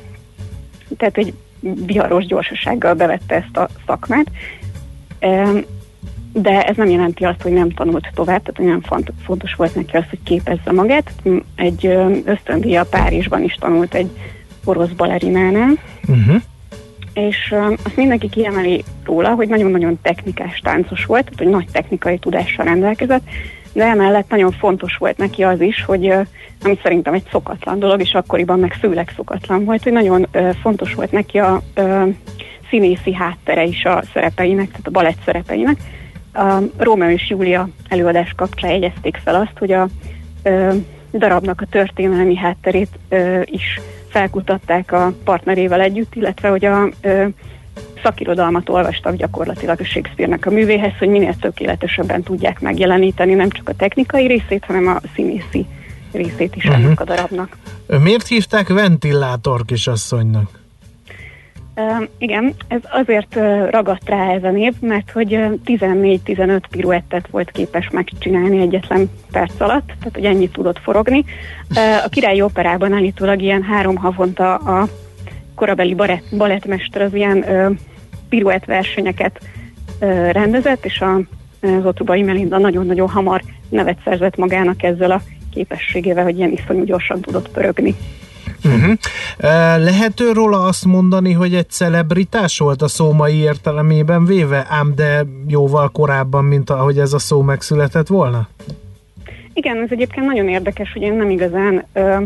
Tehát 0.96 1.18
egy 1.18 1.34
viharos 1.60 2.26
gyorsasággal 2.26 2.94
bevette 2.94 3.34
ezt 3.34 3.56
a 3.56 3.68
szakmát. 3.86 4.26
Ö, 5.20 5.58
de 6.32 6.62
ez 6.66 6.76
nem 6.76 6.88
jelenti 6.88 7.24
azt, 7.24 7.42
hogy 7.42 7.52
nem 7.52 7.70
tanult 7.70 8.10
tovább, 8.14 8.42
tehát 8.42 8.58
nagyon 8.58 8.80
font, 8.80 9.12
fontos 9.24 9.54
volt 9.54 9.74
neki 9.74 9.96
az, 9.96 10.04
hogy 10.10 10.22
képezze 10.22 10.72
magát. 10.72 11.12
Egy 11.54 11.86
ösztöndíja 12.24 12.84
Párizsban 12.84 13.42
is 13.42 13.54
tanult 13.54 13.94
egy 13.94 14.10
orosz 14.64 14.90
balerinánál, 14.90 15.78
Uh-huh. 16.08 16.42
és 17.12 17.54
azt 17.84 17.96
mindenki 17.96 18.28
kiemeli 18.28 18.84
róla, 19.04 19.34
hogy 19.34 19.48
nagyon-nagyon 19.48 19.98
technikás 20.02 20.58
táncos 20.58 21.04
volt, 21.04 21.24
tehát 21.24 21.38
hogy 21.38 21.48
nagy 21.48 21.66
technikai 21.72 22.18
tudással 22.18 22.64
rendelkezett, 22.64 23.22
de 23.72 23.84
emellett 23.84 24.30
nagyon 24.30 24.52
fontos 24.52 24.96
volt 24.96 25.16
neki 25.16 25.42
az 25.42 25.60
is, 25.60 25.84
hogy 25.84 26.12
ami 26.62 26.78
szerintem 26.82 27.14
egy 27.14 27.26
szokatlan 27.30 27.78
dolog, 27.78 28.00
és 28.00 28.12
akkoriban 28.14 28.58
meg 28.58 28.72
főleg 28.72 29.12
szokatlan 29.16 29.64
volt, 29.64 29.82
hogy 29.82 29.92
nagyon 29.92 30.26
fontos 30.60 30.94
volt 30.94 31.12
neki 31.12 31.38
a 31.38 31.62
színészi 32.68 33.14
háttere 33.14 33.64
is 33.64 33.84
a 33.84 34.02
szerepeinek, 34.12 34.66
tehát 34.68 34.86
a 34.86 34.90
balett 34.90 35.18
szerepeinek. 35.24 35.76
A 36.38 36.62
Rómeó 36.76 37.10
és 37.10 37.30
Júlia 37.30 37.68
előadás 37.88 38.32
kapcsán 38.36 38.70
jegyezték 38.70 39.20
fel 39.24 39.34
azt, 39.34 39.58
hogy 39.58 39.72
a 39.72 39.88
ö, 40.42 40.74
darabnak 41.12 41.60
a 41.60 41.66
történelmi 41.70 42.36
hátterét 42.36 42.98
ö, 43.08 43.40
is 43.44 43.80
felkutatták 44.08 44.92
a 44.92 45.12
partnerével 45.24 45.80
együtt, 45.80 46.14
illetve 46.14 46.48
hogy 46.48 46.64
a 46.64 46.88
ö, 47.00 47.26
szakirodalmat 48.02 48.68
olvastak 48.68 49.14
gyakorlatilag 49.14 49.80
a 49.80 49.84
Shakespeare-nek 49.84 50.46
a 50.46 50.50
művéhez, 50.50 50.92
hogy 50.98 51.08
minél 51.08 51.34
tökéletesebben 51.40 52.22
tudják 52.22 52.60
megjeleníteni 52.60 53.34
nem 53.34 53.50
csak 53.50 53.68
a 53.68 53.74
technikai 53.74 54.26
részét, 54.26 54.64
hanem 54.64 54.86
a 54.86 55.00
színészi 55.14 55.66
részét 56.12 56.56
is 56.56 56.64
ennek 56.64 57.00
a 57.00 57.04
darabnak. 57.04 57.56
Miért 58.02 58.26
hívták 58.26 58.68
ventilátor 58.68 59.64
kisasszonynak? 59.64 60.57
Igen, 62.18 62.54
ez 62.68 62.80
azért 62.90 63.34
ragadt 63.70 64.08
rá 64.08 64.32
ez 64.32 64.44
a 64.44 64.50
név, 64.50 64.74
mert 64.80 65.10
hogy 65.10 65.34
uh, 65.34 65.52
14-15 65.64 66.60
piruettet 66.70 67.28
volt 67.30 67.50
képes 67.50 67.90
megcsinálni 67.90 68.60
egyetlen 68.60 69.10
perc 69.32 69.60
alatt, 69.60 69.86
tehát 69.86 70.14
hogy 70.14 70.24
ennyit 70.24 70.52
tudott 70.52 70.78
forogni. 70.78 71.24
A 72.04 72.08
királyi 72.08 72.40
operában 72.40 72.92
állítólag 72.92 73.42
ilyen 73.42 73.62
három 73.62 73.96
havonta 73.96 74.54
a 74.54 74.88
korabeli 75.54 75.94
barett, 75.94 76.24
balettmester 76.36 77.02
az 77.02 77.14
ilyen 77.14 77.44
piruett 78.28 78.64
versenyeket 78.64 79.40
rendezett, 80.30 80.84
és 80.84 81.00
a, 81.00 81.14
az 81.60 81.84
Otrubai 81.84 82.22
Melinda 82.22 82.58
nagyon-nagyon 82.58 83.08
hamar 83.08 83.42
nevet 83.68 83.98
szerzett 84.04 84.36
magának 84.36 84.82
ezzel 84.82 85.10
a 85.10 85.22
képességével, 85.50 86.24
hogy 86.24 86.36
ilyen 86.36 86.52
iszonyú 86.52 86.84
gyorsan 86.84 87.20
tudott 87.20 87.48
pörögni. 87.48 87.94
Uh-huh. 88.64 88.92
Lehet 89.76 90.20
ő 90.20 90.32
róla 90.32 90.60
azt 90.60 90.84
mondani, 90.84 91.32
hogy 91.32 91.54
egy 91.54 91.70
celebritás 91.70 92.58
volt 92.58 92.82
a 92.82 92.88
szó 92.88 93.12
mai 93.12 93.34
értelemében 93.34 94.24
véve, 94.24 94.66
ám 94.68 94.92
de 94.96 95.24
jóval 95.46 95.88
korábban, 95.88 96.44
mint 96.44 96.70
ahogy 96.70 96.98
ez 96.98 97.12
a 97.12 97.18
szó 97.18 97.42
megszületett 97.42 98.06
volna? 98.06 98.48
Igen, 99.52 99.76
ez 99.76 99.88
egyébként 99.90 100.26
nagyon 100.26 100.48
érdekes, 100.48 100.92
hogy 100.92 101.02
én 101.02 101.12
nem 101.12 101.30
igazán 101.30 101.84
ö, 101.92 102.16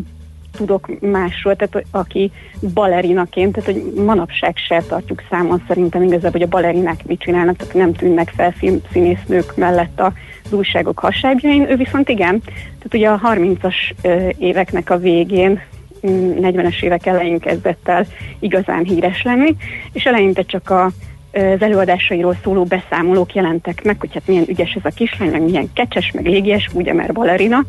tudok 0.56 1.00
másról, 1.00 1.56
tehát 1.56 1.86
aki 1.90 2.30
balerinaként, 2.74 3.52
tehát 3.52 3.72
hogy 3.72 4.04
manapság 4.04 4.56
se 4.56 4.82
tartjuk 4.88 5.22
számon 5.30 5.62
szerintem 5.68 6.02
igazából, 6.02 6.30
hogy 6.30 6.42
a 6.42 6.46
balerinák 6.46 7.06
mit 7.06 7.20
csinálnak, 7.20 7.56
tehát 7.56 7.74
nem 7.74 7.92
tűnnek 7.92 8.32
fel 8.36 8.54
színésznők 8.92 9.56
mellett 9.56 10.00
a 10.00 10.12
újságok 10.50 10.98
hasábjain, 10.98 11.70
ő 11.70 11.76
viszont 11.76 12.08
igen, 12.08 12.42
tehát 12.42 12.94
ugye 12.94 13.08
a 13.08 13.20
30-as 13.34 13.74
ö, 14.02 14.28
éveknek 14.38 14.90
a 14.90 14.98
végén 14.98 15.60
40-es 16.02 16.82
évek 16.82 17.06
elején 17.06 17.38
kezdett 17.38 17.88
el 17.88 18.06
igazán 18.38 18.84
híres 18.84 19.22
lenni, 19.22 19.56
és 19.92 20.04
eleinte 20.04 20.42
csak 20.42 20.70
a, 20.70 20.84
az 21.32 21.62
előadásairól 21.62 22.36
szóló 22.42 22.64
beszámolók 22.64 23.34
jelentek 23.34 23.84
meg, 23.84 23.96
hogy 24.00 24.12
hát 24.12 24.26
milyen 24.26 24.44
ügyes 24.48 24.72
ez 24.72 24.84
a 24.84 24.94
kislány, 24.94 25.30
meg 25.30 25.42
milyen 25.42 25.72
kecses, 25.72 26.10
meg 26.10 26.26
légies, 26.26 26.68
ugye 26.72 26.92
mert 26.92 27.12
balerina, 27.12 27.64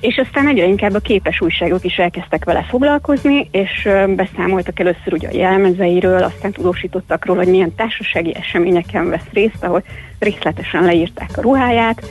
És 0.00 0.16
aztán 0.16 0.48
egyre 0.48 0.66
inkább 0.66 0.94
a 0.94 0.98
képes 0.98 1.40
újságok 1.40 1.84
is 1.84 1.96
elkezdtek 1.96 2.44
vele 2.44 2.66
foglalkozni, 2.68 3.48
és 3.50 3.88
beszámoltak 4.16 4.80
először 4.80 5.12
ugye 5.12 5.28
a 5.28 5.36
jelmezeiről, 5.36 6.22
aztán 6.22 6.52
tudósítottak 6.52 7.24
róla, 7.24 7.42
hogy 7.42 7.50
milyen 7.50 7.74
társasági 7.74 8.34
eseményeken 8.34 9.08
vesz 9.08 9.28
részt, 9.32 9.64
ahol 9.64 9.82
részletesen 10.18 10.84
leírták 10.84 11.30
a 11.36 11.40
ruháját. 11.40 12.02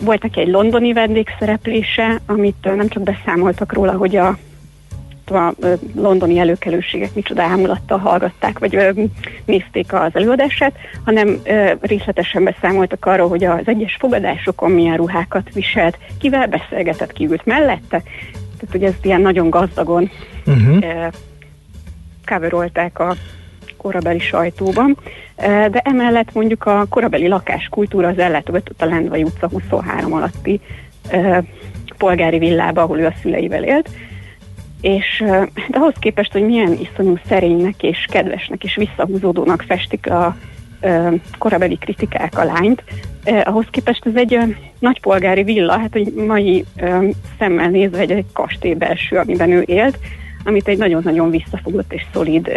Volt 0.00 0.22
neki 0.22 0.40
egy 0.40 0.48
londoni 0.48 0.92
vendégszereplése, 0.92 2.20
amit 2.26 2.56
nem 2.62 2.88
csak 2.88 3.02
beszámoltak 3.02 3.72
róla, 3.72 3.92
hogy 3.92 4.16
a 4.16 4.38
a 5.30 5.54
londoni 5.94 6.38
előkelőségek 6.38 7.14
micsoda 7.14 7.42
ámulattal 7.42 7.98
hallgatták, 7.98 8.58
vagy 8.58 9.08
nézték 9.44 9.92
az 9.92 10.10
előadását, 10.12 10.72
hanem 11.04 11.40
részletesen 11.80 12.44
beszámoltak 12.44 13.06
arról, 13.06 13.28
hogy 13.28 13.44
az 13.44 13.62
egyes 13.64 13.96
fogadásokon 13.98 14.70
milyen 14.70 14.96
ruhákat 14.96 15.52
viselt, 15.52 15.98
kivel 16.18 16.46
beszélgetett, 16.46 17.12
ki 17.12 17.26
ült 17.26 17.46
mellette. 17.46 18.02
Tehát, 18.56 18.70
hogy 18.70 18.84
ezt 18.84 19.04
ilyen 19.04 19.20
nagyon 19.20 19.50
gazdagon 19.50 20.10
uh-huh. 20.46 21.10
coverolták 22.26 22.98
a 22.98 23.14
korabeli 23.82 24.18
sajtóban, 24.18 24.96
de 25.36 25.80
emellett 25.84 26.32
mondjuk 26.34 26.66
a 26.66 26.86
korabeli 26.88 27.28
lakáskultúra 27.28 28.08
az 28.08 28.18
ellátogatott 28.18 28.82
a 28.82 28.86
Lendvai 28.86 29.22
utca 29.22 29.48
23 29.48 30.12
alatti 30.12 30.60
polgári 31.98 32.38
villába, 32.38 32.82
ahol 32.82 32.98
ő 32.98 33.06
a 33.06 33.14
szüleivel 33.22 33.64
élt, 33.64 33.88
és 34.80 35.24
de 35.68 35.78
ahhoz 35.78 35.94
képest, 35.98 36.32
hogy 36.32 36.46
milyen 36.46 36.72
iszonyú 36.72 37.18
szerénynek 37.28 37.82
és 37.82 38.06
kedvesnek 38.10 38.64
és 38.64 38.74
visszahúzódónak 38.74 39.64
festik 39.66 40.10
a 40.10 40.36
korabeli 41.38 41.76
kritikák 41.76 42.38
a 42.38 42.44
lányt, 42.44 42.82
ahhoz 43.44 43.66
képest 43.70 44.06
ez 44.06 44.14
egy 44.14 44.56
nagy 44.78 45.00
polgári 45.00 45.42
villa, 45.42 45.78
hát 45.78 45.94
egy 45.94 46.12
mai 46.12 46.64
szemmel 47.38 47.68
nézve 47.68 47.98
egy, 47.98 48.10
egy 48.10 48.26
kastély 48.32 48.74
belső, 48.74 49.16
amiben 49.16 49.50
ő 49.50 49.62
élt, 49.66 49.98
amit 50.44 50.68
egy 50.68 50.78
nagyon-nagyon 50.78 51.30
visszafogott 51.30 51.92
és 51.92 52.06
szolid 52.12 52.50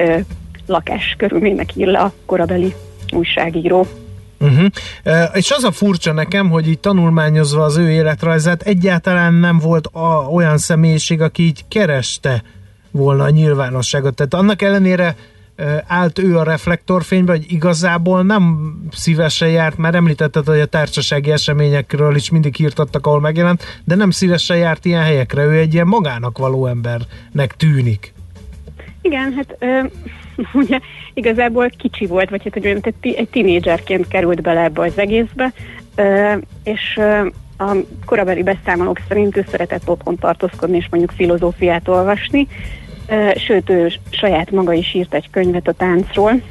lakás 0.66 1.16
körülménynek 1.18 1.76
ír 1.76 1.88
le 1.88 2.00
a 2.00 2.14
korabeli 2.26 2.74
újságíró. 3.12 3.88
Uh-huh. 4.40 4.66
E, 5.04 5.24
és 5.34 5.52
az 5.52 5.64
a 5.64 5.72
furcsa 5.72 6.12
nekem, 6.12 6.50
hogy 6.50 6.68
így 6.68 6.80
tanulmányozva 6.80 7.64
az 7.64 7.78
ő 7.78 7.92
életrajzát 7.92 8.62
egyáltalán 8.62 9.34
nem 9.34 9.60
volt 9.60 9.88
a, 9.88 10.28
olyan 10.32 10.58
személyiség, 10.58 11.22
aki 11.22 11.44
így 11.44 11.64
kereste 11.68 12.44
volna 12.92 13.24
a 13.24 13.30
nyilvánosságot. 13.30 14.16
Tehát 14.16 14.34
annak 14.34 14.62
ellenére 14.62 15.16
állt 15.88 16.20
ő 16.20 16.38
a 16.38 16.44
reflektorfénybe, 16.44 17.32
hogy 17.32 17.52
igazából 17.52 18.24
nem 18.24 18.74
szívesen 18.92 19.50
járt, 19.50 19.78
mert 19.78 19.96
említetted, 19.96 20.46
hogy 20.46 20.60
a 20.60 20.66
társasági 20.66 21.32
eseményekről 21.32 22.16
is 22.16 22.30
mindig 22.30 22.60
írtattak, 22.60 23.08
ahol 23.08 23.20
megjelent, 23.20 23.64
de 23.84 23.96
nem 23.96 24.12
szívesen 24.12 24.58
járt 24.58 24.86
ilyen 24.86 25.04
helyekre. 25.04 25.44
Ő 25.44 25.58
egy 25.58 25.74
ilyen 25.74 25.88
magának 25.88 26.38
való 26.38 26.66
embernek 26.66 27.54
tűnik. 27.58 28.14
Igen, 29.02 29.34
hát 29.34 29.56
ö, 29.60 29.80
ugye 30.54 30.80
igazából 31.14 31.70
kicsi 31.78 32.06
volt, 32.06 32.30
vagy 32.30 32.44
hát 32.44 32.54
hogy 32.54 32.66
olyan, 32.66 32.80
egy, 32.82 33.14
egy 33.14 33.30
tinédzserként 33.30 34.08
került 34.08 34.42
bele 34.42 34.62
ebbe 34.62 34.82
az 34.82 34.98
egészbe, 34.98 35.54
és 36.64 37.00
a 37.58 37.76
korabeli 38.06 38.44
beszámolók 38.44 39.00
szerint 39.08 39.38
ő 39.38 39.46
szeretett 39.50 39.90
otthon 39.90 40.16
tartózkodni, 40.16 40.78
és 40.78 40.88
mondjuk 40.90 41.12
filozófiát 41.12 41.88
olvasni, 41.88 42.48
sőt, 43.36 43.70
ő 43.70 43.92
saját 44.10 44.52
maga 44.52 44.74
is 44.74 44.94
írt 44.94 45.14
egy 45.14 45.30
könyvet 45.30 45.68
a 45.68 45.74
táncról 45.74 46.42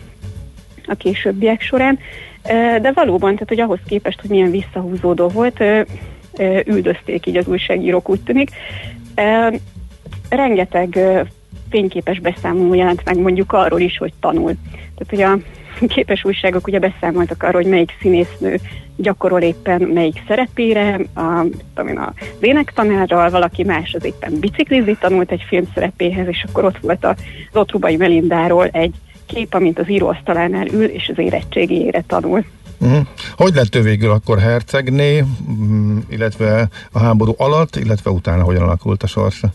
a 0.86 0.94
későbbiek 0.94 1.60
során, 1.60 1.98
de 2.80 2.92
valóban, 2.94 3.32
tehát 3.32 3.48
hogy 3.48 3.60
ahhoz 3.60 3.78
képest, 3.86 4.20
hogy 4.20 4.30
milyen 4.30 4.50
visszahúzódó 4.50 5.28
volt, 5.28 5.62
üldözték 6.64 7.26
így 7.26 7.36
az 7.36 7.46
újságírók, 7.46 8.08
úgy 8.08 8.20
tűnik. 8.20 8.50
Rengeteg 10.28 10.98
fényképes 11.74 12.20
beszámoló 12.20 12.74
jelent 12.74 13.04
meg 13.04 13.18
mondjuk 13.18 13.52
arról 13.52 13.80
is, 13.80 13.98
hogy 13.98 14.12
tanul. 14.20 14.54
Tehát, 14.94 15.08
hogy 15.08 15.20
a 15.20 15.88
képes 15.94 16.24
újságok 16.24 16.66
ugye 16.66 16.78
beszámoltak 16.78 17.42
arról, 17.42 17.62
hogy 17.62 17.70
melyik 17.70 17.96
színésznő 18.00 18.60
gyakorol 18.96 19.40
éppen 19.40 19.82
melyik 19.82 20.22
szerepére, 20.26 21.00
a, 21.14 21.44
tudom 21.74 21.96
a 21.96 22.12
énektanárral, 22.40 23.30
valaki 23.30 23.64
más 23.64 23.94
az 23.94 24.04
éppen 24.04 24.38
biciklizni 24.40 24.96
tanult 25.00 25.30
egy 25.30 25.44
film 25.48 25.64
szerepéhez, 25.74 26.28
és 26.28 26.44
akkor 26.48 26.64
ott 26.64 26.78
volt 26.78 27.04
az 27.04 27.16
Otrubai 27.52 27.96
Melindáról 27.96 28.66
egy 28.66 28.94
kép, 29.26 29.54
amint 29.54 29.78
az 29.78 29.90
íróasztalánál 29.90 30.66
ül, 30.66 30.84
és 30.84 31.08
az 31.08 31.18
érettségére 31.18 32.04
tanul. 32.06 32.44
Uh-huh. 32.78 33.06
Hogy 33.36 33.54
lett 33.54 33.74
ő 33.74 33.82
végül 33.82 34.10
akkor 34.10 34.38
hercegné, 34.38 35.24
mm, 35.50 35.98
illetve 36.08 36.68
a 36.92 36.98
háború 36.98 37.34
alatt, 37.36 37.76
illetve 37.76 38.10
utána 38.10 38.42
hogyan 38.42 38.62
alakult 38.62 39.02
a 39.02 39.06
sorsa? 39.06 39.52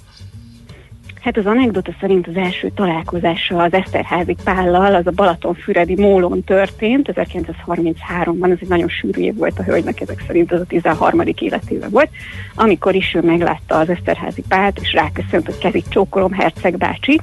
Hát 1.19 1.37
az 1.37 1.45
anekdota 1.45 1.91
szerint 1.99 2.27
az 2.27 2.35
első 2.35 2.71
találkozása 2.75 3.57
az 3.63 3.73
Eszterházi 3.73 4.35
Pállal, 4.43 4.95
az 4.95 5.07
a 5.07 5.11
Balatonfüredi 5.11 5.95
Mólon 5.95 6.43
történt, 6.43 7.09
1933-ban, 7.13 8.51
ez 8.51 8.57
egy 8.61 8.67
nagyon 8.67 8.87
sűrű 8.87 9.21
év 9.21 9.35
volt 9.35 9.59
a 9.59 9.63
hölgynek, 9.63 10.01
ezek 10.01 10.23
szerint 10.27 10.51
az 10.51 10.59
a 10.59 10.65
13. 10.65 11.21
életéve 11.39 11.87
volt, 11.89 12.09
amikor 12.55 12.95
is 12.95 13.13
ő 13.13 13.21
meglátta 13.21 13.77
az 13.77 13.89
Eszterházi 13.89 14.43
Pált, 14.47 14.79
és 14.81 14.93
ráköszönt, 14.93 15.45
hogy 15.45 15.57
kezit 15.57 15.89
csókolom, 15.89 16.31
herceg 16.31 16.77
bácsi. 16.77 17.21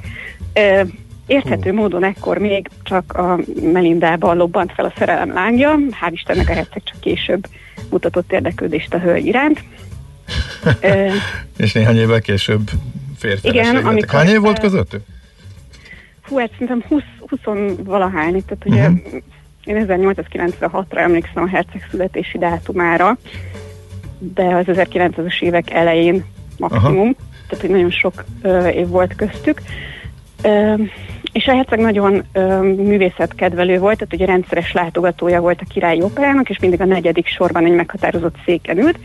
Érthető 1.27 1.73
módon 1.73 2.03
ekkor 2.03 2.37
még 2.37 2.69
csak 2.83 3.13
a 3.13 3.39
Melindában 3.61 4.37
lobbant 4.37 4.71
fel 4.71 4.85
a 4.85 4.93
szerelem 4.97 5.33
lángja, 5.33 5.77
hál' 6.01 6.11
Istennek 6.11 6.49
a 6.49 6.53
herceg 6.53 6.81
csak 6.83 6.99
később 6.99 7.47
mutatott 7.89 8.31
érdeklődést 8.31 8.93
a 8.93 8.99
hölgy 8.99 9.25
iránt. 9.25 9.63
és 11.57 11.73
néhány 11.73 11.97
évvel 11.97 12.21
később 12.21 12.69
férfi 13.17 13.47
Igen, 13.47 13.75
amikor... 13.75 14.19
Hány 14.19 14.27
év 14.27 14.39
volt 14.39 14.59
közöttük? 14.59 15.01
Hú, 16.27 16.37
hát 16.37 16.49
szerintem 16.51 16.83
20, 16.87 17.01
20 17.19 17.39
valahány, 17.83 18.45
tehát 18.45 18.65
ugye 18.65 18.87
uh-huh. 18.87 19.21
én 19.63 19.85
1896-ra 19.87 20.97
emlékszem 20.97 21.43
a 21.43 21.47
herceg 21.47 21.87
születési 21.91 22.37
dátumára, 22.37 23.17
de 24.19 24.43
az 24.43 24.65
1900-as 24.67 25.41
évek 25.41 25.71
elején 25.71 26.25
maximum, 26.57 26.99
uh-huh. 26.99 27.15
tehát 27.47 27.61
hogy 27.61 27.69
nagyon 27.69 27.91
sok 27.91 28.23
ö, 28.41 28.67
év 28.67 28.87
volt 28.87 29.15
köztük. 29.15 29.61
Ö, 30.41 30.73
és 31.31 31.47
a 31.47 31.53
herceg 31.53 31.79
nagyon 31.79 32.23
ö, 32.31 32.61
művészetkedvelő 32.61 33.79
volt, 33.79 33.97
tehát 33.97 34.13
ugye 34.13 34.25
rendszeres 34.25 34.71
látogatója 34.71 35.41
volt 35.41 35.61
a 35.61 35.69
királyi 35.69 36.01
operának, 36.01 36.49
és 36.49 36.59
mindig 36.59 36.81
a 36.81 36.85
negyedik 36.85 37.27
sorban 37.27 37.65
egy 37.65 37.75
meghatározott 37.75 38.35
széken 38.45 38.77
ült, 38.77 38.99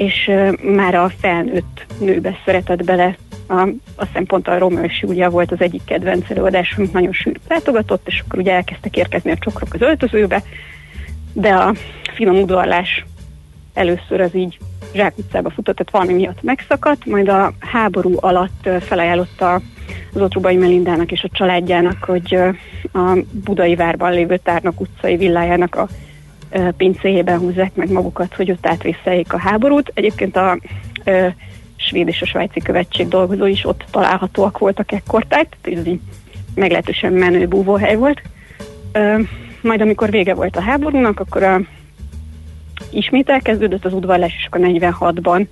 és 0.00 0.30
már 0.62 0.94
a 0.94 1.10
felnőtt 1.20 1.86
nőbe 1.98 2.38
szeretett 2.44 2.84
bele. 2.84 3.16
A, 3.48 3.68
azt 3.94 4.06
hiszem 4.06 4.24
pont 4.24 4.48
a 4.48 4.58
Romeo 4.58 4.84
és 4.84 5.02
Júlia 5.02 5.30
volt 5.30 5.52
az 5.52 5.60
egyik 5.60 5.84
kedvenc 5.84 6.30
előadás, 6.30 6.74
amit 6.76 6.92
nagyon 6.92 7.12
sűrű 7.12 7.36
látogatott, 7.48 8.06
és 8.06 8.22
akkor 8.26 8.38
ugye 8.38 8.52
elkezdtek 8.52 8.96
érkezni 8.96 9.30
a 9.30 9.36
csokrok 9.38 9.74
az 9.74 9.80
öltözőbe, 9.80 10.42
de 11.32 11.48
a 11.48 11.74
finom 12.14 12.36
udvarlás 12.36 13.04
először 13.74 14.20
az 14.20 14.34
így 14.34 14.58
zsákutcába 14.94 15.50
futott, 15.50 15.76
tehát 15.76 15.92
valami 15.92 16.12
miatt 16.12 16.42
megszakadt, 16.42 17.06
majd 17.06 17.28
a 17.28 17.52
háború 17.58 18.14
alatt 18.16 18.68
felajánlotta 18.80 19.54
az 20.12 20.20
Otrubai 20.20 20.56
Melindának 20.56 21.12
és 21.12 21.22
a 21.22 21.28
családjának, 21.32 22.04
hogy 22.04 22.34
a 22.92 23.18
Budai 23.44 23.74
várban 23.74 24.12
lévő 24.12 24.36
Tárnak 24.36 24.80
utcai 24.80 25.16
villájának 25.16 25.74
a 25.74 25.88
pincéjében 26.76 27.38
húzzák 27.38 27.74
meg 27.74 27.90
magukat, 27.90 28.34
hogy 28.34 28.50
ott 28.50 28.66
átvészeljék 28.66 29.32
a 29.32 29.38
háborút. 29.38 29.90
Egyébként 29.94 30.36
a 30.36 30.58
svéd 31.76 32.08
és 32.08 32.22
a 32.22 32.26
svájci 32.26 32.60
követség 32.60 33.08
dolgozói 33.08 33.50
is 33.50 33.66
ott 33.66 33.84
találhatóak 33.90 34.58
voltak 34.58 34.92
ekkortáig, 34.92 35.48
tehát 35.60 35.78
ez 35.78 35.86
így 35.86 36.00
meglehetősen 36.54 37.12
menő 37.12 37.46
búvóhely 37.46 37.96
volt. 37.96 38.22
Ö, 38.92 39.18
majd 39.62 39.80
amikor 39.80 40.10
vége 40.10 40.34
volt 40.34 40.56
a 40.56 40.60
háborúnak, 40.60 41.20
akkor 41.20 41.42
a, 41.42 41.60
ismét 42.90 43.28
elkezdődött 43.28 43.84
az 43.84 43.92
udvarlás, 43.92 44.34
és 44.38 44.46
akkor 44.46 44.60
46-ban 44.62 45.46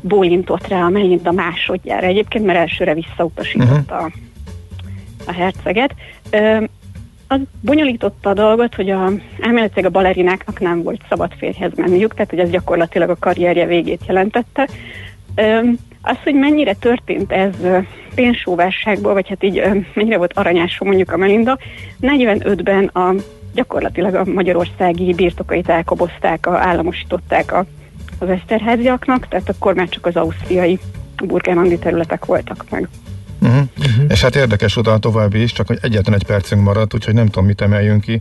bólintott 0.00 0.68
rá 0.68 0.84
a 0.84 0.88
Melinda 0.88 1.32
másodjára 1.32 2.06
egyébként, 2.06 2.44
mert 2.44 2.58
elsőre 2.58 2.94
visszautasította 2.94 3.94
uh-huh. 3.94 4.04
a, 4.04 4.10
a 5.26 5.32
herceget. 5.32 5.94
Ö, 6.30 6.64
az 7.28 7.40
bonyolította 7.60 8.30
a 8.30 8.34
dolgot, 8.34 8.74
hogy 8.74 8.90
a, 8.90 9.10
elméletileg 9.40 9.84
a 9.84 9.90
balerináknak 9.90 10.60
nem 10.60 10.82
volt 10.82 11.00
szabad 11.08 11.32
férjhez 11.38 11.72
menniük, 11.76 12.14
tehát 12.14 12.30
hogy 12.30 12.38
ez 12.38 12.50
gyakorlatilag 12.50 13.10
a 13.10 13.16
karrierje 13.20 13.66
végét 13.66 14.06
jelentette. 14.06 14.68
Az, 16.02 16.16
hogy 16.24 16.34
mennyire 16.34 16.74
történt 16.74 17.32
ez 17.32 17.54
pénzsóvárságból, 18.14 19.12
vagy 19.12 19.28
hát 19.28 19.44
így 19.44 19.62
mennyire 19.94 20.16
volt 20.16 20.32
aranyású 20.32 20.84
mondjuk 20.84 21.12
a 21.12 21.16
Melinda, 21.16 21.58
45-ben 22.00 22.84
a, 22.84 23.14
gyakorlatilag 23.54 24.14
a 24.14 24.24
magyarországi 24.24 25.12
birtokait 25.12 25.68
elkobozták, 25.68 26.46
a, 26.46 26.58
államosították 26.58 27.52
a, 27.52 27.64
az 28.18 28.28
eszterháziaknak, 28.28 29.28
tehát 29.28 29.48
akkor 29.48 29.74
már 29.74 29.88
csak 29.88 30.06
az 30.06 30.16
ausztriai 30.16 30.78
burgenlandi 31.24 31.78
területek 31.78 32.24
voltak 32.24 32.64
meg. 32.70 32.88
Uh-huh. 33.44 33.62
Uh-huh. 33.78 34.04
És 34.08 34.22
hát 34.22 34.36
érdekes 34.36 34.76
utal 34.76 34.98
további 34.98 35.42
is, 35.42 35.52
csak 35.52 35.66
hogy 35.66 35.78
egyetlen 35.82 36.14
egy 36.14 36.26
percünk 36.26 36.62
maradt, 36.62 36.94
úgyhogy 36.94 37.14
nem 37.14 37.26
tudom, 37.26 37.44
mit 37.44 37.60
emeljünk 37.60 38.00
ki, 38.00 38.20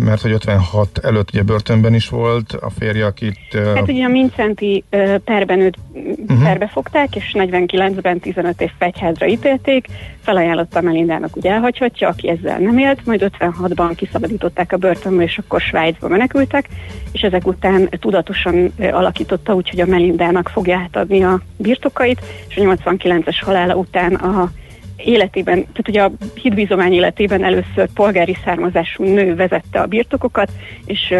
mert 0.00 0.20
hogy 0.20 0.32
56 0.32 0.98
előtt 0.98 1.28
ugye 1.32 1.42
börtönben 1.42 1.94
is 1.94 2.08
volt 2.08 2.52
a 2.52 2.70
férje, 2.78 3.06
akit... 3.06 3.38
Hát 3.74 3.88
ugye 3.88 4.04
a 4.04 4.08
Mincenti 4.08 4.84
perben 5.24 5.60
őt 5.60 5.76
uh-huh. 5.92 6.42
perbe 6.42 6.68
fogták, 6.68 7.16
és 7.16 7.34
49-ben 7.38 8.18
15 8.18 8.60
év 8.60 8.70
fegyházra 8.78 9.26
ítélték, 9.26 9.86
felajánlotta 10.26 10.80
Melindának, 10.80 11.36
ugye 11.36 11.50
elhagyhatja, 11.50 12.08
aki 12.08 12.28
ezzel 12.28 12.58
nem 12.58 12.78
élt, 12.78 13.06
majd 13.06 13.30
56-ban 13.38 13.92
kiszabadították 13.96 14.72
a 14.72 14.76
börtönből, 14.76 15.22
és 15.22 15.38
akkor 15.38 15.60
Svájcba 15.60 16.08
menekültek, 16.08 16.68
és 17.12 17.20
ezek 17.20 17.46
után 17.46 17.88
tudatosan 17.88 18.72
alakította 18.78 19.54
úgy, 19.54 19.70
hogy 19.70 19.80
a 19.80 19.86
Melindának 19.86 20.48
fogja 20.48 20.76
átadni 20.76 21.22
a 21.22 21.40
birtokait, 21.56 22.20
és 22.48 22.56
a 22.56 22.60
89-es 22.60 23.36
halála 23.44 23.74
után 23.74 24.14
a 24.14 24.50
életében, 24.96 25.54
tehát 25.54 25.88
ugye 25.88 26.02
a 26.02 26.12
hídbízomány 26.34 26.92
életében 26.92 27.44
először 27.44 27.88
polgári 27.94 28.36
származású 28.44 29.04
nő 29.04 29.34
vezette 29.34 29.80
a 29.80 29.86
birtokokat, 29.86 30.50
és 30.84 31.14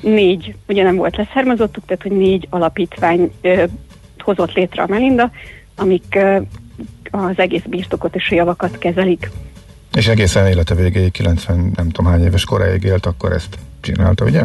négy, 0.00 0.54
ugye 0.68 0.82
nem 0.82 0.96
volt 0.96 1.16
leszármazottuk, 1.16 1.84
tehát 1.86 2.02
hogy 2.02 2.16
négy 2.16 2.46
alapítvány 2.50 3.32
hozott 4.18 4.52
létre 4.52 4.82
a 4.82 4.86
Melinda, 4.88 5.30
amik 5.76 6.18
az 7.14 7.38
egész 7.38 7.62
birtokot 7.66 8.14
és 8.14 8.30
a 8.30 8.34
javakat 8.34 8.78
kezelik. 8.78 9.30
És 9.96 10.08
egészen 10.08 10.46
élete 10.46 10.74
végéig, 10.74 11.10
90 11.10 11.72
nem 11.76 11.88
tudom 11.88 12.12
hány 12.12 12.24
éves 12.24 12.44
koráig 12.44 12.84
élt, 12.84 13.06
akkor 13.06 13.32
ezt 13.32 13.58
csinálta, 13.80 14.24
ugye? 14.24 14.42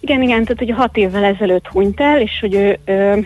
Igen, 0.00 0.22
igen, 0.22 0.44
tehát 0.44 0.58
hogy 0.58 0.70
hat 0.70 0.96
évvel 0.96 1.24
ezelőtt 1.24 1.66
hunyt 1.66 2.00
el, 2.00 2.20
és 2.20 2.38
hogy 2.40 2.54
ő 2.54 2.78
ö, 2.84 3.18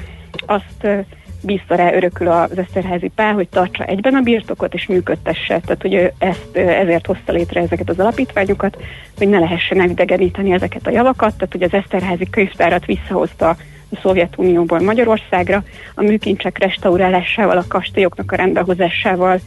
azt 0.46 0.76
ö, 0.80 0.98
bízta 1.42 1.74
rá 1.74 1.94
örökül 1.94 2.28
az 2.28 2.58
Eszterházi 2.58 3.10
pár, 3.14 3.34
hogy 3.34 3.48
tartsa 3.48 3.84
egyben 3.84 4.14
a 4.14 4.20
birtokot 4.20 4.74
és 4.74 4.86
működtesse. 4.86 5.60
Tehát, 5.60 5.82
hogy 5.82 5.94
ő 5.94 6.12
ezt, 6.18 6.56
ezért 6.56 7.06
hozta 7.06 7.32
létre 7.32 7.60
ezeket 7.60 7.88
az 7.88 7.98
alapítványokat, 7.98 8.76
hogy 9.18 9.28
ne 9.28 9.38
lehessen 9.38 9.90
idegeníteni 9.90 10.52
ezeket 10.52 10.86
a 10.86 10.90
javakat, 10.90 11.34
tehát 11.34 11.52
hogy 11.52 11.62
az 11.62 11.72
Eszterházi 11.72 12.30
könyvtárat 12.30 12.84
visszahozta 12.84 13.56
a 13.92 13.98
Szovjetunióból 14.02 14.80
Magyarországra, 14.80 15.62
a 15.94 16.02
műkincsek 16.02 16.58
restaurálásával, 16.58 17.58
a 17.58 17.64
kastélyoknak 17.68 18.32
a 18.32 18.36
rendbehozásával 18.36 19.40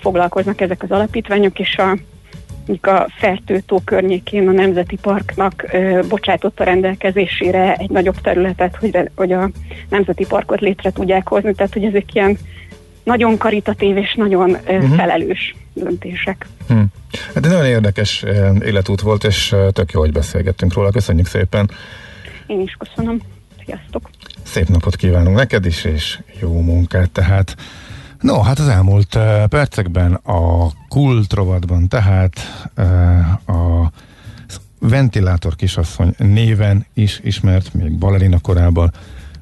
foglalkoznak 0.00 0.60
ezek 0.60 0.82
az 0.82 0.90
alapítványok, 0.90 1.58
és 1.58 1.76
a 1.76 1.96
a 2.82 3.08
Fertőtó 3.18 3.82
környékén 3.84 4.48
a 4.48 4.52
Nemzeti 4.52 4.96
Parknak 4.96 5.64
ö, 5.72 6.00
bocsátotta 6.08 6.64
rendelkezésére 6.64 7.74
egy 7.74 7.90
nagyobb 7.90 8.20
területet, 8.20 8.76
hogy, 8.76 8.98
hogy 9.14 9.32
a 9.32 9.50
Nemzeti 9.88 10.26
Parkot 10.26 10.60
létre 10.60 10.90
tudják 10.90 11.28
hozni, 11.28 11.54
tehát 11.54 11.72
hogy 11.72 11.84
ezek 11.84 12.14
ilyen 12.14 12.38
nagyon 13.02 13.38
karitatív 13.38 13.96
és 13.96 14.14
nagyon 14.14 14.56
ö, 14.66 14.76
uh-huh. 14.76 14.96
felelős 14.96 15.54
döntések. 15.72 16.46
Hmm. 16.68 16.86
Hát 17.34 17.44
nagyon 17.44 17.64
érdekes 17.64 18.24
életút 18.64 19.00
volt, 19.00 19.24
és 19.24 19.54
tök 19.72 19.92
jó, 19.92 20.00
hogy 20.00 20.12
beszélgettünk 20.12 20.74
róla. 20.74 20.90
Köszönjük 20.90 21.26
szépen! 21.26 21.70
Én 22.46 22.60
is 22.60 22.76
köszönöm. 22.78 23.20
Sziasztok! 23.64 24.10
Szép 24.42 24.68
napot 24.68 24.96
kívánunk 24.96 25.36
neked 25.36 25.66
is, 25.66 25.84
és 25.84 26.18
jó 26.40 26.60
munkát 26.60 27.10
tehát. 27.10 27.56
No, 28.20 28.40
hát 28.40 28.58
az 28.58 28.68
elmúlt 28.68 29.14
uh, 29.14 29.46
percekben 29.46 30.14
a 30.14 30.70
kult 30.88 31.32
rovatban, 31.32 31.88
tehát 31.88 32.40
a 33.46 33.90
ventilátor 34.78 35.56
kisasszony 35.56 36.14
néven 36.18 36.86
is 36.94 37.20
ismert, 37.22 37.74
még 37.74 37.98
balerina 37.98 38.40
korában, 38.40 38.92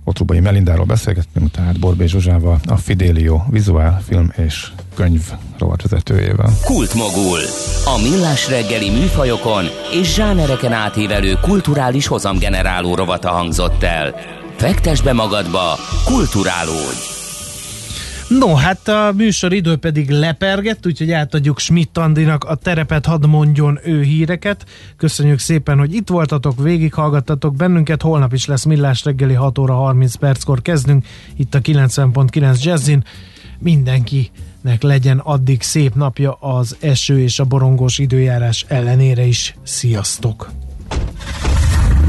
Otrubai 0.05 0.40
Melindáról 0.40 0.84
beszélgettünk, 0.84 1.50
tehát 1.50 1.78
Borbé 1.78 2.07
Zsuzsával, 2.07 2.59
a 2.66 2.76
Fidelio 2.76 3.42
vizuál, 3.50 4.03
film 4.07 4.32
és 4.46 4.72
könyv 4.94 5.32
rovatvezetőjével. 5.59 6.50
Kultmogul. 6.64 7.40
A 7.84 8.00
millás 8.03 8.48
reggeli 8.48 8.90
műfajokon 8.90 9.64
és 9.92 10.14
zsánereken 10.14 10.72
átívelő 10.72 11.34
kulturális 11.40 12.07
hozamgeneráló 12.07 12.94
rovata 12.94 13.30
hangzott 13.30 13.82
el. 13.82 14.14
Fektes 14.57 15.03
be 15.03 15.12
magadba, 15.12 15.78
kulturálódj! 16.05 17.11
No, 18.38 18.54
hát 18.54 18.88
a 18.88 19.12
műsor 19.16 19.52
idő 19.52 19.76
pedig 19.76 20.10
lepergett, 20.10 20.86
úgyhogy 20.86 21.12
átadjuk 21.12 21.58
Schmidt 21.58 21.98
Andinak 21.98 22.44
a 22.44 22.54
terepet, 22.54 23.06
hadd 23.06 23.26
mondjon 23.26 23.78
ő 23.84 24.02
híreket. 24.02 24.66
Köszönjük 24.96 25.38
szépen, 25.38 25.78
hogy 25.78 25.94
itt 25.94 26.08
voltatok, 26.08 26.62
végighallgattatok 26.62 27.56
bennünket. 27.56 28.02
Holnap 28.02 28.32
is 28.32 28.46
lesz 28.46 28.64
Millás 28.64 29.04
reggeli 29.04 29.34
6 29.34 29.58
óra 29.58 29.74
30 29.74 30.14
perckor 30.14 30.62
kezdünk 30.62 31.06
itt 31.36 31.54
a 31.54 31.60
90.9 31.60 32.62
Jazzin. 32.62 33.04
Mindenkinek 33.58 34.82
legyen 34.82 35.18
addig 35.18 35.62
szép 35.62 35.94
napja 35.94 36.32
az 36.32 36.76
eső 36.80 37.20
és 37.20 37.38
a 37.38 37.44
borongós 37.44 37.98
időjárás 37.98 38.64
ellenére 38.68 39.24
is. 39.24 39.54
Sziasztok! 39.62 40.61